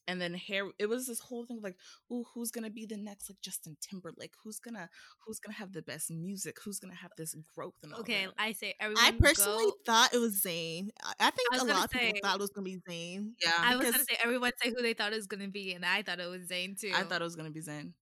And 0.10 0.20
then 0.20 0.34
Harry, 0.34 0.72
it 0.80 0.88
was 0.88 1.06
this 1.06 1.20
whole 1.20 1.46
thing 1.46 1.58
of 1.58 1.64
like, 1.64 1.76
oh, 2.12 2.26
who's 2.34 2.50
gonna 2.50 2.72
be 2.72 2.88
the 2.88 2.98
next 2.98 3.30
like 3.30 3.40
Justin 3.42 3.78
Timberlake? 3.80 4.34
Who's 4.44 4.58
gonna 4.60 4.90
who's 5.26 5.40
gonna 5.40 5.54
have 5.56 5.72
the 5.72 5.84
best 5.84 6.10
music? 6.10 6.58
Who's 6.66 6.80
gonna 6.80 6.96
have 6.96 7.12
this 7.16 7.36
growth 7.56 7.76
and 7.84 7.94
all 7.94 8.00
okay, 8.00 8.26
that? 8.26 8.34
I 8.40 8.54
say 8.54 8.74
everyone. 8.80 9.04
I 9.06 9.12
personally 9.12 9.66
go- 9.66 9.78
thought 9.86 10.14
it 10.16 10.18
was 10.18 10.42
Zayn. 10.42 10.90
I- 11.04 11.14
I 11.20 11.30
think 11.30 11.48
I 11.54 11.58
was 11.58 11.62
a 11.64 11.74
lot 11.74 11.86
of 11.86 11.92
people 11.92 12.20
thought 12.24 12.36
it 12.40 12.42
was 12.42 12.50
gonna 12.50 12.66
be 12.66 12.78
Zayn. 12.90 13.34
yeah, 13.44 13.54
I 13.60 13.76
was 13.76 13.92
gonna 13.92 14.04
say 14.04 14.18
everyone 14.24 14.52
say 14.64 14.72
who 14.72 14.82
they 14.82 14.94
thought 14.96 15.14
it 15.14 15.18
was 15.18 15.28
gonna 15.28 15.48
be, 15.48 15.74
and 15.74 15.86
I 15.86 16.02
thought 16.02 16.20
it 16.20 16.28
was 16.28 16.48
Zayn 16.48 16.80
too. 16.80 16.92
I 16.96 17.04
thought 17.04 17.22
it 17.22 17.26
was 17.26 17.36
gonna 17.36 17.52
be 17.52 17.62
Zayn. 17.62 17.94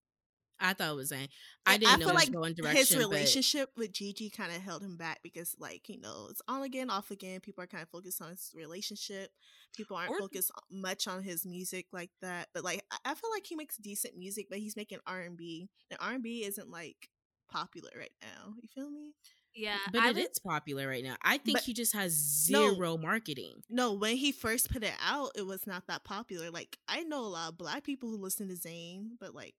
I 0.60 0.74
thought 0.74 0.92
it 0.92 0.96
was 0.96 1.12
Zayn. 1.12 1.28
i 1.66 1.74
I- 1.74 1.78
didn't 1.78 1.94
I 1.94 1.96
know 1.98 2.00
feel 2.00 2.10
it 2.10 2.14
was 2.16 2.30
like 2.30 2.40
one 2.40 2.54
direction 2.54 2.78
His 2.78 2.90
but- 2.96 3.00
relationship 3.00 3.70
with 3.78 3.92
Gigi 3.94 4.30
kind 4.30 4.52
of 4.52 4.62
held 4.62 4.84
him 4.84 4.98
back 4.98 5.20
because, 5.24 5.56
like, 5.60 5.88
you 5.90 6.00
know, 6.00 6.28
it's 6.30 6.42
on 6.48 6.64
again, 6.64 6.90
off 6.90 7.12
again. 7.12 7.40
People 7.42 7.64
are 7.64 7.68
kind 7.68 7.84
of 7.84 7.90
focused 7.90 8.22
on 8.22 8.30
his 8.30 8.52
relationship. 8.56 9.32
People 9.76 9.96
aren't 9.98 10.12
Or- 10.12 10.20
focused 10.20 10.52
much 10.72 11.08
on 11.08 11.24
his 11.24 11.46
music 11.46 11.88
like 11.92 12.12
that. 12.22 12.50
But 12.54 12.64
like, 12.64 12.84
I- 12.92 13.12
I 13.12 13.14
feel 13.16 13.30
like 13.32 13.46
he 13.46 13.56
makes 13.56 13.78
decent 13.78 14.18
music, 14.18 14.48
but 14.50 14.60
he's 14.60 14.76
making 14.76 15.00
R 15.06 15.22
and 15.22 15.38
B, 15.38 15.70
and 15.92 16.00
R 16.02 16.14
and 16.14 16.24
B 16.24 16.44
isn't 16.44 16.70
like 16.70 17.10
popular 17.50 17.92
right 17.98 18.12
now. 18.22 18.54
You 18.62 18.68
feel 18.74 18.90
me? 18.90 19.12
yeah, 19.56 19.78
But 19.92 20.02
I 20.02 20.10
it 20.10 20.18
is 20.18 20.28
was, 20.30 20.40
popular 20.40 20.88
right 20.88 21.04
now. 21.04 21.16
I 21.22 21.38
think 21.38 21.58
But- 21.58 21.64
he 21.64 21.74
just 21.74 21.94
has 21.94 22.48
No. 22.50 22.74
zero 22.76 22.98
marketing. 22.98 23.64
No, 23.70 23.94
when 23.94 24.18
he 24.18 24.32
first 24.32 24.70
put 24.70 24.84
it 24.84 24.94
out, 25.02 25.32
it 25.36 25.44
was 25.48 25.66
not 25.66 25.88
that 25.88 26.04
popular. 26.04 26.52
Like, 26.52 26.78
I 26.88 27.04
know 27.04 27.24
a 27.26 27.28
lot 27.28 27.50
of 27.50 27.58
black 27.58 27.84
people 27.84 28.10
who 28.10 28.18
listen 28.18 28.48
to 28.50 28.56
Zayn, 28.56 29.18
but 29.20 29.34
like, 29.34 29.56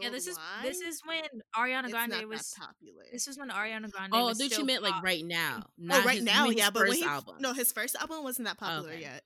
yeah. 0.00 0.10
This 0.10 0.26
is 0.26 0.38
this 0.62 0.80
is 0.80 1.00
when 1.04 1.22
Ariana 1.56 1.84
it's 1.84 1.92
Grande 1.92 2.10
not 2.12 2.28
was. 2.28 2.50
that 2.52 2.66
popular. 2.66 3.04
This 3.12 3.28
is 3.28 3.38
when 3.38 3.50
Ariana 3.50 3.90
Grande. 3.90 4.12
Oh, 4.12 4.18
did 4.18 4.24
was 4.24 4.38
thought 4.38 4.44
you 4.44 4.50
still 4.50 4.64
meant 4.64 4.82
like 4.82 5.02
right 5.02 5.24
now. 5.24 5.62
Oh, 5.90 6.04
right 6.04 6.16
his, 6.16 6.24
now, 6.24 6.44
you 6.44 6.50
mean 6.50 6.52
his 6.52 6.58
yeah, 6.64 6.70
but 6.70 6.80
when 6.80 6.88
first 6.90 7.00
he 7.00 7.06
album. 7.06 7.36
no, 7.40 7.52
his 7.52 7.72
first 7.72 7.96
album 7.96 8.22
wasn't 8.22 8.48
that 8.48 8.58
popular 8.58 8.90
Okay. 8.92 9.00
yet. 9.00 9.22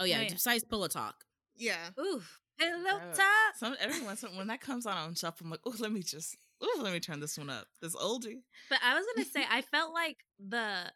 oh 0.00 0.04
yeah, 0.04 0.16
No, 0.18 0.22
yeah. 0.22 0.28
besides 0.32 0.64
Pillow 0.64 0.88
Talk. 0.88 1.14
Yeah, 1.56 1.90
Ooh, 1.98 2.22
hello 2.58 2.84
Yeah. 2.98 3.12
top. 3.12 3.56
Some 3.56 3.76
every 3.80 4.00
once 4.02 4.22
when 4.22 4.46
that 4.48 4.60
comes 4.60 4.86
on 4.86 4.96
on 4.96 5.14
shuffle, 5.14 5.44
I'm 5.46 5.50
like, 5.50 5.60
oh, 5.66 5.74
let 5.78 5.92
me 5.92 6.02
just, 6.02 6.36
oh, 6.62 6.80
let 6.82 6.92
me 6.92 7.00
turn 7.00 7.20
this 7.20 7.36
one 7.38 7.50
up. 7.50 7.66
This 7.82 7.94
oldie. 7.94 8.42
But 8.68 8.78
I 8.82 8.94
was 8.94 9.04
gonna 9.14 9.26
say, 9.26 9.44
I 9.50 9.62
felt 9.62 9.92
like 9.92 10.18
the 10.38 10.90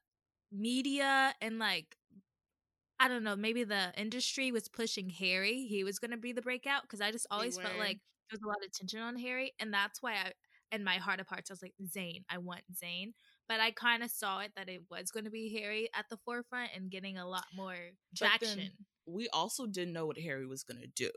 media 0.53 1.35
and 1.41 1.59
like 1.59 1.97
I 3.01 3.09
don't 3.09 3.25
know, 3.25 3.35
maybe 3.37 3.65
the 3.65 3.93
industry 3.97 4.53
was 4.53 4.69
pushing 4.69 5.11
Harry. 5.11 5.67
He 5.69 5.83
was 5.85 5.99
gonna 5.99 6.17
be 6.17 6.33
the 6.33 6.43
breakout 6.43 6.83
because 6.83 7.01
I 7.01 7.11
just 7.11 7.27
always 7.31 7.59
felt 7.59 7.77
like 7.77 7.99
there 8.31 8.39
was 8.39 8.43
a 8.43 8.49
lot 8.49 8.65
of 8.65 8.73
tension 8.73 9.01
on 9.01 9.17
Harry, 9.19 9.53
and 9.61 9.73
that's 9.73 10.03
why 10.03 10.15
I, 10.15 10.33
in 10.73 10.85
my 10.85 10.97
heart 10.97 11.21
of 11.21 11.29
hearts, 11.29 11.51
I 11.51 11.55
was 11.55 11.63
like 11.63 11.75
Zayn. 11.85 12.25
I 12.31 12.39
want 12.39 12.63
Zayn, 12.73 13.13
but 13.49 13.61
I 13.61 13.71
kind 13.73 14.03
of 14.03 14.11
saw 14.11 14.41
it 14.41 14.53
that 14.57 14.69
it 14.69 14.83
was 14.91 15.11
going 15.11 15.25
to 15.25 15.31
be 15.31 15.53
Harry 15.61 15.89
at 15.95 16.07
the 16.11 16.19
forefront 16.25 16.71
and 16.75 16.91
getting 16.91 17.19
a 17.19 17.29
lot 17.29 17.45
more 17.55 17.77
traction. 18.17 18.71
We 19.07 19.29
also 19.29 19.67
didn't 19.67 19.93
know 19.93 20.07
what 20.07 20.19
Harry 20.19 20.47
was 20.47 20.63
gonna 20.65 20.87
do 20.87 21.11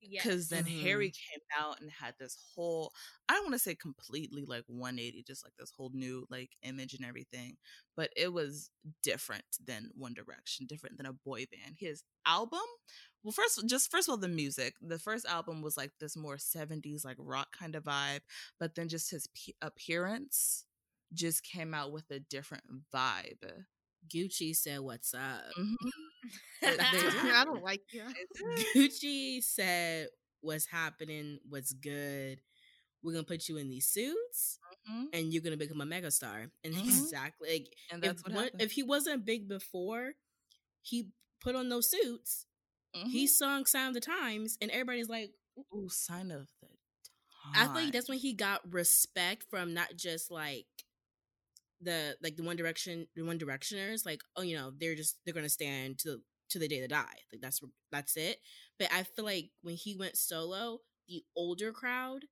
Yes. 0.00 0.26
because 0.26 0.48
then 0.48 0.64
Mhm. 0.64 0.70
Harry 0.80 1.10
came 1.10 1.40
out 1.58 1.80
and 1.80 1.90
had 1.90 2.14
this 2.18 2.36
whole, 2.54 2.92
I 3.28 3.34
don't 3.34 3.44
want 3.44 3.54
to 3.54 3.58
say 3.58 3.74
completely 3.74 4.44
like 4.46 4.64
180, 4.66 5.22
just 5.26 5.44
like 5.44 5.54
this 5.58 5.70
whole 5.76 5.90
new 5.94 6.26
like 6.30 6.50
image 6.62 6.94
and 6.94 7.04
everything, 7.06 7.56
but 7.96 8.10
it 8.16 8.32
was 8.32 8.70
different 9.02 9.44
than 9.64 9.90
One 9.96 10.14
Direction, 10.14 10.66
different 10.66 10.96
than 10.96 11.06
a 11.06 11.12
boy 11.12 11.46
band. 11.52 11.76
His 11.78 12.02
album, 12.26 12.60
well, 13.22 13.32
first, 13.32 13.66
just 13.66 13.90
first 13.90 14.08
of 14.08 14.12
all, 14.12 14.18
the 14.18 14.28
music. 14.28 14.74
The 14.80 14.98
first 14.98 15.26
album 15.26 15.62
was 15.62 15.76
like 15.76 15.90
this 16.00 16.16
more 16.16 16.38
70s 16.38 17.04
like 17.04 17.16
rock 17.18 17.48
kind 17.58 17.74
of 17.74 17.84
vibe, 17.84 18.20
but 18.58 18.74
then 18.74 18.88
just 18.88 19.10
his 19.10 19.26
p- 19.34 19.54
appearance 19.62 20.64
just 21.12 21.42
came 21.44 21.74
out 21.74 21.92
with 21.92 22.10
a 22.10 22.20
different 22.20 22.64
vibe. 22.94 23.64
Gucci 24.08 24.54
said, 24.56 24.80
"What's 24.80 25.14
up?" 25.14 25.54
Mhm. 25.56 26.10
I 26.62 27.42
don't 27.44 27.62
like 27.62 27.82
you. 27.92 28.02
Gucci 28.74 29.42
said, 29.42 30.08
"What's 30.40 30.66
happening? 30.66 31.38
What's 31.48 31.72
good? 31.72 32.40
We're 33.02 33.12
gonna 33.12 33.24
put 33.24 33.48
you 33.48 33.56
in 33.58 33.68
these 33.68 33.88
suits, 33.88 34.58
Mhm. 34.88 35.06
and 35.12 35.32
you're 35.32 35.42
gonna 35.42 35.56
become 35.56 35.80
a 35.80 35.86
megastar." 35.86 36.50
And 36.64 36.74
Mhm. 36.74 36.84
exactly, 36.88 37.48
like, 37.50 37.68
And 37.90 38.02
that's 38.02 38.20
if, 38.20 38.24
what 38.26 38.32
one- 38.34 38.44
happened. 38.44 38.62
if 38.62 38.72
he 38.72 38.82
wasn't 38.82 39.24
big 39.24 39.48
before, 39.48 40.14
he 40.82 41.10
put 41.40 41.54
on 41.54 41.68
those 41.68 41.90
suits. 41.90 42.46
He 42.92 43.24
Mhm. 43.26 43.28
sung 43.28 43.66
"Sign 43.66 43.88
of 43.88 43.94
the 43.94 44.00
Times," 44.00 44.56
and 44.60 44.70
everybody's 44.70 45.08
like, 45.08 45.32
Ooh, 45.74 45.88
sign 45.88 46.30
of 46.30 46.48
the 46.60 46.66
Times." 46.66 46.78
I 47.54 47.66
think 47.74 47.92
that's 47.92 48.08
when 48.08 48.18
he 48.18 48.32
got 48.34 48.72
respect 48.72 49.44
from 49.50 49.72
not 49.74 49.96
just 49.96 50.30
like 50.30 50.66
the 51.80 52.16
like 52.22 52.36
the 52.36 52.42
One 52.42 52.56
Direction, 52.56 53.06
the 53.14 53.22
One 53.22 53.38
Directioners. 53.38 54.06
Like, 54.06 54.20
oh, 54.36 54.42
you 54.42 54.56
know, 54.56 54.72
they're 54.78 54.94
just 54.94 55.18
they're 55.24 55.34
gonna 55.34 55.48
stand 55.48 55.98
to 56.00 56.20
to 56.50 56.58
the 56.58 56.68
day 56.68 56.80
they 56.80 56.86
die. 56.86 57.18
Like 57.32 57.40
that's 57.40 57.60
that's 57.90 58.16
it. 58.16 58.38
But 58.78 58.88
I 58.92 59.02
feel 59.02 59.24
like 59.24 59.50
when 59.62 59.74
he 59.74 59.96
went 59.96 60.16
solo, 60.16 60.80
the 61.08 61.24
older 61.36 61.72
crowd 61.72 62.24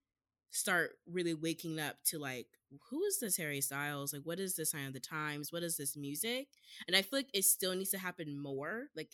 start 0.51 0.93
really 1.11 1.35
waking 1.35 1.81
up 1.81 1.97
to 2.07 2.19
like, 2.19 2.47
who 2.91 3.03
is 3.05 3.19
this 3.19 3.37
Harry 3.37 3.61
Styles? 3.61 4.13
Like, 4.13 4.23
what 4.23 4.39
is 4.39 4.55
this 4.55 4.71
sign 4.71 4.87
of 4.87 4.93
the 4.93 5.01
times? 5.01 5.53
What 5.53 5.63
is 5.63 5.77
this 5.77 5.97
music? 5.97 6.47
And 6.87 6.97
I 6.97 7.03
feel 7.03 7.19
like 7.19 7.31
it 7.35 7.45
still 7.45 7.75
needs 7.75 7.91
to 7.91 7.99
happen 7.99 8.41
more. 8.41 8.85
Like, 8.97 9.11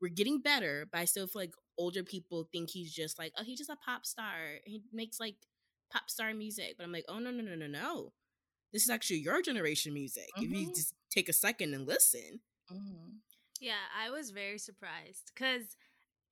we're 0.00 0.08
getting 0.08 0.40
better, 0.40 0.86
but 0.90 0.98
I 0.98 1.04
still 1.06 1.26
feel 1.26 1.42
like 1.42 1.54
older 1.78 2.02
people 2.02 2.48
think 2.52 2.70
he's 2.70 2.92
just 2.92 3.18
like, 3.18 3.32
oh, 3.38 3.44
he's 3.44 3.58
just 3.58 3.70
a 3.70 3.76
pop 3.76 4.04
star. 4.04 4.34
He 4.64 4.82
makes 4.92 5.20
like 5.20 5.36
pop 5.90 6.10
star 6.10 6.34
music. 6.34 6.74
But 6.76 6.84
I'm 6.84 6.92
like, 6.92 7.04
oh 7.08 7.18
no, 7.18 7.30
no, 7.30 7.42
no, 7.42 7.54
no, 7.54 7.66
no. 7.66 8.12
This 8.72 8.82
is 8.84 8.90
actually 8.90 9.18
your 9.18 9.42
generation 9.42 9.94
music. 9.94 10.34
If 10.40 10.50
you 10.50 10.66
Mhm. 10.66 10.74
just 10.74 10.94
take 11.10 11.28
a 11.28 11.32
second 11.32 11.74
and 11.74 11.86
listen. 11.86 12.40
Mhm. 12.70 13.18
Yeah, 13.60 13.80
I 13.96 14.10
was 14.10 14.30
very 14.30 14.58
surprised 14.58 15.30
because 15.34 15.76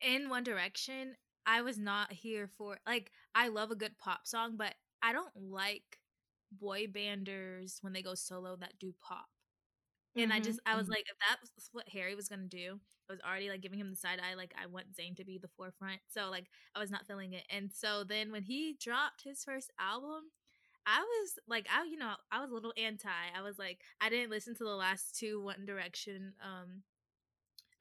in 0.01 0.29
One 0.29 0.45
Direction, 0.45 1.17
I 1.47 1.63
was 1.63 1.79
not 1.79 2.13
here 2.13 2.49
for 2.49 2.79
like 2.87 3.13
I 3.35 3.49
love 3.49 3.71
a 3.71 3.77
good 3.77 3.99
pop 3.99 4.27
song, 4.27 4.57
but 4.57 4.75
I 5.03 5.13
don't 5.13 5.35
like 5.37 6.01
boy 6.53 6.87
banders 6.87 7.83
when 7.83 7.93
they 7.93 8.03
go 8.03 8.15
solo 8.15 8.57
that 8.57 8.79
do 8.79 8.95
pop. 9.01 9.29
And 10.19 10.33
I 10.33 10.41
Mhm, 10.41 10.41
just 10.41 10.61
I 10.67 10.77
was 10.77 10.89
mhm. 10.89 10.91
like, 10.91 11.07
if 11.11 11.17
that's 11.29 11.71
what 11.73 11.89
Harry 11.91 12.15
was 12.15 12.29
gonna 12.29 12.45
do, 12.49 12.81
I 13.11 13.13
was 13.15 13.21
already 13.23 13.51
like 13.51 13.63
giving 13.63 13.79
him 13.81 13.91
the 13.91 13.97
side 13.97 14.21
eye. 14.21 14.35
Like 14.35 14.55
I 14.61 14.67
want 14.67 14.93
Zayn 14.95 15.17
to 15.17 15.25
be 15.25 15.39
the 15.39 15.49
forefront, 15.57 16.01
so 16.09 16.31
like 16.31 16.47
I 16.75 16.81
was 16.81 16.91
not 16.91 17.07
feeling 17.07 17.35
it. 17.35 17.45
And 17.51 17.73
so 17.73 18.05
then 18.05 18.33
when 18.33 18.43
he 18.45 18.75
dropped 18.81 19.23
his 19.25 19.45
first 19.45 19.71
album, 19.81 20.25
I 20.87 21.01
was 21.01 21.39
like, 21.49 21.67
I 21.75 21.85
you 21.85 21.97
know 21.99 22.13
I 22.33 22.41
was 22.41 22.51
a 22.51 22.55
little 22.55 22.73
anti. 22.77 23.09
I 23.37 23.43
was 23.43 23.59
like, 23.59 23.79
I 24.01 24.09
didn't 24.09 24.31
listen 24.31 24.55
to 24.57 24.65
the 24.65 24.71
last 24.71 25.17
two 25.19 25.41
One 25.43 25.65
Direction 25.67 26.33
um 26.45 26.83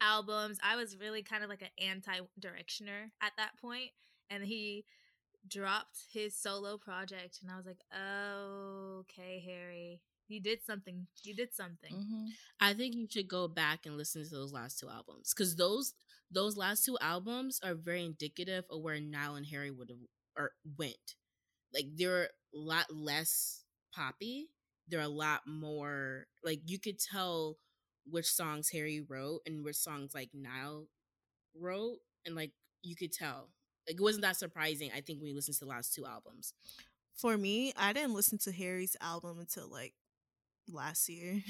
albums. 0.01 0.57
I 0.63 0.75
was 0.75 0.97
really 0.97 1.23
kind 1.23 1.43
of 1.43 1.49
like 1.49 1.61
an 1.61 1.69
anti 1.79 2.19
directioner 2.39 3.11
at 3.21 3.33
that 3.37 3.51
point, 3.61 3.91
and 4.29 4.43
he 4.43 4.85
dropped 5.47 5.97
his 6.11 6.35
solo 6.35 6.77
project, 6.77 7.39
and 7.41 7.51
I 7.51 7.57
was 7.57 7.65
like, 7.65 7.81
oh, 7.95 8.99
okay, 9.01 9.41
Harry, 9.45 10.01
you 10.27 10.41
did 10.41 10.59
something. 10.65 11.07
You 11.23 11.35
did 11.35 11.53
something. 11.53 11.93
Mhm. 11.93 12.27
I 12.59 12.73
think 12.73 12.95
you 12.95 13.07
should 13.09 13.27
go 13.27 13.47
back 13.47 13.85
and 13.85 13.97
listen 13.97 14.23
to 14.23 14.29
those 14.29 14.53
last 14.53 14.79
two 14.79 14.89
albums 14.89 15.33
because 15.33 15.55
those 15.55 15.93
those 16.31 16.55
last 16.55 16.85
two 16.85 16.97
albums 17.01 17.59
are 17.63 17.73
very 17.73 18.05
indicative 18.05 18.65
of 18.69 18.81
where 18.81 18.99
Niall 18.99 19.35
and 19.35 19.47
Harry 19.47 19.71
would 19.71 19.89
have 19.89 19.97
or 20.37 20.51
went. 20.77 21.15
Like 21.73 21.85
they're 21.95 22.23
a 22.23 22.57
lot 22.57 22.85
less 22.93 23.63
poppy. 23.93 24.49
They're 24.87 25.01
a 25.01 25.07
lot 25.07 25.41
more 25.47 26.25
like 26.43 26.61
you 26.65 26.79
could 26.79 26.99
tell 26.99 27.57
which 28.05 28.25
songs 28.27 28.69
Harry 28.71 29.01
wrote 29.07 29.41
and 29.45 29.63
which 29.63 29.75
songs 29.75 30.13
like 30.15 30.29
Niall 30.33 30.87
wrote, 31.59 31.97
and 32.25 32.35
like 32.35 32.51
you 32.81 32.95
could 32.95 33.11
tell. 33.13 33.49
Like 33.87 33.97
it 33.97 34.01
wasn't 34.03 34.23
that 34.23 34.37
surprising. 34.37 34.91
I 34.95 35.01
think 35.01 35.19
when 35.19 35.29
you 35.29 35.35
listen 35.35 35.53
to 35.53 35.59
the 35.59 35.65
last 35.67 35.93
two 35.93 36.05
albums. 36.05 36.53
For 37.15 37.37
me, 37.37 37.73
I 37.77 37.93
didn't 37.93 38.13
listen 38.13 38.37
to 38.39 38.51
Harry's 38.51 38.95
album 39.01 39.39
until 39.39 39.67
like 39.69 39.93
last 40.71 41.09
year. 41.09 41.41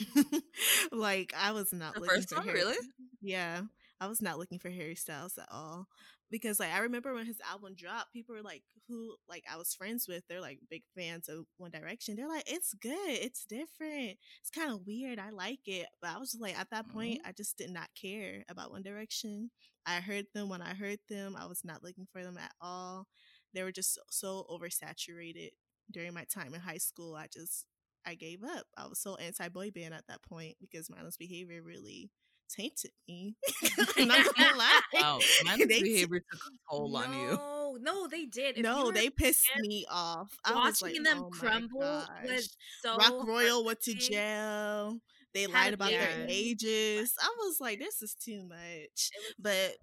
like 0.91 1.34
I 1.38 1.51
was 1.51 1.71
not 1.73 1.95
The 1.95 2.01
first 2.01 2.34
one, 2.36 2.43
Harry. 2.45 2.60
really? 2.60 2.77
Yeah, 3.21 3.62
I 4.01 4.07
was 4.07 4.21
not 4.21 4.38
looking 4.38 4.59
for 4.59 4.69
Harry 4.69 4.95
Styles 4.95 5.38
at 5.38 5.47
all 5.51 5.88
because 6.31 6.59
like 6.59 6.71
I 6.73 6.79
remember 6.79 7.13
when 7.13 7.25
his 7.25 7.41
album 7.49 7.75
dropped, 7.75 8.13
people 8.13 8.35
were 8.35 8.41
like 8.41 8.63
who 8.88 9.15
like 9.27 9.43
I 9.51 9.57
was 9.57 9.73
friends 9.73 10.07
with, 10.07 10.23
they're 10.27 10.41
like 10.41 10.59
big 10.69 10.83
fans 10.95 11.27
of 11.27 11.45
One 11.57 11.71
Direction. 11.71 12.15
They're 12.15 12.29
like, 12.29 12.45
it's 12.47 12.73
good, 12.73 12.91
it's 12.93 13.45
different, 13.45 14.17
it's 14.41 14.51
kind 14.53 14.71
of 14.71 14.85
weird. 14.85 15.19
I 15.19 15.31
like 15.31 15.67
it, 15.67 15.88
but 16.01 16.12
I 16.12 16.17
was 16.17 16.31
just 16.31 16.41
like 16.41 16.59
at 16.59 16.69
that 16.71 16.89
point, 16.89 17.19
mm-hmm. 17.19 17.29
I 17.29 17.33
just 17.33 17.57
did 17.57 17.71
not 17.71 17.89
care 17.99 18.43
about 18.49 18.71
One 18.71 18.83
Direction. 18.83 19.51
I 19.85 20.01
heard 20.01 20.25
them 20.33 20.49
when 20.49 20.62
I 20.62 20.73
heard 20.73 20.99
them. 21.09 21.35
I 21.38 21.45
was 21.47 21.62
not 21.63 21.83
looking 21.83 22.07
for 22.12 22.23
them 22.23 22.38
at 22.38 22.51
all. 22.62 23.07
They 23.53 23.63
were 23.63 23.71
just 23.71 23.95
so, 23.95 24.01
so 24.09 24.45
oversaturated 24.49 25.49
during 25.91 26.13
my 26.13 26.25
time 26.31 26.53
in 26.53 26.62
high 26.62 26.77
school. 26.77 27.15
I 27.15 27.27
just 27.31 27.65
I 28.05 28.15
gave 28.15 28.43
up. 28.43 28.65
I 28.77 28.88
was 28.88 29.01
so 29.01 29.15
anti 29.15 29.49
boy 29.49 29.71
band 29.71 29.93
at 29.93 30.07
that 30.07 30.23
point 30.23 30.55
because 30.62 30.89
mindless 30.89 31.17
behavior 31.17 31.62
really 31.63 32.12
tainted 32.49 32.91
me. 33.07 33.35
I'm 33.97 34.07
not 34.07 34.35
gonna 34.35 34.57
lie. 34.57 34.81
Wow, 34.93 35.19
mindless 35.45 35.67
They- 35.69 35.81
behavior 35.81 36.19
took 36.31 36.41
a 36.41 36.51
toll 36.75 36.97
on 36.97 37.13
you. 37.13 37.27
No, 37.31 37.77
no, 37.79 38.07
they 38.07 38.25
did. 38.25 38.57
If 38.57 38.63
No, 38.63 38.91
they 38.91 39.09
pissed 39.09 39.47
me 39.57 39.85
off. 39.89 40.38
I 40.43 40.53
was 40.55 40.81
watching 40.81 41.03
like, 41.03 41.13
them 41.13 41.23
oh 41.25 41.29
crumble 41.29 42.03
was 42.25 42.55
so 42.81 42.97
Roc 42.97 43.27
Royal 43.27 43.63
went 43.63 43.81
to 43.81 43.93
jail. 43.93 44.97
They 45.33 45.45
lied 45.47 45.73
about 45.75 45.91
their 45.91 46.25
ages. 46.27 47.13
I 47.21 47.29
was 47.39 47.57
like, 47.62 47.79
this 47.79 48.01
is 48.01 48.15
too 48.15 48.43
much. 48.47 48.57
It 48.57 48.91
was 48.93 49.12
too 49.31 49.33
But 49.39 49.75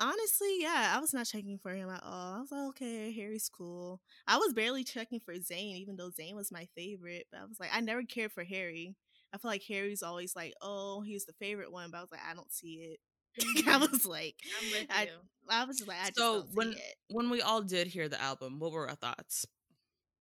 honestly, 0.00 0.56
yeah, 0.60 0.92
I 0.96 1.00
was 1.00 1.12
not 1.12 1.26
checking 1.26 1.58
for 1.58 1.72
him 1.74 1.90
at 1.90 2.02
all. 2.02 2.34
I 2.36 2.40
was 2.40 2.50
like, 2.50 2.68
okay, 2.70 3.12
Harry's 3.12 3.50
cool. 3.50 4.00
I 4.26 4.38
was 4.38 4.52
barely 4.54 4.84
checking 4.84 5.20
for 5.20 5.34
Zayn, 5.34 5.76
even 5.76 5.96
though 5.96 6.10
Zayn 6.10 6.34
was 6.34 6.52
my 6.52 6.66
favorite. 6.76 7.26
But 7.30 7.40
I 7.40 7.44
was 7.44 7.60
like, 7.60 7.70
I 7.72 7.80
never 7.80 8.02
cared 8.02 8.32
for 8.32 8.44
Harry. 8.44 8.94
I 9.32 9.38
feel 9.38 9.50
like 9.50 9.64
Harry's 9.68 10.02
always 10.02 10.34
like, 10.36 10.54
oh, 10.62 11.02
he's 11.02 11.24
the 11.26 11.32
favorite 11.34 11.72
one. 11.72 11.90
But 11.90 11.98
I 11.98 12.00
was 12.02 12.10
like, 12.12 12.20
I 12.28 12.34
don't 12.34 12.52
see 12.52 12.96
it. 12.96 13.00
I 13.68 13.76
Mhm. 13.76 13.90
was 13.90 14.06
like, 14.06 14.36
I'm 14.58 14.70
with 14.70 14.88
I, 14.90 15.08
you. 15.08 15.10
I 15.48 15.64
was 15.64 15.78
just 15.78 15.88
like, 15.88 15.98
I 16.02 16.10
just 16.10 16.16
So 16.18 16.32
don't 16.32 16.50
when 16.52 16.74
see 16.74 16.76
it. 16.76 16.96
when 17.08 17.30
we 17.30 17.40
all 17.42 17.62
did 17.62 17.88
hear 17.88 18.08
the 18.08 18.20
album, 18.20 18.58
what 18.58 18.72
were 18.72 18.88
our 18.88 18.94
thoughts? 18.96 19.46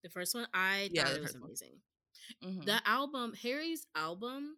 The 0.04 0.10
first 0.10 0.34
one, 0.36 0.48
I 0.54 0.90
Yeah, 0.90 1.04
thought 1.04 1.14
the 1.14 1.18
it 1.18 1.22
was 1.22 1.30
first 1.30 1.42
one. 1.42 1.52
amazing. 1.52 1.82
Mhm. 2.44 2.64
the 2.66 2.82
album 2.88 3.34
harry's 3.34 3.86
album 3.96 4.58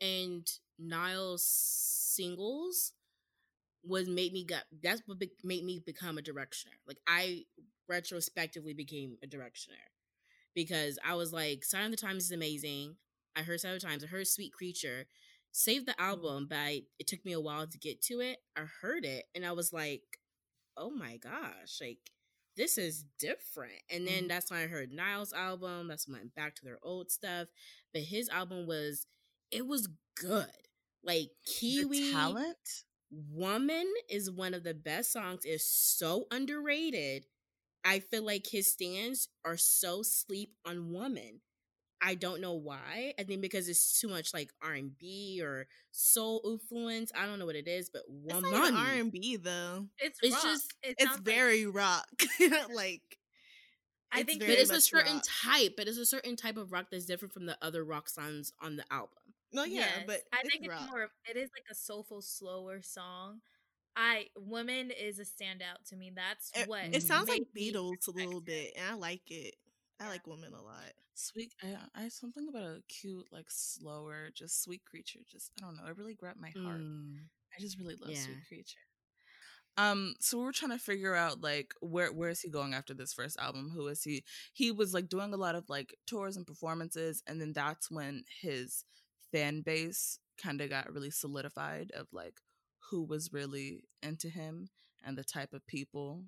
and 0.00 0.46
niall's 0.78 1.44
singles 1.44 2.92
was 3.84 4.08
made 4.08 4.32
me 4.32 4.44
got 4.44 4.64
that's 4.82 5.02
what 5.06 5.18
be- 5.18 5.32
made 5.44 5.64
me 5.64 5.80
become 5.84 6.18
a 6.18 6.22
directioner 6.22 6.76
like 6.86 6.98
i 7.06 7.44
retrospectively 7.88 8.72
became 8.74 9.16
a 9.22 9.26
directioner 9.26 9.84
because 10.54 10.98
i 11.04 11.14
was 11.14 11.32
like 11.32 11.64
sign 11.64 11.84
of 11.86 11.90
the 11.90 11.96
times 11.96 12.24
is 12.24 12.30
amazing 12.32 12.96
i 13.36 13.42
heard 13.42 13.60
several 13.60 13.80
times 13.80 14.04
i 14.04 14.06
heard 14.06 14.26
sweet 14.26 14.52
creature 14.52 15.06
saved 15.52 15.86
the 15.86 16.00
album 16.00 16.46
but 16.48 16.56
I, 16.58 16.82
it 16.98 17.06
took 17.06 17.24
me 17.24 17.32
a 17.32 17.40
while 17.40 17.66
to 17.66 17.78
get 17.78 18.02
to 18.04 18.20
it 18.20 18.38
i 18.56 18.62
heard 18.82 19.04
it 19.04 19.24
and 19.34 19.44
i 19.44 19.52
was 19.52 19.72
like 19.72 20.02
oh 20.76 20.90
my 20.90 21.16
gosh 21.16 21.78
like 21.80 21.98
this 22.56 22.76
is 22.78 23.04
different. 23.18 23.80
And 23.90 24.06
then 24.06 24.24
Mhm. 24.24 24.28
that's 24.28 24.50
when 24.50 24.60
I 24.60 24.66
heard 24.66 24.92
Niall's 24.92 25.32
album. 25.32 25.88
That's 25.88 26.06
when 26.06 26.16
I 26.16 26.18
went 26.20 26.34
back 26.34 26.54
to 26.56 26.64
their 26.64 26.78
old 26.82 27.10
stuff. 27.10 27.48
But 27.92 28.02
his 28.02 28.28
album 28.28 28.66
was, 28.66 29.06
it 29.50 29.66
was 29.66 29.88
good. 30.16 30.50
Like 31.02 31.30
Kiwi 31.46 32.00
the 32.00 32.16
talent. 32.16 32.84
Woman 33.10 33.92
is 34.08 34.30
one 34.30 34.54
of 34.54 34.64
the 34.64 34.74
best 34.74 35.12
songs. 35.12 35.44
It's 35.44 35.64
so 35.64 36.26
underrated. 36.30 37.26
I 37.84 38.00
feel 38.00 38.24
like 38.24 38.46
his 38.48 38.70
stands 38.70 39.28
are 39.44 39.56
so 39.56 40.02
sleep 40.02 40.54
on 40.66 40.92
Woman. 40.92 41.40
I 42.02 42.14
don't 42.14 42.40
know 42.40 42.54
why. 42.54 43.12
I 43.18 43.24
think 43.24 43.42
because 43.42 43.68
it's 43.68 44.00
too 44.00 44.08
much 44.08 44.32
like 44.32 44.50
R 44.62 44.72
and 44.72 44.96
B 44.96 45.40
or 45.42 45.66
soul 45.90 46.40
influence. 46.44 47.12
I 47.14 47.26
don't 47.26 47.38
know 47.38 47.46
what 47.46 47.56
it 47.56 47.68
is, 47.68 47.90
but 47.90 48.02
It's 48.08 48.34
Woman. 48.34 48.50
not 48.52 48.72
R 48.72 48.94
and 48.94 49.12
B 49.12 49.36
though. 49.36 49.86
It's 49.98 50.18
It's 50.22 50.34
rock. 50.34 50.42
just- 50.44 50.74
It 50.82 50.96
It's 50.98 51.04
sounds 51.04 51.16
like- 51.18 51.24
very 51.34 51.66
rock. 51.66 52.08
like 52.74 53.18
I 54.12 54.22
think 54.24 54.40
but 54.40 54.48
it's 54.50 54.70
a 54.70 54.80
certain 54.80 55.16
rock. 55.16 55.24
type. 55.44 55.74
But 55.76 55.86
it's 55.88 55.98
a 55.98 56.06
certain 56.06 56.36
type 56.36 56.56
of 56.56 56.72
rock 56.72 56.86
that's 56.90 57.04
different 57.06 57.32
from 57.34 57.46
the 57.46 57.56
other 57.62 57.84
rock 57.84 58.08
songs 58.08 58.52
on 58.60 58.76
the 58.76 58.84
album. 58.90 59.16
No, 59.52 59.64
yeah, 59.64 59.80
Yes, 59.80 60.04
but 60.06 60.20
I 60.32 60.40
it's 60.44 60.50
think 60.54 60.64
it's 60.66 60.90
more. 60.90 61.10
It 61.28 61.36
is 61.36 61.50
like 61.54 61.64
a 61.70 61.74
soulful, 61.74 62.22
slower 62.22 62.80
song. 62.82 63.40
I 63.96 64.26
woman 64.36 64.90
is 64.92 65.18
a 65.18 65.24
standout 65.24 65.88
to 65.90 65.96
me. 65.96 66.12
That's 66.14 66.50
It, 66.56 66.68
what 66.68 66.84
it 66.94 67.02
sounds 67.02 67.28
like 67.28 67.42
Beatles 67.56 68.06
a 68.08 68.12
little 68.12 68.40
bit, 68.40 68.72
and 68.76 68.88
I 68.88 68.94
like 68.94 69.28
it. 69.30 69.56
I 70.00 70.04
Yeah. 70.04 70.10
like 70.10 70.26
Woman 70.26 70.54
a 70.54 70.62
lot. 70.62 70.92
Sweet, 71.22 71.52
I, 71.62 72.04
I 72.04 72.08
something 72.08 72.48
about 72.48 72.62
a 72.62 72.82
cute, 72.88 73.26
like 73.30 73.46
slower, 73.50 74.30
just 74.34 74.62
sweet 74.62 74.82
creature. 74.84 75.20
Just 75.30 75.52
I 75.60 75.66
don't 75.66 75.76
know. 75.76 75.86
It 75.86 75.96
really 75.98 76.14
grabbed 76.14 76.40
my 76.40 76.54
heart. 76.64 76.80
Mm. 76.80 77.18
I 77.56 77.60
just 77.60 77.78
really 77.78 77.96
love 77.96 78.10
Yeah. 78.10 78.22
Sweet 78.22 78.46
Creature. 78.48 78.78
Um, 79.76 80.14
so 80.18 80.38
we 80.38 80.44
were 80.44 80.52
trying 80.52 80.72
to 80.72 80.78
figure 80.78 81.14
out 81.14 81.40
like 81.42 81.74
where 81.80 82.12
where 82.12 82.30
is 82.30 82.40
he 82.40 82.48
going 82.48 82.74
after 82.74 82.94
this 82.94 83.12
first 83.12 83.38
album? 83.38 83.70
Who 83.74 83.86
is 83.88 84.02
he? 84.02 84.24
He 84.54 84.72
was 84.72 84.94
like 84.94 85.08
doing 85.08 85.32
a 85.34 85.36
lot 85.38 85.54
of 85.54 85.68
like 85.68 85.94
tours 86.06 86.36
and 86.36 86.46
performances, 86.46 87.22
and 87.26 87.40
then 87.40 87.52
that's 87.52 87.90
when 87.90 88.24
his 88.40 88.84
fan 89.32 89.60
base 89.62 90.18
kind 90.42 90.60
of 90.60 90.70
got 90.70 90.92
really 90.92 91.10
solidified 91.10 91.90
of 91.94 92.06
like 92.12 92.40
who 92.90 93.02
was 93.04 93.32
really 93.32 93.84
into 94.02 94.28
him 94.28 94.68
and 95.04 95.16
the 95.18 95.24
type 95.24 95.52
of 95.52 95.66
people 95.66 96.24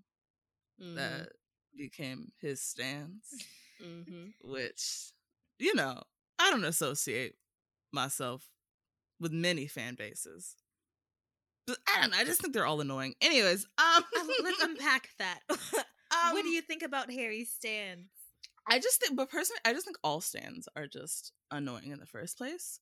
Mhm. 0.79 0.97
that 0.97 1.29
became 1.77 2.33
his 2.41 2.63
stands, 2.63 3.29
Mhm. 3.83 4.33
which 4.43 5.13
you 5.59 5.75
know 5.75 6.03
I 6.39 6.51
don't 6.51 6.65
associate 6.65 7.35
myself 7.93 8.49
with 9.21 9.33
many 9.33 9.67
fan 9.67 9.95
bases. 9.95 10.57
But 11.67 11.79
I 11.89 12.01
don't 12.01 12.11
know. 12.11 12.17
I 12.19 12.25
just 12.25 12.41
think 12.41 12.53
they're 12.55 12.67
all 12.67 12.81
annoying. 12.81 13.15
Anyways, 13.21 13.67
um, 13.79 14.05
Um, 14.21 14.29
let's 14.43 14.61
unpack 14.63 15.11
that. 15.19 15.41
um, 15.49 16.33
what 16.33 16.43
do 16.43 16.49
you 16.49 16.61
think 16.63 16.83
about 16.83 17.11
Harry 17.11 17.45
Stands? 17.45 18.09
I 18.69 18.79
just 18.81 19.01
think, 19.01 19.17
but 19.17 19.31
personally, 19.31 19.61
I 19.65 19.73
just 19.73 19.85
think 19.85 19.97
all 20.03 20.21
stands 20.21 20.69
are 20.77 20.87
just 20.87 21.33
annoying 21.51 21.91
in 21.93 21.99
the 22.01 22.07
first 22.07 22.37
place. 22.37 22.81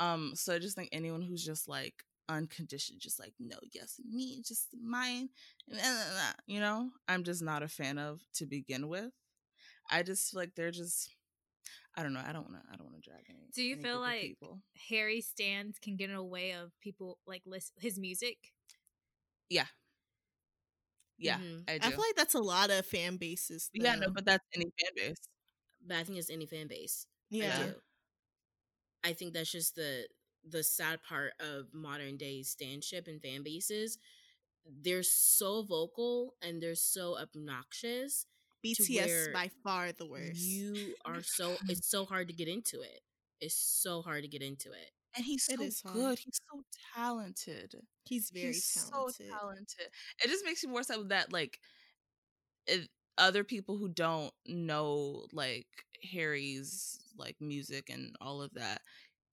Um, 0.00 0.32
so 0.34 0.54
I 0.54 0.58
just 0.58 0.76
think 0.76 0.90
anyone 0.92 1.22
who's 1.22 1.44
just 1.44 1.68
like 1.68 2.04
unconditioned, 2.28 3.00
just 3.00 3.18
like 3.18 3.32
no, 3.38 3.56
yes, 3.72 3.98
me, 4.08 4.42
just 4.46 4.68
mine, 4.82 5.28
you 6.46 6.60
know, 6.60 6.90
I'm 7.08 7.24
just 7.24 7.42
not 7.42 7.62
a 7.62 7.68
fan 7.68 7.98
of 7.98 8.20
to 8.34 8.46
begin 8.46 8.88
with. 8.88 9.12
I 9.90 10.02
just 10.02 10.30
feel 10.30 10.40
like 10.40 10.54
they're 10.54 10.70
just, 10.70 11.10
I 11.94 12.02
don't 12.02 12.12
know. 12.12 12.22
I 12.26 12.32
don't 12.32 12.42
want 12.50 12.56
to. 12.62 12.72
I 12.72 12.76
don't 12.76 12.86
want 12.86 13.02
to 13.02 13.10
drag 13.10 13.24
any. 13.28 13.48
Do 13.54 13.62
you 13.62 13.74
any 13.74 13.82
feel 13.82 14.00
like- 14.00 14.22
people. 14.22 14.62
Harry 14.90 15.20
Stands 15.20 15.78
can 15.78 15.96
get 15.96 16.10
in 16.10 16.16
a 16.16 16.24
way 16.24 16.52
of 16.52 16.72
people 16.80 17.18
like 17.26 17.42
list 17.46 17.72
his 17.78 17.98
music. 17.98 18.36
Yeah. 19.48 19.66
Yeah, 21.20 21.38
Mhm. 21.40 21.64
I 21.68 21.78
do. 21.78 21.86
I 21.88 21.90
feel 21.90 22.00
like 22.00 22.14
that's 22.16 22.34
a 22.34 22.40
lot 22.40 22.70
of 22.70 22.86
fan 22.86 23.16
bases. 23.16 23.70
yeah, 23.72 23.96
no, 23.96 24.10
but 24.10 24.24
that's 24.24 24.44
any 24.54 24.66
fan 24.78 24.90
base. 24.94 25.16
but 25.80 25.96
I 25.96 26.04
think 26.04 26.18
it's 26.18 26.30
any 26.30 26.46
fan 26.46 26.68
base. 26.68 27.06
I 27.32 27.36
Yeah. 27.36 27.66
do. 27.66 27.82
I 29.04 29.12
think 29.14 29.32
that's 29.34 29.50
just 29.50 29.74
the 29.74 30.08
the 30.44 30.62
sad 30.62 31.02
part 31.02 31.32
of 31.40 31.74
modern 31.74 32.16
day 32.16 32.40
standship 32.42 33.08
and 33.08 33.20
fan 33.20 33.42
bases. 33.42 33.98
They're 34.64 35.02
so 35.02 35.62
vocal 35.62 36.36
and 36.40 36.62
they're 36.62 36.74
so 36.76 37.18
obnoxious. 37.18 38.24
BTS 38.64 39.32
by 39.32 39.50
far 39.62 39.92
the 39.92 40.06
worst. 40.06 40.40
You 40.40 40.94
are 41.04 41.22
so 41.22 41.56
it's 41.68 41.88
so 41.88 42.04
hard 42.04 42.28
to 42.28 42.34
get 42.34 42.48
into 42.48 42.80
it. 42.80 43.00
It's 43.40 43.54
so 43.54 44.02
hard 44.02 44.22
to 44.22 44.28
get 44.28 44.42
into 44.42 44.70
it. 44.70 44.90
And 45.16 45.24
he's 45.24 45.44
so 45.44 45.56
good. 45.92 46.18
He's 46.18 46.40
so 46.50 46.62
talented. 46.94 47.74
He's 48.04 48.30
very 48.30 48.48
he's 48.48 48.74
talented. 48.90 49.26
so 49.28 49.38
talented. 49.38 49.86
It 50.24 50.28
just 50.28 50.44
makes 50.44 50.64
me 50.64 50.70
more 50.70 50.82
sad 50.82 51.08
that 51.08 51.32
like 51.32 51.58
it, 52.66 52.88
other 53.16 53.44
people 53.44 53.76
who 53.76 53.88
don't 53.88 54.32
know 54.46 55.26
like 55.32 55.66
Harry's 56.12 57.00
like 57.16 57.36
music 57.40 57.90
and 57.90 58.14
all 58.20 58.42
of 58.42 58.54
that 58.54 58.80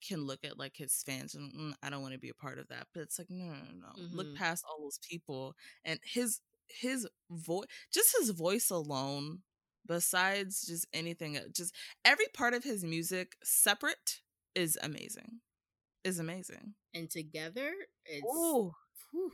can 0.08 0.26
look 0.26 0.40
at 0.44 0.60
like 0.60 0.76
his 0.76 1.04
fans 1.06 1.36
and 1.36 1.52
"Mm, 1.54 1.74
I 1.84 1.90
don't 1.90 2.02
want 2.02 2.14
to 2.14 2.20
be 2.20 2.30
a 2.30 2.34
part 2.34 2.60
of 2.60 2.68
that. 2.70 2.88
But 2.94 3.02
it's 3.02 3.20
like 3.20 3.30
no, 3.30 3.46
no, 3.46 3.54
no, 3.54 3.88
no. 3.98 4.08
Look 4.12 4.36
past 4.36 4.64
all 4.68 4.82
those 4.82 5.00
people 5.08 5.56
and 5.84 6.00
his 6.04 6.42
his 6.70 7.08
voice, 7.30 7.68
just 7.94 8.16
his 8.20 8.30
voice 8.32 8.70
alone. 8.70 9.40
Besides 9.88 10.66
just 10.66 10.88
anything, 10.94 11.38
just 11.56 11.76
every 12.04 12.26
part 12.34 12.56
of 12.56 12.64
his 12.64 12.84
music 12.84 13.36
separate 13.44 14.22
is 14.56 14.78
amazing. 14.82 15.42
Is 16.04 16.20
amazing. 16.20 16.74
And 16.94 17.10
together 17.10 17.72
it's 18.06 18.26
Oh, 18.28 18.74
whew, 19.12 19.32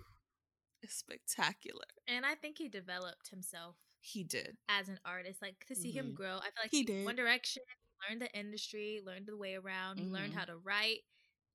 it's 0.81 0.95
spectacular. 0.95 1.85
And 2.07 2.25
I 2.25 2.35
think 2.35 2.57
he 2.57 2.67
developed 2.69 3.29
himself 3.29 3.75
He 4.01 4.23
did. 4.23 4.57
as 4.67 4.89
an 4.89 4.99
artist. 5.05 5.41
Like 5.41 5.65
to 5.67 5.75
see 5.75 5.91
him 5.91 6.11
Mhm. 6.11 6.15
grow. 6.15 6.37
I 6.39 6.45
feel 6.45 6.63
like 6.63 6.71
He 6.71 6.83
did. 6.83 7.05
One 7.05 7.15
Direction, 7.15 7.63
learned 8.09 8.21
the 8.21 8.31
industry, 8.37 9.01
learned 9.05 9.27
the 9.27 9.37
way 9.37 9.55
around, 9.55 9.97
he 9.99 10.05
learned 10.07 10.33
how 10.33 10.45
to 10.45 10.57
write. 10.57 11.01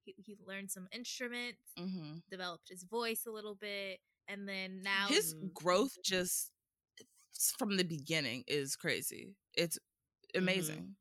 He, 0.05 0.15
he 0.19 0.37
learned 0.47 0.71
some 0.71 0.89
instruments, 0.93 1.61
hmm 1.77 2.19
developed 2.31 2.69
his 2.69 2.85
voice 2.85 3.27
a 3.27 3.31
little 3.31 3.55
bit, 3.57 4.01
and 4.29 4.49
then 4.49 4.83
now 4.83 5.07
His 5.09 5.35
growth 5.55 5.97
just 6.03 6.51
from 7.59 7.77
the 7.77 7.85
beginning 7.85 8.45
is 8.47 8.77
crazy. 8.77 9.35
It's 9.55 9.79
amazing. 10.35 10.97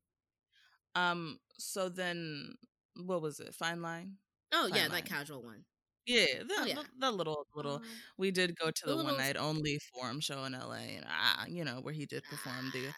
Um. 0.95 1.39
So 1.57 1.89
then, 1.89 2.55
what 2.95 3.21
was 3.21 3.39
it? 3.39 3.53
Fine 3.55 3.81
line. 3.81 4.17
Oh 4.53 4.67
Fine 4.69 4.77
yeah, 4.77 4.81
line. 4.83 4.91
that 4.91 5.05
casual 5.05 5.43
one. 5.43 5.65
Yeah. 6.05 6.25
The, 6.47 6.53
Oh, 6.57 6.65
yeah. 6.65 6.75
the, 6.75 6.83
the 6.99 7.11
little 7.11 7.47
little. 7.55 7.75
Um, 7.75 7.83
We 8.17 8.31
did 8.31 8.55
go 8.57 8.71
to 8.71 8.85
The 8.85 8.95
the, 8.95 9.03
one 9.03 9.17
night 9.17 9.37
only 9.37 9.79
forum 9.93 10.19
show 10.19 10.43
in 10.45 10.53
LA, 10.53 10.73
and 10.97 11.05
ah, 11.07 11.45
you 11.47 11.63
know 11.65 11.79
where 11.81 11.93
he 11.93 12.05
did 12.05 12.23
perform 12.25 12.71
the 12.71 12.87
Ah, 12.89 12.93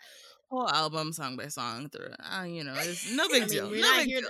whole 0.50 0.70
album 0.70 1.14
song 1.14 1.38
by 1.38 1.48
song 1.48 1.90
through. 1.90 2.14
Ah, 2.20 2.44
you 2.44 2.64
know, 2.64 2.74
it's 2.78 3.06
no 3.06 3.28
I 3.34 3.40
big 3.40 3.48
mean, 3.50 3.50
deal. 3.50 3.70
we're 3.70 3.82
no 3.82 3.92
not 3.92 3.98
big 3.98 4.08
here 4.08 4.22
deal. 4.22 4.30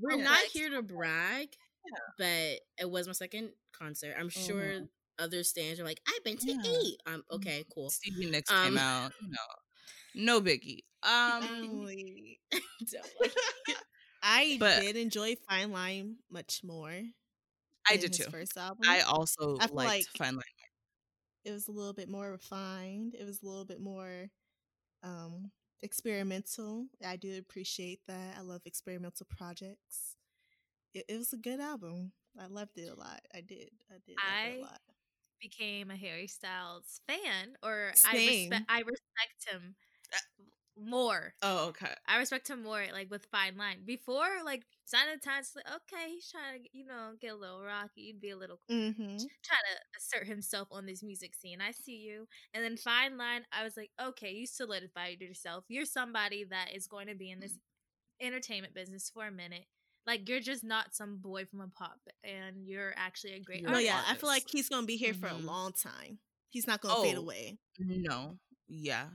we're 0.00 0.16
not 0.16 0.40
here 0.52 0.70
to 0.70 0.82
brag, 0.82 1.48
Yeah. 1.84 1.98
but 2.18 2.60
it 2.84 2.90
was 2.90 3.06
my 3.06 3.12
second 3.12 3.50
concert. 3.72 4.16
I'm 4.18 4.28
sure 4.30 4.80
Mhm. 4.80 4.88
Other 5.18 5.42
stands 5.44 5.80
are 5.80 5.84
like, 5.84 6.00
I've 6.08 6.24
been 6.24 6.36
to 6.38 6.52
Yeah. 6.52 6.62
eight. 6.66 6.96
Um, 7.06 7.22
okay, 7.30 7.64
cool. 7.74 7.90
Stevie 7.90 8.30
Nicks 8.30 8.50
Um, 8.50 8.64
came 8.70 8.78
out. 8.78 9.12
You 9.22 9.28
know, 9.28 9.36
no 10.16 10.40
biggie. 10.40 10.80
Um. 11.02 11.42
Only- 11.70 12.40
Don't 12.52 13.06
like 13.20 13.32
it. 13.68 13.76
I 14.22 14.56
But- 14.58 14.80
did 14.82 14.96
enjoy 14.96 15.36
Fine 15.48 15.70
Line 15.72 16.16
much 16.30 16.60
more. 16.64 16.92
I 17.90 17.96
did 17.98 18.12
too. 18.14 18.24
First 18.30 18.56
album. 18.56 18.78
I 18.88 19.00
also 19.02 19.56
I 19.60 19.66
liked 19.66 19.74
like- 19.74 20.04
Fine 20.16 20.34
Line. 20.36 20.42
it 21.44 21.52
was 21.52 21.68
a 21.68 21.72
little 21.72 21.92
bit 21.92 22.08
more 22.08 22.30
refined. 22.30 23.14
It 23.14 23.24
was 23.24 23.42
a 23.42 23.46
little 23.46 23.66
bit 23.66 23.80
more 23.80 24.30
um 25.02 25.50
experimental. 25.82 26.86
I 27.04 27.16
do 27.16 27.36
appreciate 27.38 28.00
that. 28.08 28.36
I 28.38 28.40
love 28.40 28.62
experimental 28.64 29.26
projects. 29.28 30.16
It, 30.94 31.04
it 31.08 31.18
was 31.18 31.32
a 31.34 31.36
good 31.36 31.60
album. 31.60 32.12
I 32.40 32.46
loved 32.46 32.78
it 32.78 32.88
a 32.88 32.94
lot. 32.98 33.20
I 33.34 33.42
did. 33.42 33.68
I 33.90 33.96
did 34.06 34.16
love 34.16 34.24
it 34.46 34.54
I- 34.54 34.56
a 34.56 34.60
lot. 34.62 34.80
Became 35.44 35.90
a 35.90 35.96
Harry 35.96 36.28
Styles 36.28 37.00
fan, 37.06 37.56
or 37.62 37.94
I 38.04 38.16
Same. 38.16 38.18
respect 38.18 38.64
I 38.68 38.78
respect 38.80 39.46
him 39.50 39.76
more. 40.76 41.34
Oh, 41.42 41.68
okay. 41.68 41.94
I 42.06 42.18
respect 42.18 42.48
him 42.50 42.62
more, 42.62 42.84
like 42.92 43.10
with 43.10 43.26
Fine 43.26 43.56
Line. 43.56 43.84
Before, 43.84 44.28
like 44.44 44.64
Sign 44.84 45.08
of 45.12 45.20
the 45.20 45.26
Times, 45.26 45.52
like 45.56 45.66
okay, 45.68 46.10
he's 46.12 46.30
trying 46.30 46.62
to, 46.64 46.68
you 46.72 46.86
know, 46.86 47.12
get 47.20 47.32
a 47.32 47.36
little 47.36 47.62
rocky, 47.62 48.02
You'd 48.02 48.20
be 48.20 48.30
a 48.30 48.36
little 48.36 48.60
Mm-hmm. 48.70 49.26
trying 49.44 49.60
to 49.76 49.98
assert 49.98 50.26
himself 50.28 50.68
on 50.72 50.86
this 50.86 51.02
music 51.02 51.34
scene. 51.34 51.60
I 51.60 51.72
see 51.72 51.96
you. 51.98 52.26
And 52.54 52.64
then 52.64 52.76
Fine 52.76 53.18
Line, 53.18 53.44
I 53.52 53.64
was 53.64 53.76
like, 53.76 53.90
okay, 54.00 54.32
you 54.32 54.46
solidified 54.46 55.20
yourself. 55.20 55.64
You're 55.68 55.86
somebody 55.86 56.44
that 56.44 56.74
is 56.74 56.86
going 56.88 57.08
to 57.08 57.14
be 57.14 57.30
in 57.30 57.40
this 57.40 57.58
entertainment 58.20 58.74
business 58.74 59.10
for 59.12 59.26
a 59.26 59.32
minute. 59.32 59.66
Like 60.06 60.28
you're 60.28 60.40
just 60.40 60.62
not 60.64 60.94
some 60.94 61.16
boy 61.16 61.46
from 61.46 61.60
a 61.60 61.68
pop, 61.68 61.98
and 62.22 62.66
you're 62.66 62.92
actually 62.96 63.32
a 63.34 63.40
great 63.40 63.62
You're 63.62 63.70
No, 63.70 63.78
artist. 63.78 63.86
yeah, 63.86 64.04
I 64.06 64.14
feel 64.16 64.28
like 64.28 64.44
he's 64.50 64.68
gonna 64.68 64.86
be 64.86 64.96
here 64.96 65.14
for 65.14 65.26
a 65.28 65.34
Mhm. 65.34 65.44
long 65.44 65.72
time. 65.72 66.18
He's 66.50 66.66
not 66.66 66.80
gonna 66.80 67.00
fade 67.02 67.16
Oh. 67.16 67.20
away. 67.20 67.58
No. 67.78 68.38
Yeah. 68.68 69.10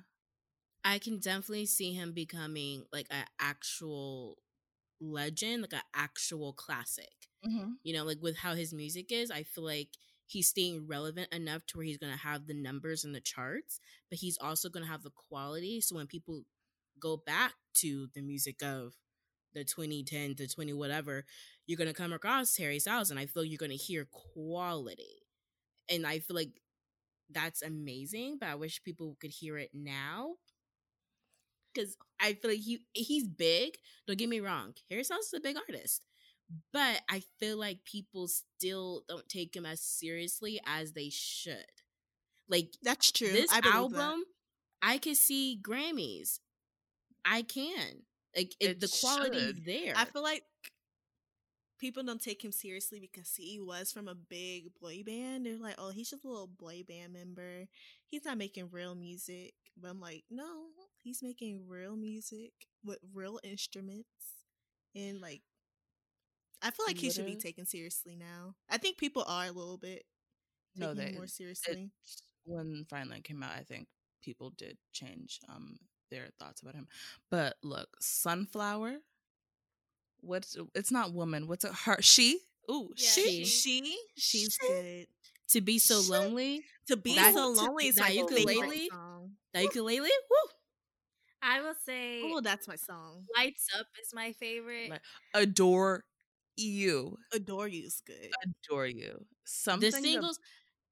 I 0.84 1.00
can 1.00 1.20
definitely 1.20 1.66
see 1.66 1.94
him 1.94 2.14
becoming 2.14 2.86
like 2.92 3.08
an 3.12 3.26
actual 3.40 4.42
legend, 5.00 5.62
like 5.64 5.74
an 5.74 5.82
actual 5.94 6.54
classic. 6.54 7.30
Mm-hmm. 7.46 7.74
You 7.84 7.94
know, 7.94 8.04
like 8.06 8.20
with 8.22 8.38
how 8.38 8.56
his 8.56 8.74
music 8.74 9.12
is, 9.12 9.32
I 9.32 9.44
feel 9.44 9.64
like 9.66 9.90
he's 10.26 10.48
staying 10.50 10.88
relevant 10.88 11.34
enough 11.34 11.66
to 11.68 11.78
where 11.78 11.86
he's 11.86 11.98
going 11.98 12.14
to 12.14 12.20
have 12.20 12.48
the 12.48 12.54
numbers 12.54 13.04
and 13.04 13.16
the 13.16 13.22
charts, 13.22 13.80
but 14.10 14.20
he's 14.20 14.38
also 14.40 14.70
going 14.70 14.86
to 14.86 14.92
have 14.92 15.04
the 15.04 15.12
quality. 15.12 15.82
So 15.82 15.96
when 15.96 16.08
people 16.08 16.46
go 17.00 17.18
back 17.18 17.56
to 17.76 18.08
the 18.14 18.22
music 18.22 18.62
of 18.64 18.96
the 19.54 19.64
2010 19.64 20.36
to 20.36 20.48
20 20.48 20.74
whatever, 20.74 21.26
you're 21.66 21.78
going 21.78 21.88
to 21.88 21.94
come 21.94 22.14
across 22.14 22.56
Harry 22.58 22.80
Styles, 22.80 23.12
and 23.12 23.20
I 23.20 23.26
feel 23.26 23.44
you're 23.44 23.58
going 23.58 23.72
to 23.72 23.78
hear 23.78 24.08
quality. 24.12 25.24
And 25.90 26.06
I 26.06 26.20
feel 26.20 26.36
like 26.36 26.52
that's 27.32 27.62
amazing, 27.62 28.38
but 28.40 28.50
I 28.50 28.56
wish 28.56 28.84
people 28.84 29.18
could 29.20 29.32
hear 29.32 29.58
it 29.58 29.72
now. 29.74 30.36
Because 31.74 31.96
I 32.20 32.34
feel 32.34 32.52
like 32.52 32.60
he 32.60 32.80
he's 32.94 33.28
big. 33.28 33.76
Don't 34.08 34.18
get 34.18 34.30
me 34.30 34.40
wrong, 34.40 34.74
Harry 34.90 35.04
Styles 35.04 35.28
is 35.28 35.34
a 35.36 35.40
big 35.40 35.58
artist, 35.58 36.02
but 36.74 37.02
I 37.10 37.22
feel 37.40 37.58
like 37.58 37.86
people 37.86 38.28
still 38.28 39.04
don't 39.08 39.30
take 39.30 39.56
him 39.56 39.66
as 39.66 39.80
seriously 39.82 40.60
as 40.66 40.94
they 40.94 41.10
should. 41.12 41.66
Like 42.48 42.74
That's 42.82 43.12
true. 43.12 43.30
this 43.32 43.54
I 43.54 43.62
believe 43.62 43.92
that. 43.92 44.00
album, 44.00 44.24
I 44.82 44.98
could 44.98 45.18
see 45.18 45.60
Grammys. 45.62 46.40
I 47.24 47.44
can 47.44 48.04
like 48.36 48.54
it, 48.60 48.70
It 48.72 48.80
the 48.80 48.88
quality 49.02 49.40
should. 49.40 49.66
there. 49.66 49.94
I 49.96 50.06
feel 50.06 50.24
like 50.24 50.44
people 51.80 52.04
don't 52.04 52.22
take 52.22 52.44
him 52.44 52.52
seriously 52.52 53.00
because 53.00 53.34
he 53.36 53.60
was 53.60 53.92
from 53.92 54.08
a 54.08 54.16
big 54.16 54.72
boy 54.82 55.02
band. 55.06 55.46
They're 55.46 55.58
like, 55.58 55.76
oh, 55.78 55.92
he's 55.92 56.10
just 56.10 56.24
a 56.26 56.28
little 56.28 56.48
boy 56.48 56.84
band 56.88 57.14
member. 57.14 57.68
He's 58.08 58.26
not 58.26 58.38
making 58.38 58.70
real 58.72 58.96
music. 58.96 59.54
But 59.82 59.90
I'm 59.92 60.02
like, 60.02 60.24
no, 60.30 60.66
he's 61.02 61.24
making 61.24 61.68
real 61.68 61.96
music 61.96 62.52
with 62.84 63.00
real 63.14 63.40
instruments. 63.44 64.08
And 64.96 65.22
like, 65.22 65.42
I 66.62 66.72
feel 66.72 66.86
like 66.86 66.98
he 66.98 67.10
should 67.10 67.26
be 67.26 67.36
taken 67.36 67.66
seriously 67.66 68.16
now. 68.18 68.56
I 68.70 68.78
think 68.78 68.98
people 68.98 69.24
are 69.26 69.46
a 69.46 69.52
little 69.52 69.78
bit 69.78 70.04
No, 70.76 70.94
taking 70.94 71.12
they 71.12 71.16
more 71.16 71.24
it- 71.26 71.30
seriously. 71.30 71.92
when 72.46 72.86
Fine 72.90 73.10
Line 73.10 73.22
came 73.22 73.42
out, 73.42 73.54
I 73.58 73.64
think 73.64 73.88
people 74.22 74.50
did 74.58 74.78
change 74.92 75.40
um 75.48 75.78
their 76.10 76.30
thoughts 76.40 76.62
about 76.62 76.76
him. 76.76 76.88
But 77.30 77.56
look, 77.64 77.90
Sunflower. 78.00 78.98
What's 80.22 80.58
it's 80.76 80.92
not 80.92 81.14
woman? 81.14 81.48
What's 81.48 81.64
it? 81.66 81.72
Her 81.86 81.98
she? 82.02 82.40
Ooh, 82.70 82.92
Yeah, 82.98 83.10
she. 83.10 83.46
she. 83.46 83.82
she, 83.82 83.98
she's 84.18 84.58
She- 84.62 84.68
good. 84.68 85.08
to 85.50 85.62
be 85.62 85.80
so 85.80 86.02
Shit. 86.02 86.10
lonely, 86.12 86.64
To 86.88 86.98
be 86.98 87.16
That- 87.16 87.34
so 87.34 87.54
to- 87.56 87.62
lonely 87.62 87.88
is 87.88 87.96
that 87.96 88.02
my 88.04 88.10
ukulele? 88.12 88.46
favorite 88.46 88.92
song. 88.92 89.38
the 89.54 89.62
ukulele, 89.64 90.10
woo. 90.30 90.50
I 91.42 91.62
will 91.62 91.76
say 91.86 92.22
Oh, 92.24 92.42
that's 92.42 92.68
my 92.68 92.76
song. 92.76 93.26
Lights 93.36 93.66
Up 93.80 93.88
is 94.02 94.14
my 94.14 94.34
favorite. 94.34 94.90
Like, 94.90 95.02
adore 95.34 96.04
you. 96.58 97.18
Adore 97.32 97.68
You 97.70 97.86
is 97.86 98.02
good. 98.06 98.30
Adore 98.44 98.88
you. 98.88 99.26
Something 99.46 99.90
the 99.92 99.98
ab- 99.98 100.04
singles 100.04 100.40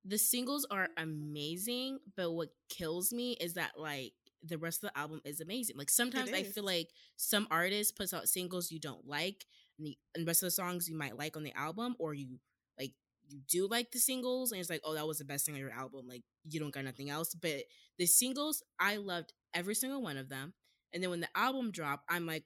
the 0.05 0.17
singles 0.17 0.65
are 0.71 0.87
amazing 0.95 1.99
but 2.15 2.31
what 2.31 2.49
kills 2.69 3.11
me 3.11 3.33
is 3.41 3.55
that 3.55 3.77
like 3.77 4.13
the 4.47 4.57
rest 4.57 4.83
of 4.83 4.89
the 4.89 4.97
album 4.97 5.21
is 5.25 5.41
amazing. 5.41 5.77
Like 5.77 5.89
sometimes 5.89 6.31
i 6.31 6.43
feel 6.43 6.63
like 6.63 6.89
some 7.15 7.47
artists 7.51 7.91
puts 7.91 8.13
out 8.13 8.27
singles 8.27 8.71
you 8.71 8.79
don't 8.79 9.07
like 9.07 9.45
and 9.77 9.87
the, 9.87 9.97
and 10.15 10.25
the 10.25 10.29
rest 10.29 10.43
of 10.43 10.47
the 10.47 10.51
songs 10.51 10.89
you 10.89 10.97
might 10.97 11.17
like 11.17 11.37
on 11.37 11.43
the 11.43 11.53
album 11.55 11.95
or 11.99 12.13
you 12.13 12.39
like 12.79 12.93
you 13.27 13.39
do 13.49 13.67
like 13.67 13.91
the 13.91 13.99
singles 13.99 14.51
and 14.51 14.59
it's 14.59 14.69
like 14.69 14.81
oh 14.83 14.93
that 14.93 15.07
was 15.07 15.17
the 15.17 15.25
best 15.25 15.45
thing 15.45 15.55
on 15.55 15.61
your 15.61 15.71
album 15.71 16.05
like 16.07 16.23
you 16.49 16.59
don't 16.59 16.73
got 16.73 16.85
nothing 16.85 17.09
else. 17.09 17.33
But 17.33 17.63
the 17.97 18.05
singles 18.05 18.63
i 18.79 18.97
loved 18.97 19.33
every 19.53 19.75
single 19.75 20.01
one 20.01 20.17
of 20.17 20.29
them 20.29 20.53
and 20.93 21.01
then 21.01 21.09
when 21.09 21.19
the 21.21 21.29
album 21.35 21.71
dropped 21.71 22.03
i'm 22.09 22.25
like 22.25 22.43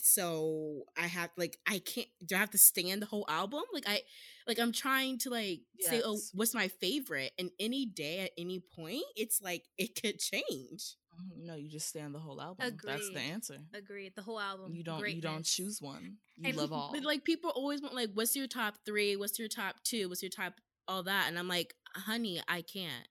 so 0.00 0.82
i 0.98 1.06
have 1.06 1.30
like 1.36 1.58
i 1.68 1.78
can't 1.78 2.08
do 2.24 2.34
i 2.34 2.38
have 2.38 2.50
to 2.50 2.58
stand 2.58 3.02
the 3.02 3.06
whole 3.06 3.26
album? 3.28 3.62
Like 3.72 3.84
i 3.86 4.00
like 4.46 4.58
i'm 4.58 4.72
trying 4.72 5.18
to 5.20 5.30
like 5.30 5.60
say 5.80 6.02
oh 6.04 6.18
what's 6.34 6.54
my 6.54 6.68
favorite? 6.68 7.32
And 7.38 7.50
any 7.60 7.86
day 7.86 8.20
at 8.20 8.30
any 8.38 8.60
point 8.74 9.02
it's 9.16 9.40
like 9.42 9.64
it 9.76 10.00
could 10.00 10.18
change 10.18 10.96
Mm-hmm. 11.20 11.46
No, 11.46 11.54
you 11.56 11.68
just 11.68 11.88
stand 11.88 12.14
the 12.14 12.18
whole 12.18 12.40
album. 12.40 12.76
That's 12.84 13.10
the 13.10 13.20
answer. 13.20 13.56
Agreed. 13.74 14.12
The 14.16 14.22
whole 14.22 14.40
album. 14.40 14.72
You 14.74 14.82
don't. 14.82 15.06
You 15.08 15.20
don't 15.20 15.44
choose 15.44 15.80
one. 15.80 16.16
You 16.36 16.48
And- 16.48 16.56
love 16.56 16.72
all. 16.72 16.90
But 16.92 17.04
like 17.04 17.24
people 17.24 17.50
always 17.50 17.82
want 17.82 17.94
like, 17.94 18.10
what's 18.14 18.34
your 18.36 18.46
top 18.46 18.76
three? 18.86 19.16
What's 19.16 19.38
your 19.38 19.48
top 19.48 19.76
two? 19.84 20.08
What's 20.08 20.22
your 20.22 20.30
top 20.30 20.54
all 20.88 21.02
that? 21.04 21.26
And 21.28 21.38
I'm 21.38 21.48
like, 21.48 21.74
honey, 21.94 22.40
I 22.48 22.62
can't. 22.62 23.08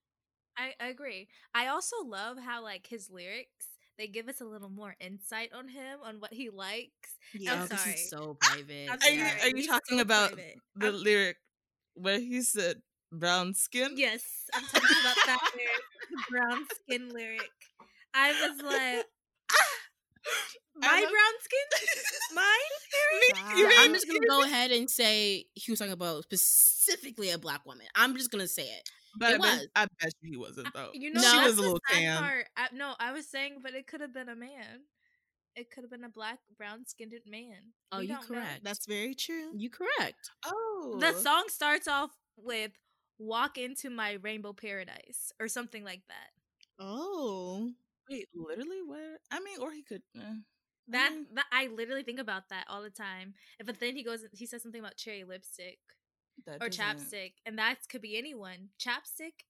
I, 0.57 0.73
I 0.79 0.87
agree. 0.87 1.27
I 1.55 1.67
also 1.67 1.95
love 2.03 2.37
how 2.37 2.63
like 2.63 2.87
his 2.87 3.09
lyrics 3.09 3.67
they 3.97 4.07
give 4.07 4.27
us 4.29 4.41
a 4.41 4.45
little 4.45 4.69
more 4.69 4.95
insight 4.99 5.51
on 5.53 5.67
him 5.67 5.99
on 6.03 6.19
what 6.19 6.33
he 6.33 6.49
likes. 6.49 6.89
Yeah. 7.33 7.53
I'm 7.61 7.67
'cause 7.67 7.79
sorry. 7.81 7.91
he's 7.91 8.09
so 8.09 8.35
private. 8.39 8.89
I'm 8.89 8.97
Are 9.03 9.09
you, 9.09 9.23
are 9.43 9.57
you 9.57 9.67
talking 9.67 9.97
so 9.97 10.01
about 10.01 10.31
private. 10.31 10.55
the 10.75 10.85
I'm- 10.87 11.03
lyric 11.03 11.37
where 11.93 12.19
he 12.19 12.41
said 12.41 12.81
brown 13.11 13.53
skin? 13.53 13.91
Yes, 13.95 14.23
I'm 14.55 14.63
talking 14.63 14.97
about 15.01 15.15
that 15.27 15.39
lyric, 15.55 16.29
brown 16.29 16.65
skin 16.81 17.09
lyric. 17.13 17.49
I 18.13 18.31
was 18.31 18.61
like, 18.61 19.05
ah, 19.51 19.55
my 20.75 20.87
I 20.89 21.01
love- 21.01 21.09
brown 21.11 21.33
skin, 21.41 22.35
mine. 22.35 23.57
You 23.57 23.63
Yeah, 23.63 23.69
mean- 23.69 23.77
I'm 23.79 23.93
just 23.93 24.07
gonna 24.07 24.19
go 24.27 24.43
ahead 24.43 24.71
and 24.71 24.89
say 24.89 25.45
he 25.53 25.71
was 25.71 25.79
talking 25.79 25.93
about 25.93 26.23
specifically 26.23 27.29
a 27.31 27.37
black 27.37 27.65
woman. 27.65 27.85
I'm 27.95 28.15
just 28.17 28.31
gonna 28.31 28.47
say 28.47 28.63
it. 28.63 28.89
But 29.17 29.33
It 29.33 29.41
I, 29.41 29.43
bet. 29.57 29.65
I 29.75 29.87
bet 30.01 30.13
you 30.21 30.31
he 30.31 30.37
wasn't 30.37 30.73
though. 30.73 30.89
You 30.93 31.13
know, 31.13 31.21
No. 31.21 31.27
she 31.31 31.37
was 31.47 31.57
a 31.57 31.61
little 31.61 31.79
sad 31.89 31.97
tan. 31.99 32.17
part. 32.17 32.45
I, 32.55 32.67
no, 32.73 32.93
I 32.99 33.11
was 33.11 33.27
saying, 33.29 33.59
but 33.61 33.73
it 33.73 33.85
could 33.87 33.99
have 34.01 34.13
been 34.13 34.29
a 34.29 34.35
man. 34.35 34.83
It 35.53 35.69
could 35.69 35.83
have 35.83 35.91
been 35.91 36.05
a 36.05 36.09
black, 36.09 36.39
brown 36.57 36.85
skinned 36.87 37.13
man. 37.27 37.57
Oh, 37.91 37.99
you 37.99 38.07
don't 38.07 38.21
know. 38.29 38.35
correct. 38.37 38.63
That's 38.63 38.85
very 38.85 39.13
true. 39.15 39.51
You 39.53 39.69
correct. 39.69 40.29
Oh, 40.45 40.97
The 41.01 41.11
song 41.11 41.43
starts 41.49 41.89
off 41.89 42.11
with 42.37 42.71
"Walk 43.19 43.57
into 43.57 43.89
my 43.89 44.13
rainbow 44.21 44.53
paradise" 44.53 45.33
or 45.41 45.49
something 45.49 45.83
like 45.83 46.03
that. 46.07 46.29
Oh. 46.79 47.69
Wait, 48.09 48.27
literally? 48.35 48.81
Where? 48.85 49.19
I 49.31 49.39
mean, 49.39 49.59
or 49.61 49.71
he 49.71 49.83
could. 49.83 50.01
eh. 50.17 50.35
That, 50.87 51.13
that 51.35 51.45
I 51.51 51.67
literally 51.67 52.03
think 52.03 52.19
about 52.19 52.49
that 52.49 52.65
all 52.67 52.81
the 52.81 52.89
time. 52.89 53.33
But 53.65 53.79
then 53.79 53.95
he 53.95 54.03
goes, 54.03 54.25
he 54.33 54.45
says 54.45 54.61
something 54.63 54.81
about 54.81 54.97
cherry 54.97 55.23
lipstick 55.23 55.79
That 56.45 56.55
or 56.61 56.67
doesn't- 56.69 56.73
chapstick, 56.73 57.33
and 57.45 57.57
that 57.59 57.77
could 57.89 58.01
be 58.01 58.17
anyone. 58.17 58.69
Chapstick. 58.79 59.45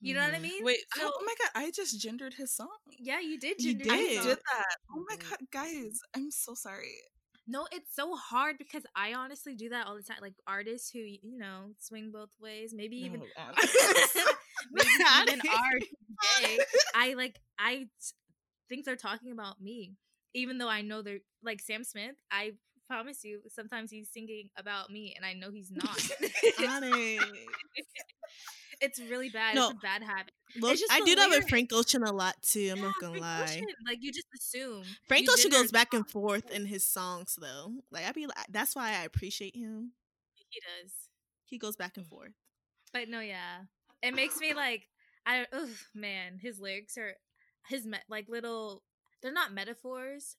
You 0.00 0.14
know 0.14 0.20
what 0.24 0.34
I 0.34 0.38
Mhm. 0.38 0.42
mean? 0.42 0.64
Wait, 0.64 0.80
So- 0.96 1.12
oh 1.14 1.22
my 1.24 1.34
god! 1.38 1.50
I 1.54 1.70
just 1.70 1.98
gendered 2.00 2.34
his 2.34 2.52
song. 2.52 2.76
Yeah, 2.98 3.20
you 3.20 3.38
did. 3.38 3.62
You 3.62 3.74
gender 3.74 3.92
I 3.94 3.96
did. 3.98 4.22
did 4.22 4.38
that. 4.38 4.76
Oh 4.90 5.04
my 5.08 5.16
Mhm. 5.16 5.30
god, 5.30 5.50
guys! 5.50 6.00
I'm 6.14 6.30
so 6.30 6.54
sorry. 6.54 7.00
No, 7.46 7.66
it's 7.72 7.94
so 7.94 8.14
hard 8.14 8.56
because 8.58 8.84
I 8.96 9.12
honestly 9.14 9.54
do 9.54 9.68
that 9.68 9.86
all 9.86 9.96
the 9.96 10.02
time. 10.02 10.16
Like 10.22 10.34
artists 10.46 10.90
who 10.90 11.00
you 11.00 11.38
know 11.38 11.72
swing 11.78 12.10
both 12.10 12.30
ways, 12.40 12.72
maybe 12.74 12.96
even 12.96 13.20
No, 13.20 13.26
uh, 13.38 13.52
maybe 14.72 14.88
even 15.22 15.40
are. 15.50 16.58
I 16.94 17.14
like 17.14 17.38
I 17.58 17.88
think 18.68 18.84
they're 18.84 18.96
talking 18.96 19.32
about 19.32 19.60
me, 19.60 19.92
even 20.34 20.58
though 20.58 20.68
I 20.68 20.80
know 20.80 21.02
they're 21.02 21.20
like 21.42 21.60
Sam 21.60 21.84
Smith. 21.84 22.16
I 22.30 22.52
promise 22.88 23.24
you, 23.24 23.40
sometimes 23.48 23.90
he's 23.90 24.10
singing 24.10 24.48
about 24.56 24.88
me, 24.90 25.14
and 25.14 25.24
I 25.24 25.34
know 25.34 25.50
he's 25.50 25.70
not. 25.70 26.00
It's 28.80 29.00
really 29.00 29.28
bad. 29.30 29.54
No. 29.54 29.68
It's 29.70 29.78
a 29.78 29.80
bad 29.82 30.02
habit. 30.02 30.32
Look, 30.60 30.76
just 30.78 30.90
I 30.92 31.00
the 31.00 31.06
do 31.06 31.14
that 31.16 31.28
with. 31.30 31.48
Frank 31.48 31.72
Ocean 31.72 32.02
a 32.02 32.12
lot 32.12 32.34
too. 32.42 32.70
I'm 32.72 32.80
not 32.80 32.94
gonna 33.00 33.12
Frank 33.18 33.22
lie. 33.22 33.42
Ocean, 33.44 33.66
Like 33.86 33.98
you 34.00 34.12
just 34.12 34.26
assume. 34.36 34.84
Frank 35.08 35.28
Ocean 35.30 35.50
goes 35.50 35.70
back 35.72 35.92
and 35.94 36.08
forth 36.10 36.50
in 36.50 36.66
his 36.66 36.84
songs 36.84 37.36
though. 37.40 37.72
Like 37.90 38.06
I 38.06 38.12
be 38.12 38.26
like, 38.26 38.36
that's 38.50 38.74
why 38.76 38.90
I 38.90 39.04
appreciate 39.04 39.56
him. 39.56 39.92
He 40.34 40.60
does. 40.60 40.92
He 41.44 41.58
goes 41.58 41.76
back 41.76 41.96
and 41.96 42.06
forth. 42.06 42.32
But 42.92 43.08
no, 43.08 43.20
yeah, 43.20 43.62
it 44.02 44.14
makes 44.14 44.38
me 44.38 44.54
like 44.54 44.82
I. 45.26 45.46
Ugh, 45.52 45.68
man, 45.94 46.38
his 46.40 46.60
lyrics 46.60 46.96
are 46.98 47.14
his 47.68 47.84
me- 47.86 47.98
like 48.08 48.28
little. 48.28 48.82
They're 49.22 49.32
not 49.32 49.52
metaphors. 49.52 50.36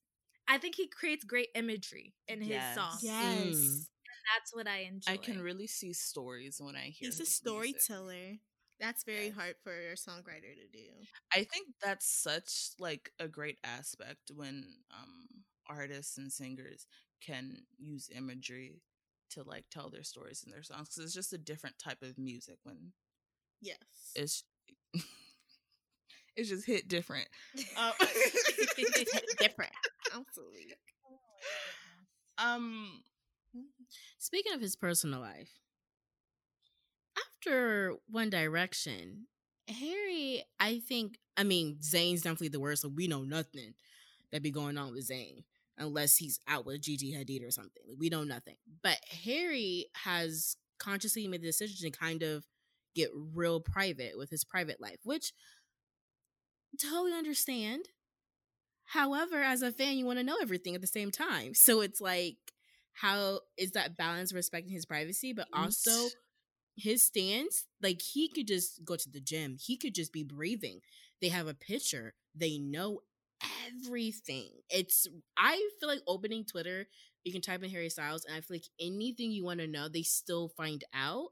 I 0.48 0.60
think 0.60 0.76
he 0.76 0.88
creates 0.88 1.24
great 1.26 1.50
imagery 1.56 2.14
in 2.28 2.40
his 2.40 2.50
Yes. 2.50 2.76
songs. 2.76 3.00
Yes. 3.04 3.36
Mm. 3.56 3.86
That's 4.34 4.54
what 4.54 4.68
I 4.68 4.80
enjoy. 4.80 5.14
I 5.14 5.18
can 5.18 5.42
really 5.42 5.68
see 5.68 5.94
stories 5.94 6.60
when 6.60 6.76
I 6.76 6.90
hear. 6.90 7.10
He's 7.10 7.20
a 7.20 7.26
his 7.26 7.42
music. 7.44 7.82
storyteller. 7.82 8.38
That's 8.80 9.04
very 9.04 9.28
Yes. 9.28 9.36
hard 9.36 9.56
for 9.64 9.72
a 9.74 9.96
songwriter 9.96 10.54
to 10.56 10.68
do. 10.72 10.90
I 11.34 11.44
think 11.44 11.68
that's 11.84 12.08
such 12.08 12.72
like 12.80 13.12
a 13.20 13.28
great 13.28 13.58
aspect 13.64 14.32
when 14.34 14.66
um 14.94 15.44
artists 15.68 16.18
and 16.18 16.32
singers 16.32 16.86
can 17.22 17.58
use 17.78 18.10
imagery 18.16 18.82
to 19.32 19.44
like 19.44 19.66
tell 19.72 19.90
their 19.90 20.04
stories 20.04 20.44
in 20.46 20.52
their 20.52 20.64
songs 20.64 20.90
because 20.90 21.06
it's 21.06 21.14
just 21.14 21.34
a 21.34 21.38
different 21.38 21.78
type 21.80 22.02
of 22.02 22.18
music 22.18 22.58
when 22.64 22.94
Yes. 23.62 24.16
it's 24.16 24.44
it's 26.36 26.50
just 26.50 26.66
hit 26.66 26.88
different. 26.88 27.28
Um, 27.78 27.92
Different. 29.40 29.72
Absolutely. 30.14 30.76
um 32.38 33.04
Mm-hmm. 33.56 33.84
Speaking 34.18 34.54
of 34.54 34.62
his 34.62 34.76
personal 34.76 35.22
life, 35.22 35.50
after 37.18 37.96
One 38.10 38.30
Direction, 38.30 39.28
Harry, 39.68 40.44
I 40.60 40.80
think, 40.80 41.18
I 41.38 41.44
mean, 41.44 41.78
Zayn's 41.82 42.22
definitely 42.22 42.50
the 42.50 42.60
worst, 42.60 42.82
so 42.82 42.90
we 42.90 43.08
know 43.08 43.24
nothing 43.24 43.74
that 44.32 44.44
be 44.44 44.52
going 44.52 44.78
on 44.78 44.92
with 44.92 45.10
Zayn 45.10 45.44
unless 45.78 46.18
he's 46.18 46.40
out 46.48 46.66
with 46.66 46.82
Gigi 46.82 47.14
Hadid 47.14 47.46
or 47.46 47.52
something. 47.52 47.84
Like, 47.88 47.98
we 48.00 48.10
know 48.10 48.24
nothing. 48.24 48.56
But 48.82 48.98
Harry 49.26 49.88
has 50.04 50.58
consciously 50.80 51.28
made 51.28 51.42
the 51.42 51.48
decision 51.48 51.90
to 51.90 51.98
kind 51.98 52.24
of 52.24 52.46
get 52.96 53.10
real 53.14 53.60
private 53.60 54.18
with 54.18 54.30
his 54.30 54.44
private 54.44 54.82
life, 54.82 55.00
which 55.04 55.34
totally 56.82 57.14
understand. 57.14 57.86
However, 58.86 59.42
as 59.42 59.62
a 59.62 59.72
fan, 59.72 59.98
you 59.98 60.06
want 60.06 60.20
to 60.20 60.24
know 60.24 60.38
everything 60.42 60.76
at 60.76 60.82
the 60.82 60.88
same 60.88 61.12
time. 61.12 61.54
So 61.54 61.82
it's 61.82 62.00
like, 62.02 62.38
how 62.96 63.42
is 63.58 63.72
that 63.72 63.98
balance 63.98 64.34
respecting 64.34 64.72
his 64.72 64.86
privacy, 64.86 65.34
but 65.34 65.48
also 65.54 66.08
his 66.76 67.06
stance? 67.06 67.66
Like 67.82 68.02
he 68.02 68.30
could 68.30 68.48
just 68.48 68.84
go 68.84 68.96
to 68.96 69.10
the 69.10 69.20
gym. 69.20 69.58
He 69.60 69.78
could 69.78 69.94
just 69.94 70.14
be 70.14 70.24
breathing. 70.24 70.80
They 71.22 71.30
have 71.30 71.48
a 71.48 71.54
picture. 71.54 72.14
They 72.34 72.58
know 72.58 73.02
everything. 73.68 74.50
It's 74.70 75.08
I 75.38 75.56
feel 75.80 75.90
like 75.90 76.02
opening 76.08 76.46
Twitter, 76.46 76.88
you 77.24 77.32
can 77.32 77.42
type 77.42 77.64
in 77.64 77.70
Harry 77.70 77.90
Styles, 77.90 78.26
and 78.26 78.36
I 78.36 78.42
feel 78.42 78.56
like 78.56 78.70
anything 78.80 79.32
you 79.32 79.44
want 79.44 79.60
to 79.60 79.68
know, 79.68 79.90
they 79.90 80.04
still 80.04 80.50
find 80.56 80.84
out. 80.94 81.28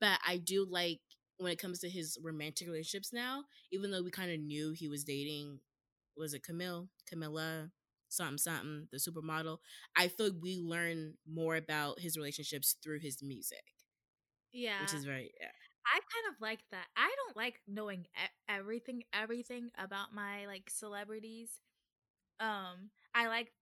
But 0.00 0.20
I 0.26 0.36
do 0.36 0.66
like 0.68 1.00
when 1.38 1.52
it 1.52 1.58
comes 1.58 1.80
to 1.80 1.88
his 1.88 2.18
romantic 2.22 2.68
relationships 2.68 3.12
now, 3.12 3.44
even 3.72 3.90
though 3.90 4.02
we 4.02 4.10
kind 4.10 4.30
of 4.30 4.38
knew 4.38 4.72
he 4.72 4.88
was 4.88 5.04
dating, 5.04 5.58
was 6.16 6.34
it 6.34 6.42
Camille, 6.42 6.88
Camilla, 7.08 7.70
something, 8.10 8.38
something, 8.38 8.88
the 8.92 8.98
supermodel. 8.98 9.58
I 9.96 10.08
feel 10.08 10.26
like 10.26 10.42
we 10.42 10.58
learn 10.58 11.14
more 11.26 11.56
about 11.56 12.00
his 12.00 12.16
relationships 12.16 12.76
through 12.82 13.00
his 13.00 13.22
music, 13.22 13.64
yeah, 14.52 14.82
which 14.82 14.94
is 14.94 15.04
very 15.04 15.30
yeah. 15.40 15.48
I 15.86 15.98
kind 15.98 16.34
of 16.34 16.40
like 16.40 16.60
that. 16.70 16.86
I 16.96 17.10
don't 17.16 17.36
like 17.36 17.60
knowing 17.66 18.06
everything, 18.48 19.02
everything 19.12 19.70
about 19.78 20.14
my 20.14 20.46
like 20.46 20.70
celebrities. 20.70 21.50
Um, 22.38 22.90
I 23.14 23.28
like, 23.28 23.52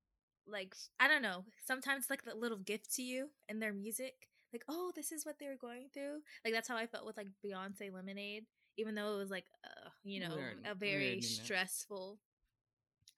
like 0.46 0.74
I 1.01 1.09
don't 1.09 1.22
know. 1.22 1.44
Sometimes 1.66 2.07
like 2.11 2.24
the 2.24 2.34
little 2.34 2.59
gift 2.59 2.94
to 2.94 3.03
you 3.03 3.28
in 3.49 3.61
their 3.61 3.72
music, 3.72 4.14
like 4.53 4.64
oh, 4.68 4.92
this 4.94 5.12
is 5.12 5.24
what 5.24 5.36
they 5.38 5.46
were 5.46 5.57
going 5.61 5.88
through. 5.94 6.18
Like 6.44 6.55
that's 6.55 6.68
how 6.68 6.76
I 6.76 6.86
felt 6.86 7.07
with 7.07 7.16
like 7.16 7.28
Beyonce 7.44 7.92
Lemonade, 7.92 8.44
even 8.76 8.94
though 8.94 9.14
it 9.14 9.18
was 9.18 9.30
like, 9.30 9.46
uh, 9.64 9.88
you 10.05 10.20
know, 10.20 10.36
a 10.64 10.74
very 10.74 11.20
stressful 11.20 12.18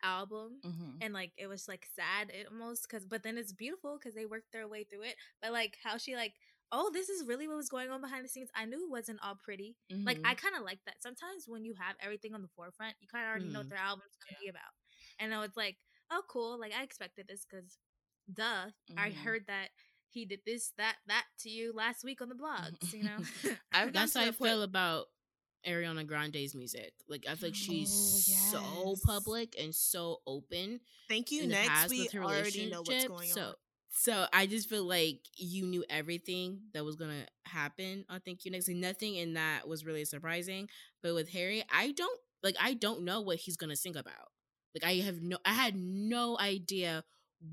album 0.02 0.60
mhm. 0.64 0.96
and 1.00 1.12
like 1.14 1.32
it 1.36 1.46
was 1.46 1.68
like 1.68 1.86
sad 1.96 2.30
it 2.30 2.46
almost 2.50 2.82
because 2.88 3.04
but 3.06 3.22
then 3.22 3.36
it's 3.38 3.52
beautiful 3.52 3.98
because 3.98 4.14
they 4.14 4.26
worked 4.26 4.52
their 4.52 4.68
way 4.68 4.84
through 4.84 5.02
it 5.02 5.16
but 5.42 5.52
like 5.52 5.76
how 5.82 5.96
she 5.96 6.14
like 6.16 6.34
oh 6.72 6.90
this 6.92 7.08
is 7.08 7.26
really 7.26 7.48
what 7.48 7.56
was 7.56 7.68
going 7.68 7.90
on 7.90 8.00
behind 8.00 8.24
the 8.24 8.28
scenes 8.28 8.50
i 8.54 8.64
knew 8.64 8.84
it 8.84 8.90
wasn't 8.90 9.18
all 9.24 9.34
pretty 9.34 9.76
like 10.04 10.18
Mhm. 10.18 10.26
i 10.26 10.34
kind 10.34 10.54
of 10.56 10.62
like 10.62 10.78
that 10.86 11.02
sometimes 11.02 11.44
when 11.46 11.64
you 11.64 11.74
have 11.74 11.96
everything 12.00 12.34
on 12.34 12.42
the 12.42 12.48
forefront 12.56 12.94
you 13.00 13.08
kind 13.08 13.24
of 13.24 13.30
already 13.30 13.48
know 13.48 13.60
what 13.60 13.66
Mhm. 13.66 13.70
their 13.70 13.78
album's 13.78 14.16
gonna 14.24 14.38
be 14.40 14.48
about 14.48 14.72
and 15.18 15.30
now 15.30 15.42
it's 15.42 15.56
like 15.56 15.76
oh 16.10 16.22
cool 16.28 16.58
like 16.58 16.72
i 16.72 16.82
expected 16.82 17.26
this 17.28 17.44
because 17.48 17.78
duh 18.32 18.70
i 18.96 19.10
Mhm. 19.10 19.14
heard 19.24 19.46
that 19.48 19.70
he 20.10 20.24
did 20.24 20.40
this 20.44 20.72
that 20.76 20.96
that 21.06 21.24
to 21.38 21.48
you 21.50 21.72
last 21.72 22.04
week 22.04 22.20
on 22.20 22.28
the 22.28 22.34
blogs 22.34 22.92
you 22.92 23.04
know 23.04 23.18
I've 23.72 23.92
That's 23.92 24.14
gotten 24.14 24.20
how 24.20 24.30
to 24.30 24.36
I 24.36 24.38
point- 24.38 24.50
feel 24.50 24.62
about 24.62 25.06
Ariana 25.66 26.06
Grande's 26.06 26.54
music. 26.54 26.92
Like 27.08 27.26
I 27.28 27.34
feel 27.34 27.48
like 27.48 27.56
she's 27.56 28.30
Oh, 28.54 28.94
so 28.94 29.06
public 29.06 29.56
and 29.60 29.74
so 29.74 30.20
open 30.26 30.80
Thank 31.10 31.32
you. 31.32 31.48
Next, 31.48 31.90
we 31.90 32.08
already 32.14 32.70
know 32.70 32.82
what's 32.84 33.08
going 33.08 33.28
so, 33.28 33.40
on. 33.48 33.54
So 33.90 34.26
I 34.32 34.46
just 34.46 34.68
feel 34.68 34.84
like 34.84 35.18
you 35.36 35.66
knew 35.66 35.84
everything 35.90 36.60
that 36.72 36.84
was 36.84 36.94
gonna 36.94 37.26
happen 37.44 38.04
on 38.08 38.20
Thank 38.20 38.44
You 38.44 38.52
Next. 38.52 38.68
And 38.68 38.80
nothing 38.80 39.16
in 39.16 39.34
that 39.34 39.66
was 39.66 39.84
really 39.84 40.04
surprising. 40.04 40.68
But 41.02 41.14
with 41.14 41.30
Harry, 41.30 41.64
I 41.72 41.90
don't 41.90 42.20
like 42.44 42.54
I 42.60 42.74
don't 42.74 43.02
know 43.02 43.20
what 43.20 43.38
he's 43.38 43.56
gonna 43.56 43.74
sing 43.74 43.96
about. 43.96 44.30
Like 44.74 44.88
I 44.88 45.02
have 45.04 45.20
no 45.20 45.38
I 45.44 45.52
had 45.52 45.74
no 45.74 46.38
idea 46.38 47.02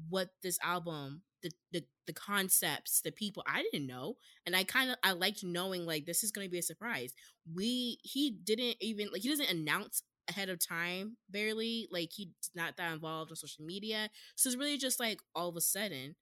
what 0.10 0.30
this 0.44 0.60
album, 0.64 1.24
the 1.44 1.52
the 1.72 1.84
the 2.08 2.14
concepts, 2.14 3.02
the 3.02 3.12
people, 3.12 3.44
I 3.48 3.64
didn't 3.64 3.88
know. 3.88 4.16
And 4.46 4.56
I 4.56 4.64
kind 4.64 4.90
of 4.90 4.98
I 5.04 5.12
liked 5.12 5.44
knowing 5.44 5.86
like 5.86 6.06
this 6.06 6.24
is 6.24 6.32
gonna 6.32 6.50
be 6.50 6.60
a 6.60 6.64
surprise. 6.64 7.14
We 7.54 8.00
he 8.02 8.32
didn't 8.32 8.78
even 8.82 9.10
like 9.12 9.22
he 9.22 9.30
doesn't 9.30 9.50
announce 9.50 10.04
ahead 10.30 10.50
of 10.50 10.66
time, 10.66 11.18
barely. 11.30 11.88
Like 11.92 12.10
he's 12.14 12.28
not 12.56 12.78
that 12.78 12.94
involved 12.94 13.32
on 13.32 13.36
social 13.36 13.66
media. 13.66 14.10
So 14.36 14.50
it's 14.50 14.58
really 14.58 14.78
just 14.78 15.00
like 15.00 15.20
all 15.36 15.50
of 15.50 15.56
a 15.56 15.62
sudden 15.62 16.16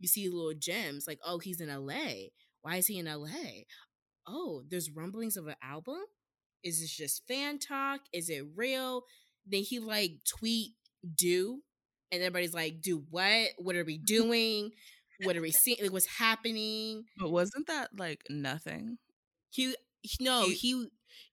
you 0.00 0.08
see 0.08 0.28
little 0.28 0.54
gems 0.54 1.06
like, 1.06 1.18
oh, 1.24 1.38
he's 1.38 1.60
in 1.60 1.68
LA. 1.68 2.28
Why 2.62 2.76
is 2.76 2.86
he 2.86 2.98
in 2.98 3.06
LA? 3.06 3.64
Oh, 4.26 4.62
there's 4.68 4.90
rumblings 4.90 5.36
of 5.36 5.46
an 5.46 5.56
album. 5.62 6.02
Is 6.62 6.80
this 6.80 6.96
just 6.96 7.26
fan 7.28 7.58
talk? 7.58 8.00
Is 8.12 8.30
it 8.30 8.44
real? 8.56 9.04
Then 9.46 9.62
he 9.62 9.78
like 9.78 10.12
tweet 10.26 10.72
do, 11.14 11.60
and 12.14 12.22
everybody's 12.22 12.54
like, 12.54 12.80
do 12.80 13.04
what? 13.10 13.48
What 13.58 13.76
are 13.76 13.84
we 13.84 13.98
doing? 14.04 14.72
what 15.20 15.36
are 15.36 15.40
we 15.42 15.52
seeing? 15.52 15.78
Like, 15.80 15.92
what's 15.92 16.06
happening? 16.18 17.04
But 17.16 17.30
wasn't 17.30 17.66
that 17.66 17.98
like 17.98 18.24
nothing? 18.30 18.98
He, 19.50 19.74
he 20.02 20.24
no, 20.24 20.48
He- 20.48 20.54
he, 20.54 20.86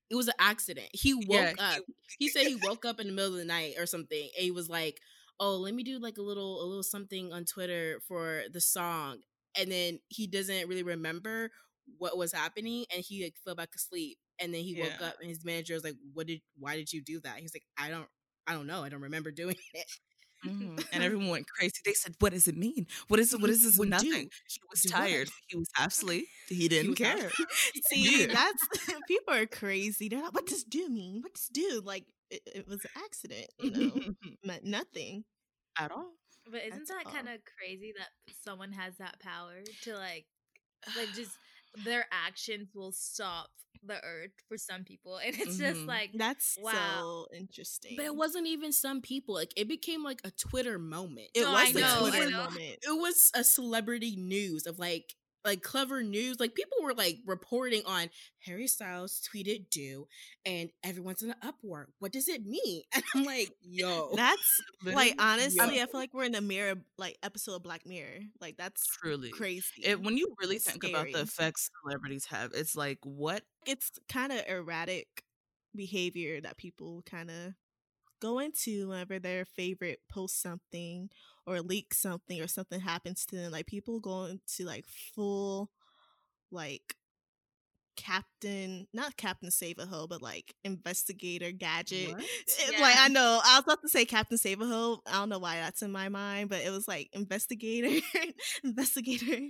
it 0.10 0.16
was 0.16 0.28
an 0.28 0.34
accident. 0.40 0.90
He 0.94 1.14
woke 1.14 1.30
Yeah, 1.30 1.54
up. 1.58 1.84
He 2.20 2.28
said 2.30 2.46
he 2.46 2.56
woke 2.56 2.86
up 2.86 3.00
in 3.00 3.08
the 3.08 3.14
middle 3.14 3.32
of 3.34 3.38
the 3.38 3.46
night 3.46 3.76
or 3.78 3.86
something, 3.86 4.30
and 4.36 4.44
he 4.44 4.52
was 4.52 4.70
like, 4.70 5.00
"Oh, 5.40 5.56
let 5.58 5.74
me 5.74 5.84
do 5.84 6.00
like 6.00 6.18
a 6.18 6.22
little, 6.22 6.62
a 6.64 6.66
little 6.66 6.84
something 6.84 7.34
on 7.34 7.46
Twitter 7.46 8.00
for 8.08 8.44
the 8.52 8.62
song," 8.62 9.20
and 9.58 9.72
then 9.72 10.00
he 10.10 10.28
doesn't 10.28 10.68
really 10.68 10.84
remember 10.84 11.52
what 11.98 12.18
was 12.18 12.32
happening, 12.34 12.86
and 12.94 13.04
he 13.04 13.24
like 13.24 13.36
fell 13.44 13.56
back 13.56 13.70
asleep, 13.76 14.20
and 14.40 14.54
then 14.54 14.62
he 14.62 14.76
woke 14.76 15.02
Yeah. 15.02 15.08
up, 15.08 15.16
and 15.20 15.30
his 15.30 15.44
manager 15.46 15.74
was 15.74 15.84
like, 15.84 15.96
"What 16.14 16.28
did? 16.28 16.42
Why 16.58 16.76
did 16.76 16.92
you 16.94 17.02
do 17.02 17.20
that?" 17.22 17.38
He's 17.40 17.54
like, 17.56 17.66
"I 17.78 17.90
don't." 17.90 18.08
I 18.48 18.54
don't 18.54 18.66
know. 18.68 18.84
I 18.84 18.90
don't 18.90 19.02
remember 19.04 19.32
doing 19.32 19.56
it. 19.74 19.86
Mhm. 20.46 20.84
And 20.94 21.04
everyone 21.04 21.30
went 21.30 21.48
crazy. 21.48 21.74
They 21.86 21.94
said, 21.94 22.16
"What 22.20 22.34
does 22.34 22.48
it 22.48 22.58
mean? 22.58 22.88
What 23.08 23.20
is 23.20 23.34
it? 23.34 23.42
What 23.42 23.50
is 23.56 23.64
this? 23.64 23.78
What 23.78 23.86
do? 23.86 23.90
Nothing." 23.92 24.30
He 24.48 24.60
was 24.70 24.82
Do 24.82 24.90
what? 24.90 24.96
tired. 24.98 25.30
He 25.48 25.58
was 25.58 25.70
half 25.76 25.92
asleep. 25.92 26.26
He 26.50 26.68
didn't 26.68 26.92
was 26.92 27.00
half- 27.00 27.20
care. 27.20 27.30
See, 27.90 28.26
that's 28.26 28.68
people 29.08 29.34
are 29.34 29.46
crazy. 29.46 30.10
They're 30.10 30.22
like, 30.24 30.34
"What 30.34 30.48
does 30.48 30.64
do 30.64 30.90
mean? 30.90 31.22
What 31.22 31.34
does 31.36 31.48
do?" 31.52 31.82
Like 31.84 32.06
it, 32.30 32.42
it 32.56 32.68
was 32.68 32.84
an 32.86 32.92
accident, 33.04 33.48
you 33.60 33.72
know, 33.72 34.14
meant 34.44 34.64
nothing. 34.66 35.24
At 35.80 35.92
all. 35.92 36.12
But 36.50 36.62
isn't 36.66 36.88
That's 36.88 36.90
that 37.06 37.14
kind 37.14 37.30
of 37.30 37.40
crazy 37.58 37.94
that 37.98 38.10
someone 38.44 38.72
has 38.74 38.98
that 38.98 39.20
power 39.20 39.62
to 39.84 39.96
like, 39.96 40.26
like 40.98 41.14
just 41.14 41.38
their 41.76 42.06
actions 42.12 42.70
will 42.76 42.92
stop 42.92 43.50
the 43.84 44.04
earth 44.04 44.32
for 44.48 44.58
some 44.58 44.84
people, 44.84 45.18
and 45.18 45.36
it's 45.40 45.58
just 45.58 45.80
Mhm. 45.82 45.88
like 45.88 46.12
That's 46.14 46.58
Wow. 46.62 47.26
so 47.32 47.36
interesting. 47.36 47.96
But 47.96 48.06
it 48.06 48.16
wasn't 48.16 48.48
even 48.48 48.72
some 48.74 49.02
people. 49.02 49.34
Like 49.36 49.54
it 49.56 49.68
became 49.68 50.04
like 50.04 50.22
a 50.24 50.32
Twitter 50.32 50.78
moment. 50.78 51.30
It 51.34 51.42
No, 51.42 51.52
was 51.52 51.70
I 51.70 51.72
the 51.74 51.80
know, 51.82 52.00
Twitter 52.10 52.30
moment. 52.30 52.78
it 52.84 53.00
was 53.00 53.32
a 53.34 53.44
celebrity 53.44 54.16
news 54.16 54.68
of 54.68 54.78
like 54.80 55.16
like 55.44 55.62
Clevver 55.62 56.08
news. 56.08 56.40
Like 56.40 56.56
people 56.56 56.78
were 56.84 56.94
like 56.94 57.20
reporting 57.26 57.82
on 57.86 58.10
Harry 58.46 58.68
Styles 58.68 59.22
tweeted 59.22 59.70
do 59.70 60.08
and 60.46 60.70
everyone's 60.84 61.22
in 61.22 61.30
an 61.30 61.36
uproar. 61.42 61.90
What 62.00 62.12
does 62.12 62.28
it 62.28 62.46
mean? 62.46 62.84
And 62.94 63.04
I'm 63.16 63.24
like, 63.24 63.52
yo. 63.62 64.12
That's 64.16 64.62
like 64.84 65.16
honestly, 65.20 65.78
yeah. 65.78 65.84
I 65.84 65.86
feel 65.86 66.00
like 66.00 66.14
we're 66.14 66.26
in 66.26 66.36
a 66.36 66.42
mirror 66.42 66.76
like 66.98 67.18
episode 67.24 67.56
of 67.56 67.64
Black 67.64 67.86
Mirror. 67.86 68.20
Like 68.40 68.58
that's 68.58 68.86
Truly. 69.02 69.32
crazy. 69.32 69.66
It, 69.84 70.02
when 70.02 70.18
you 70.18 70.34
really 70.40 70.58
It's 70.58 70.70
think 70.70 70.84
about 70.84 71.08
the 71.12 71.22
effects 71.22 71.70
celebrities 71.84 72.26
have, 72.26 72.52
it's 72.54 72.76
like 72.76 73.00
what 73.04 73.44
it's 73.66 73.92
kind 74.10 74.32
of 74.32 74.42
erratic 74.48 75.24
behavior 75.76 76.42
that 76.42 76.58
people 76.58 77.02
kind 77.06 77.30
of 77.30 77.54
go 78.22 78.40
into 78.40 78.90
whenever 78.90 79.20
their 79.20 79.46
favorite 79.46 80.00
posts 80.10 80.42
something 80.42 81.10
or 81.48 81.62
leaks 81.62 82.00
something 82.00 82.42
or 82.42 82.48
something 82.48 82.80
happens 82.82 83.26
to 83.28 83.36
them. 83.38 83.52
Like 83.52 83.68
people 83.68 84.00
go 84.00 84.26
into 84.26 84.66
like 84.66 84.86
full 85.16 85.72
like 86.52 86.96
captain 87.98 88.88
not 88.94 89.16
captain 89.18 89.52
save 89.52 89.78
a 89.78 89.86
hoe 89.86 90.08
but 90.08 90.22
like 90.22 90.56
investigator 90.64 91.52
gadget 91.52 92.10
It- 92.20 92.74
Yeah. 92.74 92.82
like 92.82 92.96
i 92.98 93.08
know 93.10 93.40
i 93.46 93.58
was 93.58 93.64
about 93.66 93.82
to 93.82 93.90
say 93.90 94.06
captain 94.06 94.38
save 94.38 94.62
a 94.62 94.66
hoe 94.66 95.02
i 95.06 95.14
don't 95.14 95.30
know 95.30 95.40
why 95.40 95.58
that's 95.58 95.82
in 95.82 95.92
my 95.92 96.10
mind 96.10 96.50
but 96.50 96.62
it 96.62 96.72
was 96.72 96.88
like 96.88 97.10
investigator 97.14 97.90
investigator 98.64 99.50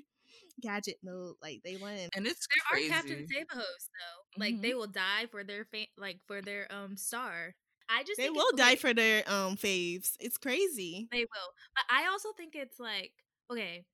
gadget 0.61 0.97
mode 1.03 1.35
like 1.41 1.61
they 1.63 1.77
went 1.77 2.11
and 2.15 2.25
it's 2.27 2.47
there 2.47 2.63
crazy. 2.71 2.89
are 2.89 2.95
Captain 2.95 3.25
Sabahos 3.25 3.55
though. 3.55 4.39
Like 4.39 4.61
they 4.61 4.73
will 4.73 4.87
die 4.87 5.27
for 5.31 5.43
their 5.43 5.65
fa- 5.65 5.85
like 5.97 6.17
for 6.27 6.41
their 6.41 6.67
um 6.71 6.97
star. 6.97 7.53
I 7.91 8.03
just 8.03 8.21
they 8.21 8.29
will 8.29 8.51
die 8.55 8.75
for 8.75 8.93
their 8.93 9.23
um 9.29 9.55
faves 9.57 10.15
it's 10.19 10.37
crazy 10.37 11.09
They 11.11 11.19
will. 11.21 11.53
But 11.75 11.83
I 11.89 12.07
also 12.07 12.31
think 12.33 12.55
it's 12.55 12.79
like, 12.79 13.13
okay, 13.49 13.85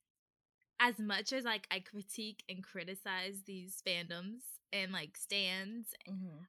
as 0.80 1.00
much 1.00 1.34
as 1.34 1.46
like 1.46 1.68
I 1.72 1.80
critique 1.82 2.44
and 2.50 2.64
criticize 2.64 3.44
these 3.46 3.82
fandoms 3.88 4.42
and 4.74 4.92
like 4.94 5.18
stands, 5.18 5.94
Mhm. 6.08 6.48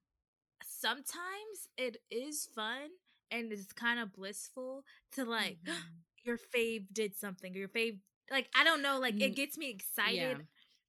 sometimes 0.62 1.68
it 1.76 1.98
is 2.10 2.46
fun 2.54 2.90
and 3.30 3.52
it's 3.52 3.72
kind 3.72 4.00
of 4.00 4.12
blissful 4.12 4.84
to 5.12 5.24
like 5.24 5.58
Mhm. 5.66 6.04
your 6.24 6.38
fave 6.38 6.86
did 6.92 7.14
something 7.16 7.54
your 7.54 7.68
fave 7.68 8.00
like 8.30 8.48
I 8.54 8.64
don't 8.64 8.82
know, 8.82 8.98
like 8.98 9.20
it 9.20 9.30
Mm, 9.30 9.36
gets 9.36 9.56
me 9.56 9.70
excited. 9.70 10.38
yeah. 10.38 10.42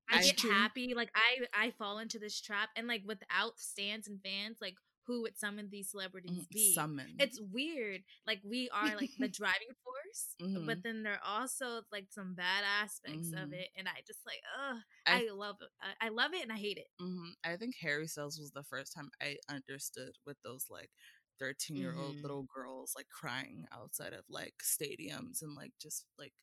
I 0.09 0.19
That's 0.19 0.25
get 0.25 0.39
true. 0.39 0.69
happy. 0.75 0.93
Like 0.95 1.11
I 1.15 1.47
I 1.53 1.71
fall 1.71 1.99
into 1.99 2.19
this 2.19 2.41
trap 2.41 2.69
and 2.75 2.87
like 2.87 3.03
without 3.05 3.59
stands 3.59 4.07
and 4.07 4.21
fans, 4.23 4.57
like 4.61 4.75
who 5.09 5.23
would 5.23 5.35
some 5.39 5.57
of 5.57 5.71
these 5.71 5.89
celebrities 5.89 6.37
Mhm. 6.45 6.49
be? 6.51 6.73
Summon. 6.75 7.15
it's 7.19 7.41
weird. 7.41 8.03
Like 8.27 8.41
we 8.43 8.69
are 8.69 8.95
like 8.95 9.09
the 9.17 9.27
driving 9.41 9.73
force, 9.83 10.35
Mhm. 10.39 10.67
but 10.67 10.83
then 10.83 11.01
there 11.01 11.13
are 11.15 11.41
also 11.41 11.81
like 11.91 12.11
some 12.11 12.35
bad 12.35 12.63
aspects 12.63 13.33
of 13.33 13.49
Mhm. 13.49 13.53
it, 13.53 13.69
and 13.75 13.87
I 13.89 14.03
just 14.05 14.19
like, 14.25 14.41
ugh, 14.59 14.77
I- 15.07 15.25
I, 15.25 15.29
love 15.31 15.57
it. 15.61 15.69
I, 15.99 16.09
love 16.09 16.33
it 16.35 16.43
and 16.43 16.51
I 16.51 16.57
hate 16.57 16.77
it. 16.77 16.87
hmm 16.99 17.31
I 17.43 17.57
think 17.57 17.75
Harry 17.81 18.07
Styles 18.07 18.37
was 18.39 18.51
the 18.51 18.63
first 18.63 18.93
time 18.93 19.09
I 19.19 19.37
understood 19.49 20.15
with 20.27 20.37
those 20.43 20.69
like 20.69 20.91
13 21.39 21.75
year 21.77 21.95
old 21.95 22.17
Mhm. 22.17 22.21
little 22.21 22.43
girls 22.43 22.93
like 22.95 23.09
crying 23.09 23.67
outside 23.71 24.13
of 24.13 24.25
like 24.29 24.55
stadiums 24.61 25.41
and 25.41 25.55
like 25.55 25.73
just 25.81 26.05
like 26.19 26.35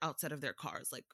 outside 0.00 0.32
of 0.32 0.40
their 0.40 0.54
cars 0.54 0.90
like 0.92 1.04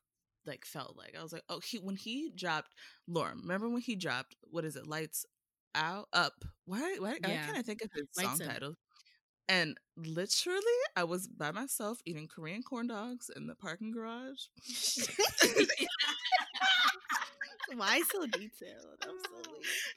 like 0.45 0.65
felt 0.65 0.97
like 0.97 1.17
I 1.17 1.23
was 1.25 1.33
like 1.33 1.43
oh 1.49 1.59
he 1.61 1.79
when 1.79 1.97
he 1.97 2.31
dropped 2.31 2.75
Lauren 3.09 3.41
remember 3.41 3.69
when 3.69 3.83
he 3.83 3.97
dropped 3.97 4.37
what 4.43 4.65
is 4.65 4.77
it 4.77 4.87
lights 4.87 5.27
out 5.77 6.09
up 6.13 6.45
why 6.65 6.97
why 6.99 7.17
I 7.23 7.29
can't 7.29 7.59
I 7.59 7.63
think 7.63 7.83
of 7.83 7.93
his 7.93 8.07
song 8.13 8.39
title 8.39 8.75
and 9.49 9.79
literally 9.97 10.61
I 10.97 11.05
was 11.05 11.29
by 11.29 11.53
myself 11.53 12.01
eating 12.05 12.27
Korean 12.27 12.63
corn 12.63 12.89
dogs 12.89 13.31
in 13.35 13.47
the 13.47 13.55
parking 13.55 13.93
garage 13.93 14.47
why 17.77 18.03
so 18.11 18.27
detailed 18.27 18.99
i'm 19.03 19.19
so. 19.25 19.37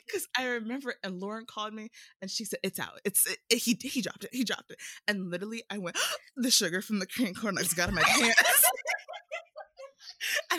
Because 0.05 0.27
I 0.37 0.47
remember, 0.47 0.95
and 1.03 1.19
Lauren 1.19 1.45
called 1.45 1.73
me, 1.73 1.89
and 2.21 2.31
she 2.31 2.45
said, 2.45 2.59
"It's 2.63 2.79
out. 2.79 2.99
It's 3.05 3.25
it, 3.27 3.59
he 3.59 3.77
he 3.81 4.01
dropped 4.01 4.23
it. 4.23 4.31
He 4.33 4.43
dropped 4.43 4.71
it." 4.71 4.77
And 5.07 5.29
literally, 5.29 5.63
I 5.69 5.77
went, 5.77 5.97
"The 6.35 6.51
sugar 6.51 6.81
from 6.81 6.99
the 6.99 7.05
Korean 7.05 7.35
corn 7.35 7.55
dogs 7.55 7.73
got 7.73 7.89
in 7.89 7.95
my 7.95 8.01
pants." 8.01 8.41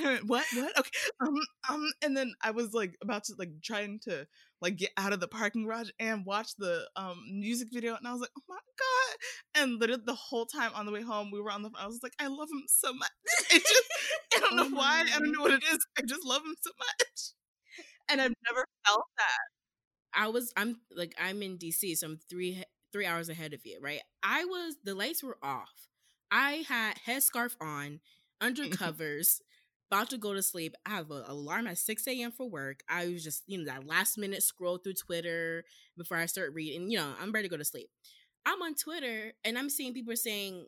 "What? 0.27 0.47
What? 0.53 0.79
Okay." 0.79 0.91
Um, 1.21 1.35
um, 1.69 1.91
and 2.03 2.17
then 2.17 2.33
I 2.43 2.51
was 2.53 2.73
like 2.73 2.97
about 3.03 3.25
to 3.25 3.35
like 3.39 3.51
trying 3.63 4.01
to 4.05 4.27
like 4.61 4.77
get 4.77 4.91
out 4.97 5.13
of 5.13 5.21
the 5.21 5.29
parking 5.29 5.65
garage 5.65 5.91
and 5.99 6.25
watch 6.27 6.57
the 6.57 6.89
um 6.97 7.23
music 7.31 7.69
video, 7.73 7.95
and 7.97 8.07
I 8.07 8.13
was 8.13 8.21
like, 8.21 8.31
"Oh 8.39 8.43
my 8.49 8.57
god!" 8.79 9.63
And 9.63 9.81
literally 9.81 10.03
the 10.07 10.15
whole 10.15 10.47
time 10.47 10.71
on 10.75 10.87
the 10.87 10.93
way 10.93 11.03
home, 11.03 11.31
we 11.33 11.41
were 11.41 11.51
on 11.51 11.63
the. 11.63 11.71
I 11.79 11.87
was 11.87 12.01
like, 12.03 12.15
"I 12.19 12.29
love 12.29 12.49
him 12.53 12.65
so 12.69 12.93
much." 12.93 13.11
It 13.53 13.63
just, 13.63 13.89
I 14.37 14.41
don't 14.41 14.57
know 14.57 14.69
Oh 14.73 14.77
why. 14.77 15.05
I 15.15 15.19
don't 15.19 15.33
know 15.33 15.43
what 15.43 15.53
it 15.53 15.63
is. 15.65 15.79
I 15.99 16.03
just 16.03 16.25
love 16.25 16.43
him 16.45 16.55
so 16.63 16.71
much. 16.79 17.33
And 18.11 18.21
I've 18.21 18.35
never 18.49 18.67
felt 18.87 19.05
that. 19.19 19.39
I 20.15 20.29
was 20.29 20.53
I'm 20.57 20.77
like 20.97 21.15
I'm 21.21 21.43
in 21.43 21.57
DC, 21.59 21.95
so 21.95 22.07
I'm 22.09 22.19
three 22.29 22.65
three 22.93 23.07
hours 23.07 23.29
ahead 23.29 23.55
of 23.55 23.61
you, 23.65 23.79
right? 23.81 24.01
I 24.23 24.45
was 24.45 24.77
the 24.85 24.95
lights 24.95 25.23
were 25.23 25.39
off. 25.43 25.89
I 26.31 26.65
had 26.69 26.97
headscarf 27.07 27.57
on, 27.61 28.01
under 28.41 28.69
covers, 28.69 29.41
about 29.91 30.11
to 30.11 30.19
go 30.19 30.35
to 30.35 30.43
sleep. 30.43 30.75
I 30.87 30.91
have 30.91 31.11
an 31.11 31.25
alarm 31.27 31.67
at 31.67 31.79
6 31.79 32.07
a.m. 32.07 32.31
for 32.31 32.49
work. 32.49 32.83
I 32.89 33.09
was 33.09 33.25
just, 33.25 33.43
you 33.47 33.59
know, 33.59 33.65
that 33.65 33.87
last 33.87 34.17
minute 34.19 34.43
scroll 34.43 34.79
through 34.79 34.95
Twitter 34.95 35.65
before 35.97 36.17
I 36.17 36.27
start 36.27 36.55
reading. 36.55 36.91
You 36.91 36.99
know, 36.99 37.13
I'm 37.21 37.33
ready 37.33 37.49
to 37.49 37.51
go 37.51 37.57
to 37.57 37.65
sleep. 37.65 37.89
I'm 38.47 38.63
on 38.63 38.75
Twitter 38.75 39.33
and 39.45 39.59
I'm 39.59 39.69
seeing 39.69 39.93
people 39.93 40.15
saying 40.17 40.67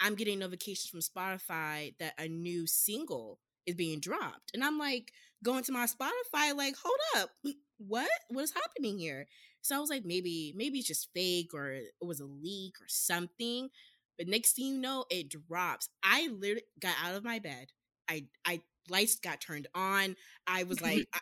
I'm 0.00 0.16
getting 0.16 0.40
notifications 0.40 0.88
from 0.88 1.00
Spotify 1.00 1.94
that 1.98 2.14
a 2.18 2.26
new 2.28 2.66
single 2.66 3.38
is 3.64 3.76
being 3.76 4.00
dropped. 4.00 4.50
And 4.52 4.64
I'm 4.64 4.78
like 4.78 5.12
going 5.42 5.62
to 5.64 5.72
my 5.72 5.86
Spotify, 5.86 6.54
like, 6.56 6.74
hold 6.82 6.98
up, 7.16 7.30
what? 7.78 8.10
What 8.28 8.42
is 8.42 8.52
happening 8.54 8.98
here? 8.98 9.26
So 9.62 9.76
I 9.76 9.78
was 9.78 9.88
like, 9.88 10.04
maybe, 10.04 10.52
maybe 10.56 10.78
it's 10.78 10.88
just 10.88 11.08
fake 11.14 11.50
or 11.54 11.70
it 11.70 11.92
was 12.02 12.20
a 12.20 12.26
leak 12.26 12.74
or 12.80 12.88
something. 12.88 13.68
But 14.18 14.28
next 14.28 14.56
thing 14.56 14.66
you 14.66 14.78
know, 14.78 15.04
it 15.10 15.28
drops. 15.30 15.88
I 16.02 16.28
literally 16.28 16.62
got 16.80 16.94
out 17.02 17.14
of 17.14 17.24
my 17.24 17.38
bed. 17.38 17.68
I 18.08 18.26
I 18.44 18.60
lights 18.88 19.16
got 19.16 19.40
turned 19.40 19.66
on. 19.74 20.16
I 20.46 20.64
was 20.64 20.80
like, 20.80 21.06
I, 21.14 21.20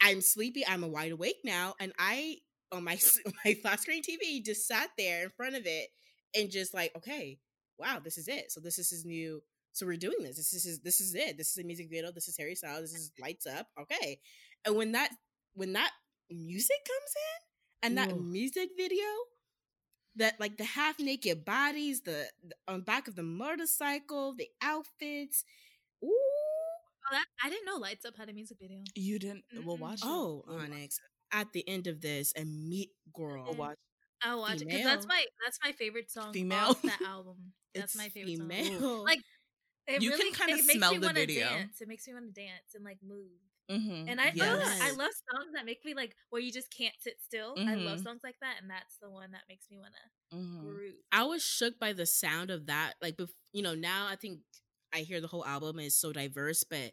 I'm 0.00 0.20
sleepy. 0.20 0.64
I'm 0.66 0.90
wide 0.90 1.12
awake 1.12 1.38
now, 1.44 1.74
and 1.80 1.92
I 1.98 2.38
on 2.72 2.84
my 2.84 2.98
my 3.44 3.54
flat 3.54 3.80
screen 3.80 4.02
TV 4.02 4.44
just 4.44 4.66
sat 4.66 4.90
there 4.98 5.24
in 5.24 5.30
front 5.30 5.56
of 5.56 5.62
it 5.66 5.88
and 6.36 6.50
just 6.50 6.74
like, 6.74 6.92
okay, 6.96 7.38
wow, 7.78 8.00
this 8.02 8.18
is 8.18 8.28
it. 8.28 8.52
So 8.52 8.60
this 8.60 8.78
is 8.78 8.90
his 8.90 9.04
new. 9.04 9.42
So 9.72 9.84
we're 9.84 9.96
doing 9.96 10.22
this. 10.22 10.36
This 10.36 10.64
is 10.64 10.80
this 10.80 11.00
is 11.00 11.14
it. 11.14 11.36
This 11.36 11.50
is 11.50 11.58
a 11.58 11.66
music 11.66 11.88
video. 11.90 12.10
This 12.10 12.28
is 12.28 12.36
Harry 12.38 12.54
Styles. 12.54 12.80
This 12.80 12.94
is 12.94 13.12
lights 13.20 13.46
up. 13.46 13.66
Okay, 13.80 14.20
and 14.64 14.76
when 14.76 14.92
that 14.92 15.10
when 15.54 15.72
that 15.74 15.90
music 16.30 16.76
comes 16.86 17.12
in 17.14 17.88
and 17.88 17.98
that 17.98 18.18
music 18.18 18.70
video 18.76 19.04
that 20.16 20.40
like 20.40 20.56
the 20.56 20.64
half 20.64 20.98
naked 20.98 21.44
bodies, 21.44 22.00
the, 22.00 22.26
the 22.42 22.54
on 22.66 22.80
back 22.80 23.06
of 23.06 23.14
the 23.16 23.22
motorcycle, 23.22 24.34
the 24.34 24.48
outfits. 24.62 25.44
Ooh. 26.06 26.10
Oh, 27.08 27.12
that, 27.12 27.26
I 27.42 27.50
didn't 27.50 27.66
know 27.66 27.76
Lights 27.76 28.04
Up 28.04 28.16
had 28.16 28.28
a 28.28 28.32
music 28.32 28.58
video. 28.60 28.78
You 28.94 29.18
didn't. 29.18 29.44
We'll 29.54 29.76
Mm-mm. 29.76 29.80
watch. 29.80 30.00
it. 30.00 30.04
Oh, 30.08 30.44
We'll 30.46 30.56
watch 30.56 30.70
Onyx. 30.72 31.00
At 31.32 31.52
the 31.52 31.68
end 31.68 31.86
of 31.86 32.00
this, 32.00 32.32
and 32.34 32.68
meet 32.68 32.90
girl. 33.12 33.44
We'll 33.44 33.54
watch. 33.54 33.78
I'll 34.22 34.40
watch 34.40 34.62
it 34.62 34.68
because 34.68 34.82
that's 34.82 35.06
my 35.08 35.26
that's 35.44 35.58
my 35.62 35.72
favorite 35.72 36.10
song 36.10 36.32
Female. 36.32 36.50
off 36.50 36.82
that 36.84 37.00
album. 37.04 37.52
That's 37.74 37.94
It's 37.94 37.94
my 37.94 38.08
favorite 38.08 38.36
song. 38.36 38.48
Female. 38.48 39.04
Like, 39.06 39.20
It 39.86 40.02
You 40.02 40.12
can 40.12 40.32
kinda 40.32 40.58
it 40.58 40.64
makes 40.64 40.72
smell 40.78 40.90
me 40.90 40.98
the 40.98 41.06
wanna 41.06 41.26
video. 41.26 41.46
Dance. 41.60 41.80
It 41.80 41.88
makes 41.88 42.06
me 42.06 42.14
want 42.14 42.34
to 42.34 42.40
dance 42.40 42.74
and 42.74 42.84
like 42.84 42.98
move. 43.02 43.40
Mm-hmm. 43.70 44.06
And 44.08 44.20
I 44.20 44.32
yes. 44.34 44.38
love 44.38 44.72
I 44.80 44.90
love 44.92 45.10
songs 45.32 45.52
that 45.54 45.66
make 45.66 45.84
me 45.84 45.94
like 45.94 46.16
where 46.30 46.42
you 46.42 46.52
just 46.52 46.70
can't 46.70 46.94
sit 47.00 47.20
still. 47.22 47.60
I 47.66 47.74
love 47.76 48.00
Mhm. 48.00 48.02
songs 48.02 48.20
like 48.24 48.36
that, 48.40 48.56
and 48.62 48.70
that's 48.70 48.98
the 49.02 49.10
one 49.10 49.32
that 49.32 49.44
makes 49.48 49.66
me 49.70 49.78
want 49.78 49.94
to 49.94 50.10
Mhm. 50.32 50.66
groove. 50.66 50.94
I 51.12 51.24
was 51.24 51.42
shook 51.42 51.78
by 51.78 51.92
the 51.92 52.06
sound 52.06 52.50
of 52.50 52.66
that. 52.66 52.94
Like, 53.00 53.16
bef- 53.16 53.34
you 53.52 53.62
know, 53.62 53.74
now 53.74 54.06
I 54.06 54.16
think 54.16 54.40
I 54.94 55.00
hear 55.00 55.20
the 55.20 55.26
whole 55.28 55.44
album 55.44 55.78
is 55.78 55.98
so 55.98 56.12
diverse, 56.12 56.64
but 56.64 56.92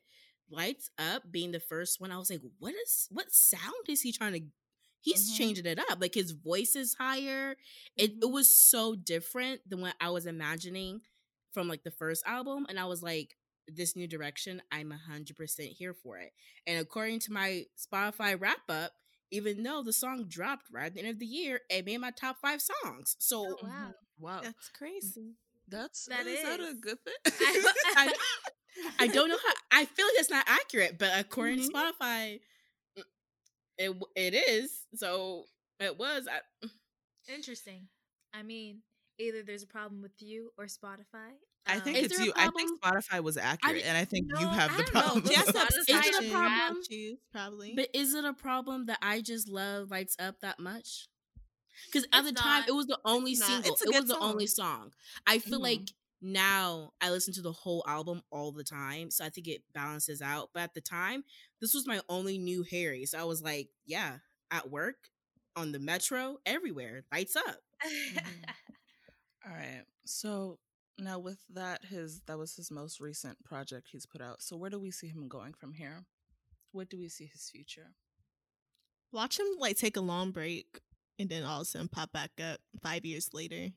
Lights 0.50 0.89
Up 0.98 1.24
being 1.32 1.52
the 1.52 1.60
first 1.60 2.00
one, 2.02 2.12
I 2.12 2.18
was 2.18 2.30
like, 2.30 2.41
what 2.60 2.74
is 2.74 3.08
what 3.12 3.32
sound 3.34 3.88
is 3.89 4.02
he 4.02 4.12
trying 4.12 4.34
to? 4.34 4.41
He's 5.02 5.30
Mhm. 5.32 5.38
changing 5.38 5.66
it 5.66 5.80
up. 5.80 6.00
Like 6.02 6.14
his 6.14 6.32
voice 6.32 6.76
is 6.76 6.94
higher. 6.96 7.56
It 7.98 8.14
it 8.22 8.30
was 8.32 8.50
so 8.50 8.96
different 8.96 9.62
than 9.70 9.82
what 9.82 9.96
I 10.00 10.10
was 10.10 10.26
imagining 10.26 11.02
from 11.54 11.68
like 11.68 11.84
the 11.84 11.91
first 11.91 12.24
album, 12.26 12.66
and 12.70 12.80
I 12.80 12.86
was 12.86 13.02
like, 13.04 13.38
this 13.68 13.96
new 13.96 14.08
direction, 14.08 14.62
I'm 14.72 14.91
hundred 14.91 15.36
percent 15.38 15.70
here 15.70 15.94
for 15.94 16.18
it. 16.18 16.34
And 16.68 16.80
according 16.80 17.20
to 17.22 17.32
my 17.34 17.66
Spotify 17.78 18.39
wrap 18.39 18.70
up. 18.70 18.94
Even 19.32 19.64
though 19.64 19.82
the 19.82 19.91
song 19.91 20.26
dropped 20.28 20.68
right 20.72 20.86
at 20.86 20.94
the 20.94 21.00
end 21.00 21.10
of 21.10 21.18
the 21.20 21.26
year, 21.26 21.62
it 21.68 21.86
made 21.86 21.98
my 21.98 22.12
top 22.12 22.38
five 22.39 22.62
songs. 22.62 23.16
So 23.18 23.48
Oh, 23.50 23.58
wow. 23.64 23.91
Wow. 24.20 24.41
That's 24.44 24.70
crazy. 24.70 25.36
That's 25.74 26.05
That 26.05 26.28
is 26.28 26.41
that 26.43 26.59
a 26.59 26.74
good 26.76 26.97
thing? 27.03 27.34
I, 27.97 28.13
I 28.99 29.07
don't 29.07 29.30
know 29.30 29.38
how. 29.38 29.53
I 29.71 29.86
feel 29.86 30.05
like 30.05 30.15
that's 30.17 30.30
not 30.30 30.45
accurate, 30.47 30.97
but 30.99 31.11
according 31.19 31.59
Mhm. 31.59 31.67
to 31.67 31.74
Spotify, 31.74 32.39
mm, 32.97 33.03
it 33.78 33.97
it 34.15 34.34
is. 34.36 34.71
So 34.95 35.45
it 35.80 35.97
was. 35.97 36.28
I, 36.32 36.39
Interesting. 37.34 37.88
I 38.34 38.43
mean, 38.43 38.82
either 39.19 39.43
there's 39.43 39.63
a 39.63 39.67
problem 39.67 40.01
with 40.01 40.21
you 40.21 40.51
or 40.57 40.65
Spotify. 40.65 41.38
I 41.65 41.76
Um, 41.76 41.82
think 41.82 41.97
Is 41.97 42.05
it's 42.11 42.19
you. 42.19 42.34
I 42.36 42.49
think 42.49 42.82
Spotify 42.82 43.24
was 43.24 43.38
accurate, 43.38 43.84
and 43.86 43.97
I 43.97 44.03
think 44.05 44.28
you 44.39 44.47
have 44.47 44.71
I 44.71 44.78
the 44.78 44.84
problem. 44.91 45.24
Yes, 45.30 45.47
Is 45.47 45.88
it 45.88 46.26
a 46.28 46.32
problem? 46.32 46.84
Choose, 46.89 47.19
probably. 47.32 47.74
but 47.76 47.89
is 47.93 48.13
it 48.13 48.26
a 48.26 48.34
problem 48.34 48.86
that 48.88 48.99
I 49.01 49.21
just 49.21 49.47
love 49.47 49.89
Lights 49.91 50.15
Up 50.19 50.39
that 50.41 50.59
much? 50.59 51.07
Because 51.86 52.05
at 52.13 52.19
It's 52.26 52.30
the 52.30 52.34
time, 52.36 52.63
it 52.67 52.71
was 52.74 52.88
the 52.88 52.99
only 53.05 53.36
single. 53.36 53.74
It 53.76 53.88
was 53.88 53.91
good 53.91 54.07
the 54.07 54.19
only 54.19 54.47
song. 54.47 54.91
song. 54.91 54.93
I 55.28 55.39
feel 55.39 55.59
Mhm. 55.59 55.63
like 55.63 55.93
now 56.21 56.93
I 57.01 57.09
listen 57.11 57.34
to 57.34 57.41
the 57.41 57.51
whole 57.51 57.84
album 57.88 58.24
all 58.32 58.51
the 58.51 58.63
time, 58.63 59.11
so 59.11 59.26
I 59.26 59.30
think 59.30 59.47
it 59.47 59.63
balances 59.74 60.21
out. 60.21 60.51
But 60.53 60.61
at 60.63 60.74
the 60.74 60.82
time, 60.82 61.24
this 61.59 61.74
was 61.74 61.86
my 61.86 62.01
only 62.09 62.38
new 62.38 62.63
Harry, 62.63 63.05
so 63.05 63.19
I 63.19 63.24
was 63.24 63.41
like, 63.41 63.69
yeah, 63.86 64.19
at 64.51 64.69
work, 64.69 65.09
on 65.55 65.71
the 65.71 65.80
metro, 65.80 66.38
everywhere, 66.45 67.05
Lights 67.11 67.36
Up. 67.36 67.61
All 69.45 69.51
right. 69.53 69.84
So 70.05 70.59
now 70.97 71.19
with 71.19 71.39
that, 71.49 71.86
his 71.86 72.21
that 72.28 72.38
was 72.38 72.55
his 72.55 72.71
most 72.71 72.99
recent 72.99 73.43
project 73.43 73.89
he's 73.91 74.05
put 74.05 74.21
out. 74.21 74.41
So 74.41 74.55
where 74.55 74.69
do 74.69 74.80
we 74.80 74.91
see 74.91 75.07
him 75.07 75.28
going 75.28 75.53
from 75.53 75.74
here? 75.74 76.05
What 76.71 76.89
do 76.89 76.97
we 76.97 77.09
see 77.09 77.26
his 77.26 77.49
future? 77.49 77.95
Watch 79.11 79.39
him 79.39 79.47
like 79.59 79.78
take 79.78 79.97
a 79.97 80.01
long 80.01 80.32
break 80.32 80.80
and 81.20 81.30
then 81.30 81.43
all 81.43 81.57
of 81.57 81.64
a 81.64 81.66
sudden 81.66 81.88
pop 81.88 82.11
back 82.11 82.32
up 82.41 82.59
five 82.82 83.05
years 83.05 83.30
later 83.34 83.70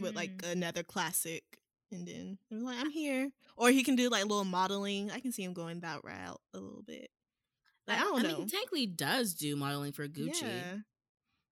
with 0.00 0.14
like 0.14 0.38
mm. 0.38 0.52
another 0.52 0.82
classic 0.82 1.44
and 1.92 2.06
then 2.06 2.38
I'm 2.50 2.64
like 2.64 2.78
I'm 2.80 2.90
here. 2.90 3.30
Or 3.56 3.70
he 3.70 3.82
can 3.82 3.96
do 3.96 4.08
like 4.08 4.24
little 4.24 4.44
modeling. 4.44 5.10
I 5.10 5.20
can 5.20 5.32
see 5.32 5.44
him 5.44 5.54
going 5.54 5.80
that 5.80 6.04
route 6.04 6.40
a 6.54 6.58
little 6.58 6.82
bit. 6.82 7.10
Like, 7.86 7.98
I 7.98 8.02
don't 8.02 8.22
know. 8.22 8.28
mean, 8.28 8.36
he 8.42 8.50
technically 8.50 8.86
does 8.86 9.34
do 9.34 9.54
modeling 9.54 9.92
for 9.92 10.08
Gucci. 10.08 10.42
Yeah. 10.42 10.76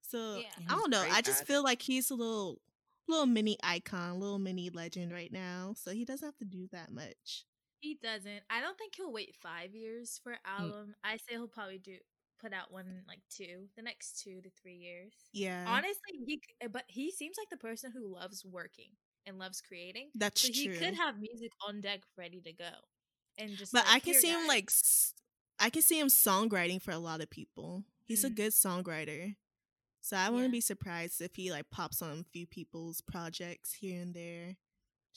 So 0.02 0.36
Yeah. 0.36 0.66
I 0.68 0.72
don't 0.72 0.90
know. 0.90 1.04
I 1.10 1.22
just 1.22 1.46
feel 1.46 1.62
like 1.62 1.80
he's 1.80 2.10
a 2.10 2.14
little 2.14 2.60
little 3.08 3.26
mini 3.26 3.56
icon, 3.62 4.18
little 4.18 4.38
mini 4.38 4.70
legend 4.70 5.12
right 5.12 5.32
now. 5.32 5.74
So 5.76 5.92
he 5.92 6.04
doesn't 6.04 6.26
have 6.26 6.36
to 6.38 6.44
do 6.44 6.68
that 6.72 6.90
much. 6.90 7.44
he 7.80 7.98
doesn't. 8.02 8.42
I 8.48 8.60
don't 8.60 8.78
think 8.78 8.94
he'll 8.96 9.12
wait 9.12 9.34
five 9.42 9.74
years 9.74 10.18
for 10.22 10.32
an 10.32 10.38
album. 10.46 10.94
I 11.04 11.18
say 11.18 11.32
he'll 11.32 11.48
probably 11.48 11.78
do 11.78 11.96
put 12.40 12.52
out 12.52 12.72
one 12.72 13.02
like 13.08 13.20
two, 13.30 13.68
the 13.76 13.82
next 13.82 14.20
two 14.22 14.40
to 14.42 14.50
three 14.60 14.76
years. 14.76 15.12
Yeah. 15.32 15.64
Honestly, 15.66 16.18
he 16.26 16.40
but 16.70 16.84
he 16.88 17.10
seems 17.10 17.36
like 17.38 17.48
the 17.50 17.56
person 17.56 17.92
who 17.92 18.12
loves 18.12 18.44
working 18.44 18.90
and 19.26 19.38
loves 19.38 19.60
creating. 19.60 20.10
that's 20.14 20.40
so 20.42 20.48
he 20.52 20.66
true. 20.68 20.76
could 20.78 20.94
have 20.94 21.18
music 21.18 21.52
on 21.66 21.80
deck 21.80 22.00
ready 22.18 22.40
to 22.42 22.52
go, 22.52 22.70
and 23.38 23.56
just. 23.56 23.72
but 23.72 23.84
like, 23.86 23.94
I 23.94 23.98
can 24.00 24.12
"Here, 24.12 24.20
see 24.20 24.30
him 24.30 24.46
like 24.46 24.70
i 25.60 25.70
can 25.70 25.82
see 25.82 25.98
him 26.00 26.08
songwriting 26.08 26.80
for 26.82 26.90
a 26.90 26.98
lot 26.98 27.20
of 27.20 27.30
people. 27.30 27.84
He's 28.04 28.24
a 28.24 28.30
Mm. 28.30 28.36
good 28.36 28.52
songwriter. 28.52 29.36
So 30.00 30.16
I 30.16 30.28
wouldn't 30.28 30.50
Yeah. 30.50 30.58
be 30.58 30.60
surprised 30.60 31.20
if 31.22 31.34
he 31.36 31.50
like 31.50 31.70
pops 31.70 32.02
on 32.02 32.18
a 32.20 32.24
few 32.24 32.46
people's 32.46 33.00
projects 33.00 33.72
here 33.74 34.00
and 34.02 34.14
there. 34.14 34.56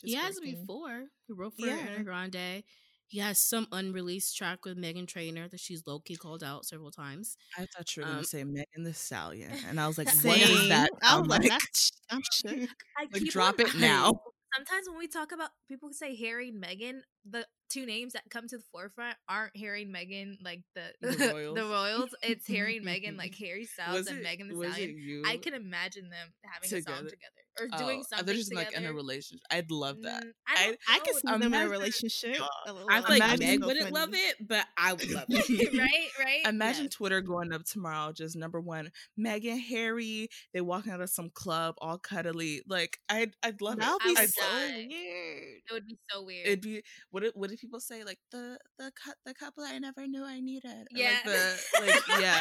he 0.01 0.13
just 0.13 0.23
has 0.23 0.39
before. 0.39 1.05
He 1.27 1.33
wrote 1.33 1.55
for 1.59 1.65
Yeah. 1.65 2.01
Grande. 2.03 2.63
He 3.09 3.19
has 3.19 3.39
some 3.39 3.67
unreleased 3.71 4.35
track 4.35 4.65
with 4.65 4.77
Meghan 4.77 5.07
Trainor 5.07 5.47
that 5.47 5.59
she's 5.59 5.85
low 5.87 5.99
key 5.99 6.15
called 6.17 6.43
out 6.43 6.65
several 6.65 6.91
times. 6.91 7.37
I 7.57 7.65
thought 7.65 7.95
you 7.95 8.03
were 8.03 8.07
Um, 8.09 8.15
gonna 8.15 8.25
say 8.25 8.43
Megan 8.43 8.83
Thee 8.83 8.91
Stallion, 8.93 9.51
and 9.67 9.79
I 9.79 9.87
was 9.87 9.97
like, 9.97 10.09
Same. 10.09 10.31
what 10.31 10.39
does 10.39 10.69
that 10.69 10.89
I 11.01 11.07
sound 11.09 11.21
was 11.27 11.29
like, 11.29 11.41
like? 11.43 11.49
that's 11.51 11.91
I'm 12.09 12.21
shook. 12.33 12.69
I 12.97 13.07
Like, 13.11 13.23
drop 13.25 13.59
on- 13.59 13.65
it 13.67 13.75
now. 13.75 14.19
Sometimes 14.55 14.87
when 14.89 14.97
we 14.97 15.07
talk 15.07 15.33
about 15.33 15.49
people 15.67 15.91
say 15.91 16.15
Harry 16.15 16.49
and 16.49 16.63
Meghan, 16.63 17.01
the 17.29 17.45
two 17.69 17.85
names 17.85 18.13
that 18.13 18.23
come 18.29 18.47
to 18.47 18.57
the 18.57 18.63
forefront 18.71 19.15
aren't 19.29 19.55
Harry 19.57 19.83
and 19.83 19.93
Meghan, 19.93 20.37
like 20.43 20.61
the 20.73 20.93
The 21.01 21.27
Royals. 21.33 21.55
the 21.55 21.63
Royals. 21.65 22.15
It's 22.23 22.47
Harry 22.47 22.77
and 22.77 22.85
Meghan, 22.85 23.17
like 23.17 23.35
Harry 23.35 23.65
Styles 23.65 23.97
Was 23.99 24.07
and 24.07 24.19
it- 24.19 24.23
Megan 24.23 24.47
Thee 24.47 24.55
Stallion. 24.71 25.23
I 25.27 25.37
can 25.37 25.53
imagine 25.53 26.09
them 26.09 26.29
having 26.43 26.67
a 26.77 26.81
song 26.81 27.03
Together. 27.03 27.11
Together 27.57 27.73
or 27.73 27.79
Oh, 27.81 27.85
doing 27.85 28.03
they're 28.25 28.35
just 28.35 28.49
together. 28.49 28.67
like 28.71 28.77
in 28.77 28.85
a 28.85 28.93
relationship. 28.93 29.41
I'd 29.51 29.71
love 29.71 30.01
that. 30.03 30.23
Mm, 30.23 30.31
I, 30.47 30.65
don't 30.65 30.77
I 30.89 30.99
can 30.99 31.13
see 31.15 31.27
them 31.27 31.41
in 31.43 31.53
a 31.53 31.69
relationship. 31.69 32.37
God. 32.37 32.49
a 32.67 32.73
little- 32.73 32.87
I 32.89 33.01
feel 33.01 33.17
like 33.19 33.39
Meg 33.39 33.63
wouldn't 33.63 33.91
love 33.91 34.09
it, 34.13 34.35
but 34.47 34.65
I 34.77 34.93
would 34.93 35.09
love 35.11 35.25
it. 35.29 35.73
right, 35.79 36.09
right. 36.19 36.45
Imagine 36.47 36.83
Yes. 36.85 36.93
Twitter 36.93 37.21
going 37.21 37.51
up 37.53 37.63
tomorrow, 37.65 38.11
just 38.13 38.35
number 38.35 38.59
one, 38.61 38.91
Megan, 39.15 39.57
Harry, 39.59 40.29
they 40.53 40.61
walking 40.61 40.91
out 40.91 41.01
of 41.01 41.09
some 41.09 41.29
club, 41.33 41.75
all 41.79 41.97
cuddly. 41.97 42.61
Like 42.67 42.97
I'd, 43.09 43.31
I'd 43.43 43.61
love 43.61 43.77
That 43.79 43.93
would 43.93 44.01
it. 44.11 44.15
be 44.15 44.17
I 44.17 44.21
I'd- 44.21 44.27
would 44.27 44.33
so 44.33 44.57
weird. 44.87 45.61
it 45.69 45.73
would 45.73 45.87
be 45.87 45.97
so 46.11 46.23
weird. 46.23 46.47
It'd 46.47 46.61
be 46.61 46.83
what? 47.11 47.23
It, 47.23 47.35
what 47.35 47.49
did 47.49 47.59
people 47.59 47.79
say? 47.79 48.03
Like 48.03 48.19
the 48.31 48.57
the 48.77 48.91
cou- 49.03 49.13
the 49.25 49.33
couple 49.33 49.63
I 49.63 49.77
never 49.79 50.07
knew 50.07 50.23
I 50.23 50.39
needed. 50.39 50.71
Or 50.71 50.85
yeah, 50.97 51.13
like 51.13 51.23
the 51.25 51.59
like 51.85 52.07
yeah, 52.21 52.39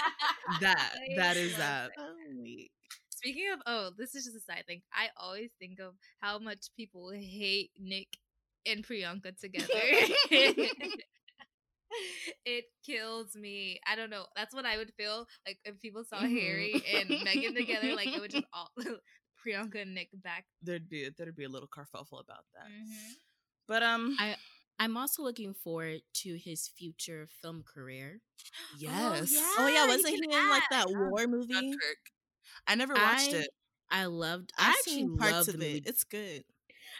that 0.60 0.92
I 0.94 1.16
that 1.16 1.36
is 1.36 1.52
love 1.52 1.58
that. 1.60 1.90
Oh, 1.98 2.14
wait. 2.36 2.70
Speaking 3.18 3.50
of, 3.52 3.60
oh, 3.66 3.90
this 3.96 4.14
is 4.14 4.24
just 4.24 4.36
a 4.36 4.40
side 4.40 4.64
thing. 4.66 4.82
I 4.92 5.08
always 5.16 5.50
think 5.58 5.78
of 5.80 5.94
how 6.20 6.38
much 6.38 6.66
people 6.76 7.10
hate 7.12 7.70
Nick 7.78 8.08
and 8.66 8.86
Priyanka 8.86 9.38
together. 9.38 9.68
it 12.44 12.64
kills 12.84 13.34
me. 13.34 13.80
I 13.86 13.96
don't 13.96 14.10
know. 14.10 14.26
That's 14.36 14.54
what 14.54 14.66
I 14.66 14.76
would 14.76 14.92
feel 14.96 15.26
like 15.46 15.58
if 15.64 15.80
people 15.80 16.04
saw 16.04 16.20
Mhm. 16.20 16.40
Harry 16.40 16.82
and 16.94 17.08
Megan 17.24 17.54
together. 17.54 17.94
Like 17.94 18.08
it 18.08 18.20
would 18.20 18.30
just 18.30 18.46
all 18.52 18.70
Priyanka 19.44 19.82
and 19.82 19.94
Nick 19.94 20.08
back. 20.22 20.44
There'd 20.62 20.88
be 20.88 21.08
there'd 21.16 21.36
be 21.36 21.44
a 21.44 21.48
little 21.48 21.68
kerfuffle 21.68 22.20
about 22.20 22.44
that. 22.54 22.70
Mhm. 22.70 23.12
But 23.66 23.82
um, 23.82 24.16
I 24.18 24.36
I'm 24.78 24.96
also 24.96 25.22
looking 25.22 25.54
forward 25.54 26.02
to 26.22 26.36
his 26.36 26.68
future 26.68 27.26
film 27.42 27.62
career. 27.64 28.20
yes, 28.78 29.32
yeah. 29.32 29.54
Oh 29.58 29.66
yeah, 29.68 29.86
wasn't 29.86 30.14
he 30.14 30.20
can 30.20 30.30
in 30.30 30.48
like 30.50 30.62
that 30.70 30.88
war 30.88 31.26
movie? 31.26 31.52
Dunkirk. 31.52 31.98
I 32.66 32.74
never 32.74 32.94
watched 32.94 33.34
I, 33.34 33.38
it. 33.38 33.50
I 33.90 34.04
loved. 34.06 34.52
I 34.58 34.68
I've 34.68 34.74
actually 34.76 35.08
parts 35.16 35.32
loved 35.32 35.48
of 35.48 35.58
the 35.58 35.58
movie. 35.58 35.78
it. 35.78 35.86
It's 35.86 36.04
good. 36.04 36.44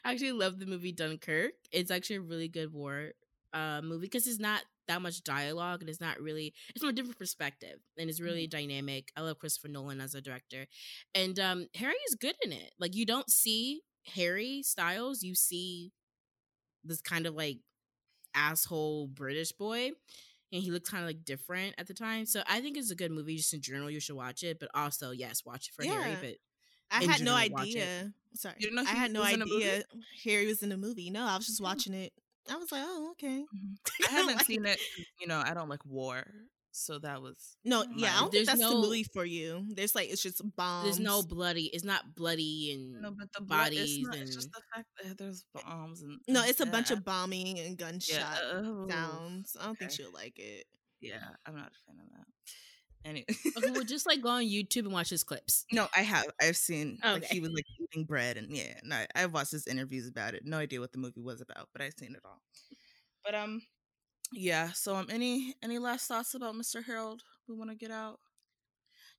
I 0.05 0.13
actually 0.13 0.33
love 0.33 0.59
the 0.59 0.67
movie 0.67 0.93
Dunkirk. 0.93 1.53
It's 1.73 1.91
actually 1.91 2.17
a 2.17 2.21
really 2.23 2.49
good 2.49 2.73
war 2.73 3.11
uh, 3.53 3.81
movie 3.83 4.07
because 4.07 4.27
it's 4.27 4.39
not 4.39 4.63
that 4.87 5.03
much 5.03 5.23
dialogue 5.23 5.81
and 5.81 5.91
it's 5.91 6.01
not 6.01 6.21
really 6.21 6.55
it's 6.71 6.81
from 6.81 6.89
a 6.89 6.93
different 6.93 7.19
perspective 7.19 7.79
and 7.99 8.09
it's 8.09 8.21
really 8.21 8.47
dynamic. 8.47 9.11
I 9.17 9.21
love 9.21 9.39
Christopher 9.39 9.69
Nolan 9.69 10.01
as 10.01 10.15
a 10.15 10.21
director, 10.21 10.67
and 11.15 11.39
um, 11.39 11.67
Harry 11.75 11.97
is 12.09 12.15
good 12.15 12.37
in 12.43 12.53
it. 12.53 12.73
Like 12.79 12.95
you 12.95 13.07
don't 13.07 13.31
see 13.31 13.83
Harry 14.15 14.63
Styles, 14.63 15.23
you 15.23 15.35
see 15.35 15.93
this 16.85 17.01
kind 17.01 17.27
of 17.27 17.35
like 17.35 17.59
asshole 18.35 19.09
British 19.09 19.53
boy. 19.53 19.91
And 20.53 20.63
he 20.63 20.71
looked 20.71 20.91
kind 20.91 21.03
of 21.05 21.09
like 21.09 21.25
different 21.25 21.75
at 21.79 21.87
the 21.87 21.95
time, 21.95 22.25
so 22.25 22.43
I 22.47 22.61
think 22.61 22.77
it's 22.79 22.91
a 22.91 22.95
good 22.95 23.11
movie. 23.11 23.37
Just 23.37 23.53
in 23.53 23.61
general, 23.61 23.91
you 23.91 24.01
should 24.01 24.17
watch 24.17 24.43
it. 24.43 24.59
But 24.59 24.71
also, 24.75 25.11
yes, 25.11 25.45
watch 25.45 25.69
it 25.69 25.75
for 25.75 25.85
Harry. 25.85 26.11
Yeah. 26.13 26.17
But 26.23 26.35
I 26.91 27.05
had 27.05 27.21
no 27.23 27.37
general, 27.39 27.61
it. 27.61 27.69
idea. 27.69 28.13
Sorry, 28.35 28.55
You 28.59 28.71
know 28.75 28.83
I 28.83 28.91
had 28.93 29.13
no 29.13 29.23
idea 29.23 29.83
Harry 30.25 30.47
was 30.47 30.63
in 30.63 30.71
the 30.71 30.77
movie. 30.79 31.11
No, 31.11 31.25
I 31.27 31.37
was 31.37 31.47
just 31.47 31.63
watching 31.63 31.93
it. 31.93 32.13
I 32.51 32.57
was 32.57 32.73
like, 32.73 32.83
oh, 32.85 33.11
okay. 33.13 33.45
Mm-hmm. 33.55 34.05
I 34.09 34.11
haven't 34.19 34.37
Like- 34.37 34.47
seen 34.47 34.65
it. 34.65 34.79
You 35.21 35.27
know, 35.27 35.43
I 35.45 35.53
don't 35.53 35.69
like 35.69 35.85
war, 35.85 36.25
So 36.79 36.99
that 37.01 37.21
was 37.21 37.57
No, 37.65 37.85
yeah, 37.97 38.15
I 38.17 38.21
don't 38.21 38.33
There's 38.33 38.47
think 38.47 38.59
that's 38.59 38.61
no- 38.73 38.81
the 38.81 38.87
movie 38.87 39.03
for 39.05 39.25
you. 39.25 39.67
There's 39.75 39.95
like 39.95 40.11
it's 40.11 40.23
just 40.23 40.41
bombs. 40.57 40.85
There's 40.85 41.01
no 41.01 41.23
bloody. 41.23 41.67
It's 41.73 41.85
not 41.85 42.15
bloody 42.15 42.73
and 42.73 43.03
no, 43.03 43.11
but 43.11 43.33
the 43.33 43.41
blood, 43.43 43.73
it's, 43.73 43.81
bodies 43.81 44.03
not, 44.07 44.17
it's 44.17 44.35
just 44.35 44.51
the 44.53 44.61
fact 44.75 44.87
that 45.05 45.19
there's 45.19 45.45
bombs 45.55 46.03
and 46.03 46.21
No, 46.29 46.41
and- 46.41 46.51
it's 46.51 46.61
a 46.61 46.67
bunch 46.67 46.91
of 46.91 47.05
bombing 47.05 47.59
and 47.59 47.77
gunshot 47.77 48.19
yeah, 48.19 48.39
oh, 48.53 48.87
sounds. 48.89 49.57
I 49.61 49.67
don't 49.67 49.79
think 49.79 49.91
she'll 49.91 50.13
like 50.13 50.39
it. 50.39 50.65
Yeah, 51.01 51.21
I'm 51.47 51.55
not 51.57 51.67
a 51.69 51.93
fan 51.93 52.01
of 52.01 52.11
that. 52.13 52.27
Anyway, 53.05 53.27
okay, 53.57 53.71
well, 53.71 53.85
just 53.85 54.07
like 54.07 54.21
go 54.21 54.29
on 54.29 54.43
YouTube 54.43 54.81
and 54.85 54.93
watch 54.93 55.11
his 55.11 55.23
clips. 55.23 55.65
no, 55.73 55.87
I 55.97 56.01
have. 56.01 56.27
I've 56.43 56.57
seen 56.57 56.99
like 57.03 57.23
Okay. 57.25 57.35
he 57.35 57.41
was 57.41 57.51
like 57.53 57.65
eating 57.81 58.05
bread 58.05 58.37
and 58.37 58.51
yeah, 58.51 58.75
no, 58.83 59.05
I've 59.15 59.33
watched 59.33 59.53
his 59.53 59.67
interviews 59.67 60.09
about 60.09 60.35
it. 60.35 60.43
No 60.45 60.59
idea 60.59 60.81
what 60.81 60.93
the 60.93 60.99
movie 60.99 61.21
was 61.23 61.41
about, 61.41 61.69
but 61.73 61.81
I've 61.83 61.95
seen 61.99 62.15
it 62.15 62.21
all. 62.25 62.43
But 63.25 63.35
um, 63.37 63.63
yeah. 64.33 64.71
So 64.73 64.95
um, 64.97 65.07
any 65.11 65.55
any 65.63 65.79
last 65.79 66.07
thoughts 66.09 66.35
about 66.35 66.55
Mr. 66.55 66.85
Harold 66.85 67.23
we 67.49 67.55
want 67.55 67.71
to 67.71 67.77
get 67.77 67.91
out? 67.91 68.19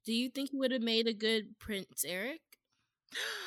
Do 0.05 0.13
you 0.13 0.29
think 0.29 0.51
he 0.51 0.57
would 0.57 0.71
have 0.71 0.81
made 0.81 1.07
a 1.07 1.13
good 1.13 1.57
Prince 1.59 2.03
Eric? 2.07 2.39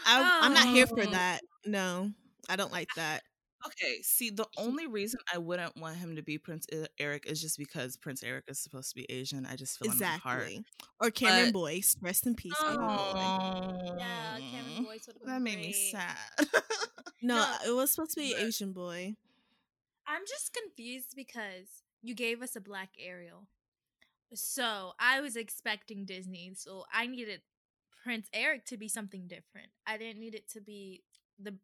I, 0.07 0.41
I'm 0.43 0.55
not 0.55 0.69
here 0.69 0.87
for 0.87 1.01
Oh. 1.01 1.11
that. 1.11 1.41
No, 1.65 2.11
I 2.49 2.57
don't 2.57 2.73
like 2.73 2.89
that. 2.97 3.23
Okay, 3.65 4.03
see, 4.03 4.31
the 4.31 4.47
only 4.59 4.89
reason 4.89 5.21
I 5.33 5.39
wouldn't 5.39 5.77
want 5.77 5.97
him 5.97 6.17
to 6.17 6.23
be 6.23 6.37
Prince 6.37 6.67
E- 6.73 6.85
Eric 6.99 7.27
is 7.27 7.41
just 7.41 7.57
because 7.59 7.97
Prince 7.97 8.25
Eric 8.25 8.45
is 8.49 8.59
supposed 8.59 8.89
to 8.91 8.97
be 8.97 9.07
Asian. 9.09 9.47
I 9.47 9.55
just 9.55 9.79
feel 9.79 9.93
in 9.93 9.99
my 10.01 10.05
heart. 10.17 10.43
Exactly. 10.49 10.65
Or 11.01 11.11
Cameron 11.13 11.53
But- 11.53 11.61
Boyce. 11.61 11.97
Rest 12.01 12.27
in 12.27 12.35
peace. 12.35 12.55
Cameron 12.61 12.79
Boyce. 12.89 13.15
Oh, 13.15 13.95
Yeah, 13.99 14.39
Cameron 14.41 14.85
Boyce 14.85 15.07
That 15.07 15.25
been 15.25 15.43
made 15.45 15.59
me 15.59 15.73
sad. 15.73 16.17
No, 17.23 17.37
No, 17.37 17.57
it 17.65 17.71
was 17.77 17.93
supposed 17.93 18.15
to 18.15 18.21
be 18.21 18.35
but- 18.35 18.43
Asian 18.43 18.73
boy. 18.73 19.15
I'm 20.13 20.23
just 20.29 20.53
confused 20.53 21.15
because 21.17 21.67
you 22.03 22.15
gave 22.15 22.43
us 22.43 22.55
a 22.57 22.61
black 22.61 22.91
Ariel. 22.99 23.47
So 24.35 24.93
I 24.99 25.21
was 25.21 25.37
expecting 25.37 26.05
Disney, 26.05 26.53
so 26.55 26.85
I 26.93 27.07
needed 27.07 27.41
Prince 28.03 28.29
Eric 28.33 28.65
to 28.67 28.77
be 28.77 28.89
something 28.89 29.27
different. 29.27 29.69
I 29.87 29.97
didn't 29.99 30.21
need 30.21 30.35
it 30.35 30.49
to 30.51 30.61
be 30.61 31.03
the 31.39 31.55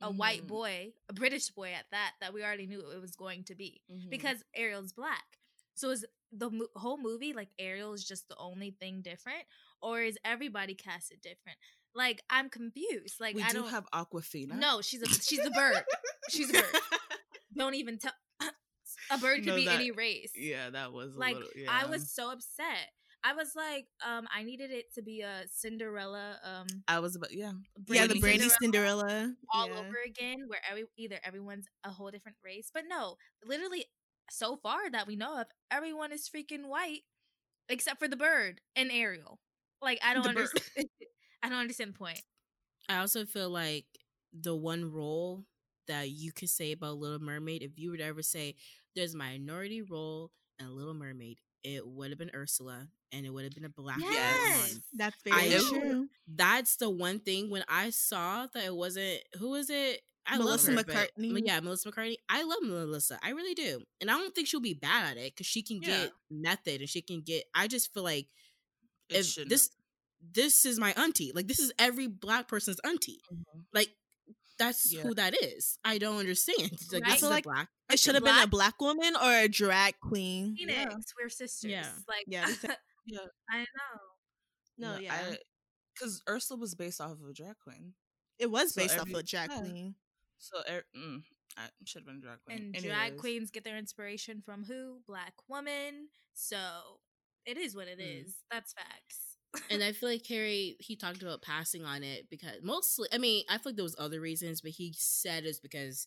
a 0.00 0.10
white 0.10 0.42
Mhm. 0.42 0.48
boy, 0.48 0.92
a 1.08 1.12
British 1.14 1.48
boy 1.50 1.72
at 1.72 1.86
that, 1.90 2.14
that 2.20 2.34
we 2.34 2.42
already 2.42 2.66
knew 2.66 2.90
it 2.90 3.00
was 3.00 3.14
going 3.16 3.44
to 3.44 3.54
be 3.54 3.80
Mhm. 3.90 4.10
because 4.10 4.42
Ariel's 4.54 4.92
black. 4.92 5.38
So 5.74 5.90
is 5.90 6.04
the 6.32 6.50
mo- 6.50 6.68
whole 6.76 6.98
movie 6.98 7.32
like 7.32 7.48
Ariel 7.58 7.94
is 7.94 8.04
just 8.04 8.28
the 8.28 8.36
only 8.36 8.72
thing 8.72 9.00
different, 9.02 9.46
or 9.80 10.02
is 10.02 10.18
everybody 10.24 10.74
casted 10.74 11.22
different? 11.22 11.58
Like 11.94 12.22
I'm 12.28 12.50
confused. 12.50 13.18
Like 13.20 13.36
we 13.36 13.42
I 13.42 13.48
do 13.52 13.60
don't 13.62 13.70
have 13.70 13.86
Awkwafina. 13.92 14.56
no, 14.58 14.82
she's 14.82 15.00
a 15.02 15.06
she's 15.08 15.38
a 15.44 15.50
bird. 15.50 15.84
She's 16.28 16.50
a 16.50 16.54
bird. 16.54 16.74
Don't 17.56 17.74
even 17.74 17.98
tell. 17.98 18.12
A 19.10 19.18
bird 19.18 19.38
could 19.38 19.46
No, 19.46 19.56
be 19.56 19.66
that- 19.66 19.76
any 19.76 19.90
race. 19.90 20.32
Yeah, 20.34 20.70
that 20.70 20.92
was 20.92 21.16
a 21.16 21.18
Like 21.18 21.36
little, 21.36 21.50
I 21.68 21.86
was 21.86 22.10
so 22.10 22.30
upset. 22.30 22.92
I 23.26 23.32
was 23.32 23.52
like, 23.56 23.86
um, 24.06 24.28
I 24.34 24.42
needed 24.42 24.70
it 24.70 24.92
to 24.96 25.02
be 25.02 25.22
a 25.22 25.44
Cinderella, 25.50 26.36
um, 26.44 26.66
I 26.86 27.00
was 27.00 27.16
about 27.16 27.32
yeah. 27.32 27.52
yeah, 27.88 28.06
the 28.06 28.18
Brandy 28.18 28.20
Brandy 28.20 28.48
Cinderella 28.60 29.00
Cinderella. 29.08 29.34
all 29.54 29.68
yeah. 29.68 29.78
over 29.78 29.96
again, 30.06 30.44
where 30.46 30.60
every 30.70 30.84
either 30.98 31.18
everyone's 31.24 31.66
a 31.84 31.90
whole 31.90 32.10
different 32.10 32.36
race, 32.44 32.70
but 32.72 32.84
no, 32.86 33.16
literally, 33.46 33.86
so 34.30 34.56
far 34.56 34.90
that 34.90 35.06
we 35.06 35.16
know 35.16 35.40
of, 35.40 35.46
everyone 35.70 36.12
is 36.12 36.28
freaking 36.28 36.66
white 36.66 37.00
except 37.70 37.98
for 37.98 38.08
the 38.08 38.16
bird 38.16 38.60
and 38.76 38.90
Ariel. 38.92 39.38
Like 39.80 39.98
I 40.04 40.12
don't 40.12 40.26
understand. 40.26 40.88
I 41.42 41.48
don't 41.48 41.58
understand 41.58 41.94
the 41.94 41.98
point. 41.98 42.20
I 42.90 42.98
also 42.98 43.24
feel 43.24 43.48
like 43.48 43.86
the 44.38 44.54
one 44.54 44.92
role 44.92 45.44
that 45.88 46.10
you 46.10 46.32
could 46.32 46.48
say 46.50 46.72
about 46.72 46.96
Little 46.98 47.18
Mermaid, 47.18 47.62
if 47.62 47.72
you 47.78 47.90
were 47.90 47.96
to 47.96 48.04
ever 48.04 48.22
say 48.22 48.54
there's 48.94 49.14
a 49.14 49.18
minority 49.18 49.82
role 49.82 50.30
in 50.58 50.74
Little 50.76 50.94
Mermaid, 50.94 51.38
it 51.62 51.86
would 51.86 52.10
have 52.10 52.18
been 52.18 52.30
Ursula, 52.34 52.88
and 53.12 53.24
it 53.24 53.30
would 53.30 53.44
have 53.44 53.54
been 53.54 53.64
a 53.64 53.68
black 53.70 53.98
Yes. 54.00 54.68
woman. 54.70 54.82
That's 54.94 55.16
very 55.24 55.48
know. 55.50 55.68
true. 55.70 56.08
That's 56.28 56.76
the 56.76 56.90
one 56.90 57.20
thing 57.20 57.50
when 57.50 57.64
I 57.68 57.90
saw 57.90 58.46
that 58.52 58.64
it 58.64 58.74
wasn't 58.74 59.20
who 59.38 59.50
was 59.50 59.70
it? 59.70 60.02
I 60.26 60.38
Melissa 60.38 60.72
love 60.72 60.78
her, 60.78 60.84
but- 60.84 61.10
McCarthy. 61.18 61.42
yeah, 61.46 61.60
Melissa 61.60 61.88
McCarthy. 61.88 62.18
I 62.30 62.44
love 62.44 62.62
Melissa. 62.62 63.18
I 63.22 63.30
really 63.30 63.54
do, 63.54 63.82
and 64.00 64.10
I 64.10 64.14
don't 64.18 64.34
think 64.34 64.48
she'll 64.48 64.60
be 64.60 64.72
bad 64.74 65.12
at 65.12 65.16
it 65.18 65.34
because 65.34 65.46
she 65.46 65.62
can 65.62 65.82
Yeah. 65.82 65.88
get 66.04 66.12
method 66.30 66.80
and 66.80 66.88
she 66.88 67.02
can 67.02 67.20
get. 67.20 67.44
I 67.54 67.66
just 67.68 67.92
feel 67.92 68.04
like 68.04 68.28
It 69.10 69.16
if 69.18 69.26
shouldn't 69.26 69.50
this 69.50 69.70
this 70.22 70.64
is 70.64 70.78
my 70.78 70.92
auntie. 70.94 71.32
Like 71.34 71.46
this 71.46 71.58
is 71.58 71.72
every 71.78 72.06
black 72.06 72.48
person's 72.48 72.80
auntie. 72.80 73.20
have- 73.28 73.38
Mhm. 73.38 73.64
Like 73.74 73.94
that's 74.58 74.92
Yeah. 74.92 75.02
who 75.02 75.14
that 75.14 75.34
is. 75.42 75.78
I 75.84 75.98
don't 75.98 76.18
understand. 76.18 76.70
It's 76.72 76.92
Like 76.92 77.02
Right? 77.02 77.08
this 77.10 77.14
is 77.16 77.20
So, 77.20 77.28
a 77.28 77.30
like, 77.30 77.44
black. 77.44 77.68
It 77.92 77.98
should 77.98 78.14
have 78.14 78.24
been 78.24 78.34
a 78.34 78.46
Black- 78.46 78.78
black 78.78 78.80
woman 78.80 79.14
or 79.16 79.30
a 79.32 79.48
drag 79.48 79.94
queen. 80.00 80.56
Phoenix, 80.56 80.76
Yeah. 80.78 80.96
we're 81.20 81.28
sisters. 81.28 81.70
Yeah. 81.70 81.92
Like 82.08 82.24
Yeah. 82.26 82.46
Yeah. 83.06 83.18
I 83.50 83.58
know. 83.60 84.00
No, 84.78 84.98
yeah. 84.98 85.34
because 85.94 86.22
Ursula 86.28 86.58
was 86.58 86.74
based 86.74 87.00
off 87.00 87.12
of 87.12 87.28
a 87.28 87.32
drag 87.34 87.56
queen. 87.62 87.94
it 88.38 88.50
was 88.50 88.72
so 88.74 88.80
based 88.80 88.98
off 88.98 89.08
of 89.08 89.14
a 89.14 89.22
drag 89.22 89.50
yeah. 89.50 89.58
queen. 89.60 89.94
So 90.38 90.58
er, 90.68 90.84
mm, 90.96 91.22
I 91.56 91.68
should 91.84 92.00
have 92.00 92.06
been 92.06 92.16
a 92.16 92.20
drag 92.20 92.38
queen. 92.44 92.72
And 92.74 92.82
drag 92.84 93.16
queens 93.18 93.50
get 93.50 93.62
their 93.64 93.76
inspiration 93.76 94.42
from 94.44 94.64
who? 94.64 95.00
Black 95.06 95.34
woman. 95.48 96.08
So 96.32 97.00
it 97.46 97.56
is 97.58 97.76
what 97.76 97.86
it 97.88 97.98
Mm. 97.98 98.24
is. 98.24 98.36
That's 98.50 98.72
facts. 98.72 99.33
And 99.70 99.82
I 99.82 99.92
feel 99.92 100.08
like 100.08 100.26
Harry 100.28 100.76
he 100.80 100.96
talked 100.96 101.22
about 101.22 101.42
passing 101.42 101.84
on 101.84 102.02
it 102.02 102.28
because 102.30 102.56
mostly 102.62 103.08
I 103.12 103.18
mean 103.18 103.44
I 103.48 103.54
feel 103.58 103.72
like 103.72 103.76
there 103.76 103.84
was 103.84 103.96
other 103.98 104.20
reasons, 104.20 104.60
but 104.60 104.72
he 104.72 104.94
said 104.96 105.44
it's 105.44 105.60
because 105.60 106.06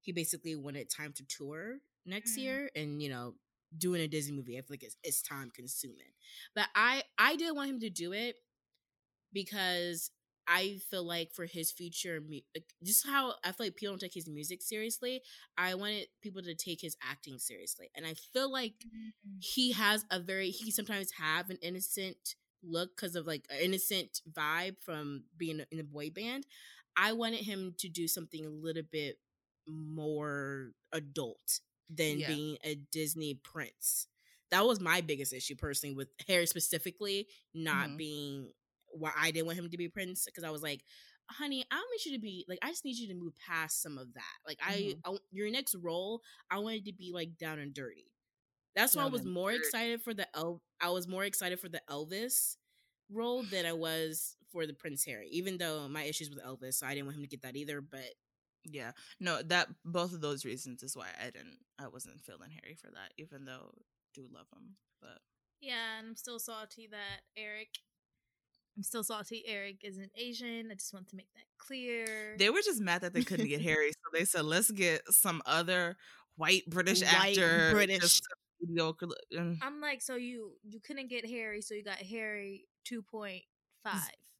he 0.00 0.12
basically 0.12 0.54
wanted 0.56 0.90
time 0.90 1.12
to 1.14 1.24
tour 1.26 1.78
next 2.06 2.36
Mm. 2.36 2.42
year 2.42 2.70
and 2.76 3.02
you 3.02 3.08
know 3.08 3.34
doing 3.76 4.00
a 4.00 4.08
Disney 4.08 4.34
movie 4.36 4.56
I 4.56 4.60
feel 4.60 4.66
like 4.70 4.82
it's, 4.84 4.96
it's 5.02 5.22
time 5.22 5.50
consuming. 5.54 6.12
But 6.54 6.68
I 6.74 7.02
I 7.18 7.36
did 7.36 7.54
want 7.54 7.70
him 7.70 7.80
to 7.80 7.90
do 7.90 8.12
it 8.12 8.36
because 9.32 10.10
I 10.46 10.78
feel 10.90 11.04
like 11.06 11.32
for 11.32 11.46
his 11.46 11.70
future, 11.72 12.20
just 12.84 13.06
how 13.06 13.34
I 13.44 13.52
feel 13.52 13.66
like 13.66 13.76
people 13.76 13.92
don't 13.92 14.00
take 14.00 14.14
his 14.14 14.28
music 14.28 14.62
seriously. 14.62 15.22
I 15.56 15.74
wanted 15.74 16.08
people 16.22 16.42
to 16.42 16.54
take 16.54 16.80
his 16.80 16.96
acting 17.02 17.38
seriously, 17.38 17.90
and 17.96 18.06
I 18.06 18.14
feel 18.32 18.50
like 18.52 18.74
he 19.38 19.72
has 19.72 20.04
a 20.10 20.20
very 20.20 20.50
he 20.50 20.70
sometimes 20.70 21.10
have 21.18 21.50
an 21.50 21.58
innocent 21.62 22.34
look 22.64 22.96
because 22.96 23.14
of 23.16 23.26
like 23.26 23.44
an 23.50 23.58
innocent 23.60 24.20
vibe 24.32 24.76
from 24.80 25.24
being 25.36 25.60
in 25.70 25.80
a 25.80 25.84
boy 25.84 26.10
band. 26.10 26.46
I 26.96 27.12
wanted 27.12 27.40
him 27.40 27.74
to 27.78 27.88
do 27.88 28.06
something 28.08 28.44
a 28.44 28.50
little 28.50 28.82
bit 28.90 29.18
more 29.66 30.72
adult 30.92 31.60
than 31.90 32.18
Yeah. 32.18 32.28
being 32.28 32.58
a 32.64 32.74
Disney 32.76 33.34
prince. 33.34 34.08
That 34.50 34.64
was 34.66 34.80
my 34.80 35.00
biggest 35.00 35.32
issue 35.32 35.56
personally 35.56 35.94
with 35.94 36.08
Harry 36.28 36.46
specifically 36.46 37.28
not 37.54 37.90
Mhm. 37.90 37.96
being 37.96 38.52
why 38.92 39.12
I 39.16 39.30
didn't 39.32 39.46
want 39.46 39.58
him 39.58 39.70
to 39.70 39.76
be 39.76 39.88
prince 39.88 40.24
because 40.24 40.44
I 40.44 40.50
was 40.50 40.62
like, 40.62 40.84
honey, 41.30 41.64
I 41.70 41.76
want 41.76 42.04
you 42.06 42.12
to 42.12 42.20
be 42.20 42.44
like 42.48 42.58
I 42.62 42.68
just 42.70 42.84
need 42.84 42.96
you 42.96 43.08
to 43.08 43.14
move 43.14 43.34
past 43.36 43.82
some 43.82 43.98
of 43.98 44.12
that. 44.14 44.38
Like 44.46 44.58
I, 44.62 44.94
Mhm. 44.94 45.00
I 45.04 45.18
your 45.32 45.50
next 45.50 45.74
role, 45.74 46.22
I 46.50 46.58
wanted 46.58 46.84
to 46.84 46.92
be 46.92 47.10
like 47.12 47.36
down 47.38 47.58
and 47.58 47.74
dirty. 47.74 48.12
That's 48.74 48.96
why 48.96 49.04
I 49.04 49.06
was 49.06 49.24
more 49.24 49.52
excited 49.52 50.02
for 50.02 50.14
the 50.14 50.26
El- 50.36 50.62
I 50.80 50.90
was 50.90 51.06
more 51.06 51.24
excited 51.24 51.60
for 51.60 51.68
the 51.68 51.80
Elvis 51.88 52.56
role 53.10 53.42
than 53.44 53.66
I 53.66 53.72
was 53.72 54.36
for 54.50 54.66
the 54.66 54.74
Prince 54.74 55.04
Harry. 55.04 55.28
Even 55.30 55.58
though 55.58 55.88
my 55.88 56.02
issues 56.04 56.30
with 56.30 56.42
Elvis, 56.42 56.74
so 56.74 56.86
I 56.86 56.90
didn't 56.94 57.06
want 57.06 57.16
him 57.16 57.22
to 57.22 57.28
get 57.28 57.42
that 57.42 57.56
either. 57.56 57.80
But 57.80 58.14
Yeah, 58.64 58.92
no, 59.20 59.42
that 59.42 59.68
both 59.84 60.12
of 60.12 60.20
those 60.20 60.44
reasons 60.44 60.82
is 60.82 60.96
why 60.96 61.08
I 61.20 61.26
didn't, 61.26 61.58
I 61.78 61.88
wasn't 61.88 62.20
feeling 62.22 62.50
Harry 62.62 62.74
for 62.74 62.90
that, 62.92 63.12
even 63.18 63.44
though 63.44 63.70
I 63.74 63.82
do 64.14 64.26
love 64.32 64.46
him. 64.54 64.76
But 65.00 65.18
Yeah, 65.60 65.98
and 65.98 66.08
I'm 66.08 66.16
still 66.16 66.38
salty 66.38 66.88
that 66.90 67.20
Eric. 67.36 67.68
I'm 68.76 68.82
still 68.82 69.04
salty. 69.04 69.44
Eric 69.46 69.84
isn't 69.84 70.10
Asian. 70.16 70.68
I 70.70 70.74
just 70.74 70.92
want 70.92 71.08
to 71.10 71.16
make 71.16 71.32
that 71.34 71.44
clear. 71.58 72.36
they 72.38 72.50
were 72.50 72.60
just 72.64 72.80
mad 72.80 73.02
that 73.02 73.12
they 73.12 73.22
couldn't 73.22 73.46
get 73.46 73.60
Harry, 73.70 73.92
so 73.92 73.98
they 74.12 74.24
said, 74.24 74.44
"Let's 74.44 74.70
get 74.70 75.02
some 75.12 75.42
other 75.46 75.96
white 76.36 76.68
British 76.68 77.02
White 77.02 77.38
actor." 77.38 77.70
British. 77.72 78.20
Just 78.66 78.70
mediocre. 78.70 79.06
I'm 79.62 79.80
like, 79.80 80.02
so 80.02 80.16
you 80.16 80.52
you 80.64 80.80
couldn't 80.80 81.08
get 81.08 81.26
Harry, 81.26 81.60
so 81.62 81.74
you 81.74 81.82
got 81.84 81.98
Harry 81.98 82.64
2.5. 82.90 83.40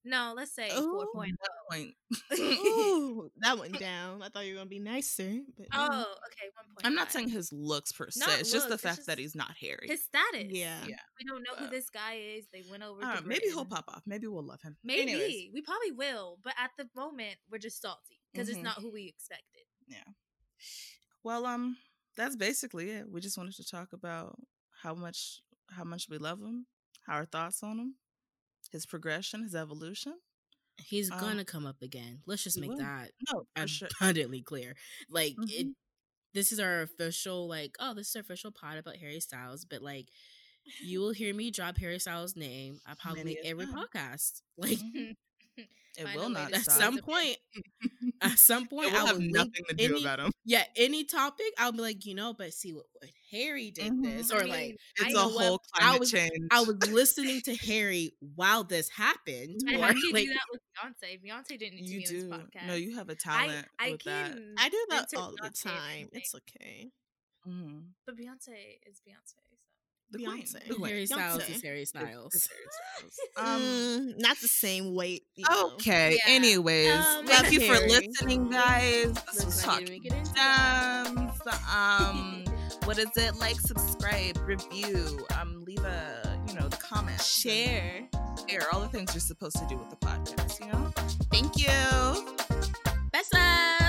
No, 0.07 0.35
let's 0.37 0.55
say 0.55 0.69
4.0. 0.71 1.33
point. 1.71 1.95
Ooh, 2.39 3.31
that 3.39 3.59
went 3.59 3.79
down. 3.81 4.23
I 4.23 4.29
thought 4.29 4.45
you 4.45 4.53
were 4.53 4.59
gonna 4.59 4.69
be 4.69 4.79
nicer, 4.79 5.39
but 5.57 5.67
Oh, 5.73 5.89
no. 5.89 6.01
okay, 6.01 6.47
1.5. 6.83 6.87
I'm 6.87 6.95
not 6.95 7.11
saying 7.11 7.31
his 7.31 7.51
looks 7.55 7.91
per 7.91 8.11
se. 8.11 8.21
Not 8.21 8.39
it's 8.41 8.53
just 8.53 8.67
the 8.67 8.73
looks, 8.73 8.83
fact 8.83 9.07
that 9.07 9.19
he's 9.19 9.35
not 9.35 9.53
Harry. 9.63 9.87
his 9.89 10.05
status. 10.05 10.49
Yeah. 10.51 10.85
Yeah. 10.87 10.97
We 11.19 11.25
don't 11.27 11.43
know 11.43 11.55
who 11.57 11.71
this 11.71 11.89
guy 11.89 12.17
is. 12.37 12.45
They 12.53 12.63
went 12.71 12.83
over. 12.83 13.01
I 13.03 13.07
to 13.09 13.15
don't 13.15 13.23
know, 13.25 13.29
maybe 13.31 13.47
he'll 13.47 13.65
pop 13.65 13.87
off. 13.89 14.03
Maybe 14.05 14.27
we'll 14.27 14.45
love 14.45 14.61
him. 14.61 14.77
Maybe 14.85 15.11
Anyways, 15.13 15.51
we 15.55 15.63
probably 15.63 15.93
will, 15.93 16.39
but 16.45 16.53
at 16.59 16.73
the 16.77 16.87
moment 16.95 17.37
we're 17.51 17.57
just 17.57 17.81
salty 17.81 18.21
because 18.31 18.49
Mhm. 18.49 18.53
it's 18.53 18.63
not 18.63 18.81
who 18.83 18.93
we 18.93 19.07
expected. 19.09 19.63
Yeah. 19.89 20.05
Well, 21.23 21.47
um, 21.47 21.79
that's 22.17 22.37
basically 22.37 22.91
it. 22.91 23.11
We 23.11 23.21
just 23.21 23.37
wanted 23.39 23.55
to 23.57 23.65
talk 23.67 23.93
about 23.93 24.39
how 24.83 24.95
much 24.95 25.41
how 25.71 25.85
much 25.85 26.09
we 26.09 26.19
love 26.19 26.41
him, 26.41 26.67
how 27.07 27.15
our 27.15 27.25
thoughts 27.27 27.63
on 27.63 27.79
him, 27.79 27.95
his 28.71 28.87
progression, 28.87 29.43
his 29.43 29.55
evolution. 29.55 30.15
he's 30.79 31.11
Um, 31.11 31.21
gonna 31.21 31.45
come 31.45 31.67
up 31.67 31.83
again. 31.83 32.23
Let's 32.27 32.43
just 32.45 32.59
make 32.59 32.71
will. 32.71 32.79
that 32.79 33.13
No, 33.33 33.47
for 33.57 33.67
sure. 33.69 33.89
abundantly 34.01 34.43
clear. 34.43 34.77
Like 35.09 35.35
it 35.49 35.69
Mhm. 35.69 35.75
this 36.35 36.53
is 36.53 36.59
our 36.61 36.83
official 36.83 37.47
like 37.49 37.77
oh 37.81 37.95
this 37.95 38.09
is 38.11 38.17
our 38.17 38.23
official 38.23 38.51
pod 38.53 38.79
about 38.79 38.97
Harry 38.97 39.21
Styles, 39.21 39.65
but 39.65 39.83
like 39.83 40.09
you 40.83 41.01
will 41.01 41.13
hear 41.13 41.35
me 41.35 41.51
drop 41.51 41.77
Harry 41.79 41.99
Styles' 42.01 42.37
name. 42.37 42.81
I 42.87 42.95
probably 42.95 43.23
Many 43.25 43.35
make 43.37 43.45
a 43.45 43.49
every 43.49 43.67
time. 43.67 43.75
podcast. 43.75 44.43
Like 44.57 44.79
It 45.97 46.03
Find 46.03 46.19
will 46.19 46.29
not 46.29 46.53
at 46.53 46.63
stop. 46.63 46.75
some 46.75 46.99
point, 46.99 47.37
at 48.21 48.37
some 48.37 48.67
point, 48.67 48.89
It 48.89 48.95
will 48.95 49.05
I 49.05 49.07
have 49.07 49.21
nothing 49.21 49.63
to 49.69 49.77
do 49.77 49.95
any, 49.95 50.01
about 50.03 50.19
him. 50.19 50.33
yeah, 50.45 50.65
any 50.75 51.05
topic. 51.05 51.47
I'll 51.57 51.71
be 51.71 51.83
like, 51.83 52.05
you 52.05 52.17
know, 52.17 52.35
but 52.37 52.53
see 52.53 52.73
what, 52.73 52.87
what 52.95 53.09
Harry 53.31 53.71
did 53.71 53.93
Mhm. 53.93 54.03
this, 54.03 54.33
I 54.33 54.37
or 54.39 54.41
mean, 54.43 54.51
like 54.53 54.77
It's 54.99 55.11
a 55.11 55.13
know 55.13 55.29
what? 55.29 55.45
whole 55.47 55.61
I 55.73 55.79
climate 55.79 56.01
was- 56.01 56.11
change. 56.11 56.33
I 56.51 56.63
was 56.63 56.91
listening 56.91 57.43
to 57.43 57.55
Harry 57.55 58.13
while 58.35 58.65
this 58.65 58.89
happened. 58.89 59.61
I 59.69 59.77
or, 59.77 59.83
had 59.85 59.95
to 59.95 60.11
like, 60.13 60.25
do 60.27 60.33
that 60.35 60.47
with 60.51 60.63
Beyonce. 60.77 61.21
Beyonce 61.23 61.59
didn't 61.61 61.77
need 61.77 61.87
to 61.87 61.93
you 61.93 61.99
be 62.01 62.05
in 62.07 62.11
do. 62.11 62.29
this 62.29 62.39
podcast. 62.41 62.67
No, 62.67 62.75
you 62.75 62.97
have 62.97 63.09
a 63.09 63.15
talent 63.15 63.69
I 63.79 63.91
with 63.93 64.03
that. 64.03 64.33
can 64.33 64.55
I 64.59 64.69
do 64.71 64.87
that 64.91 65.07
enter 65.13 65.23
all 65.23 65.31
the 65.41 65.51
time. 65.51 66.09
It's 66.11 66.35
okay. 66.35 66.91
Mhm. 67.47 67.91
but 68.05 68.17
Beyonce 68.17 68.81
is 68.89 69.01
Beyonce. 69.07 69.39
The 70.11 70.19
Beyonce. 70.19 70.27
queen. 70.53 70.63
The 70.69 70.75
queen. 70.75 70.91
Harry 70.93 71.07
Styles 71.07 71.43
Beyonce. 71.43 71.57
is 71.57 71.63
Harry 71.63 71.85
Styles. 71.85 72.35
it's 72.35 72.49
Harry 72.49 72.67
Styles. 72.71 73.19
Um, 73.37 73.61
Mm, 73.63 74.19
not 74.21 74.37
the 74.41 74.49
same 74.49 74.95
weight. 74.95 75.25
Okay. 75.75 76.19
Yeah. 76.27 76.35
Anyways, 76.35 76.91
Um, 76.93 77.27
thank 77.27 77.43
Love 77.45 77.53
you 77.53 77.61
for 77.61 77.87
listening, 77.87 78.49
guys. 78.51 79.13
This 79.13 79.25
Looks 79.27 79.45
was 79.45 79.57
like 79.59 79.67
talking 79.67 79.87
didn't 79.87 80.03
get 80.05 80.13
into 80.13 80.35
that. 80.35 81.05
gems. 81.15 81.41
Um, 81.75 82.45
what 82.85 82.99
is 82.99 83.09
it? 83.17 83.37
Like, 83.41 83.57
subscribe, 83.61 84.39
review. 84.47 85.27
Um, 85.41 85.65
leave 85.65 85.83
a 85.85 86.39
you 86.47 86.55
know 86.55 86.69
the 86.69 86.77
comment, 86.77 87.21
Share. 87.21 88.07
share 88.49 88.63
all 88.73 88.81
the 88.81 88.89
things 88.89 89.13
you're 89.15 89.21
supposed 89.21 89.57
to 89.57 89.67
do 89.67 89.77
with 89.77 89.91
the 89.91 89.97
podcast. 89.97 90.61
You 90.61 90.73
know. 90.73 90.93
Thank 91.33 91.57
you. 91.59 92.35
Besa. 93.13 93.84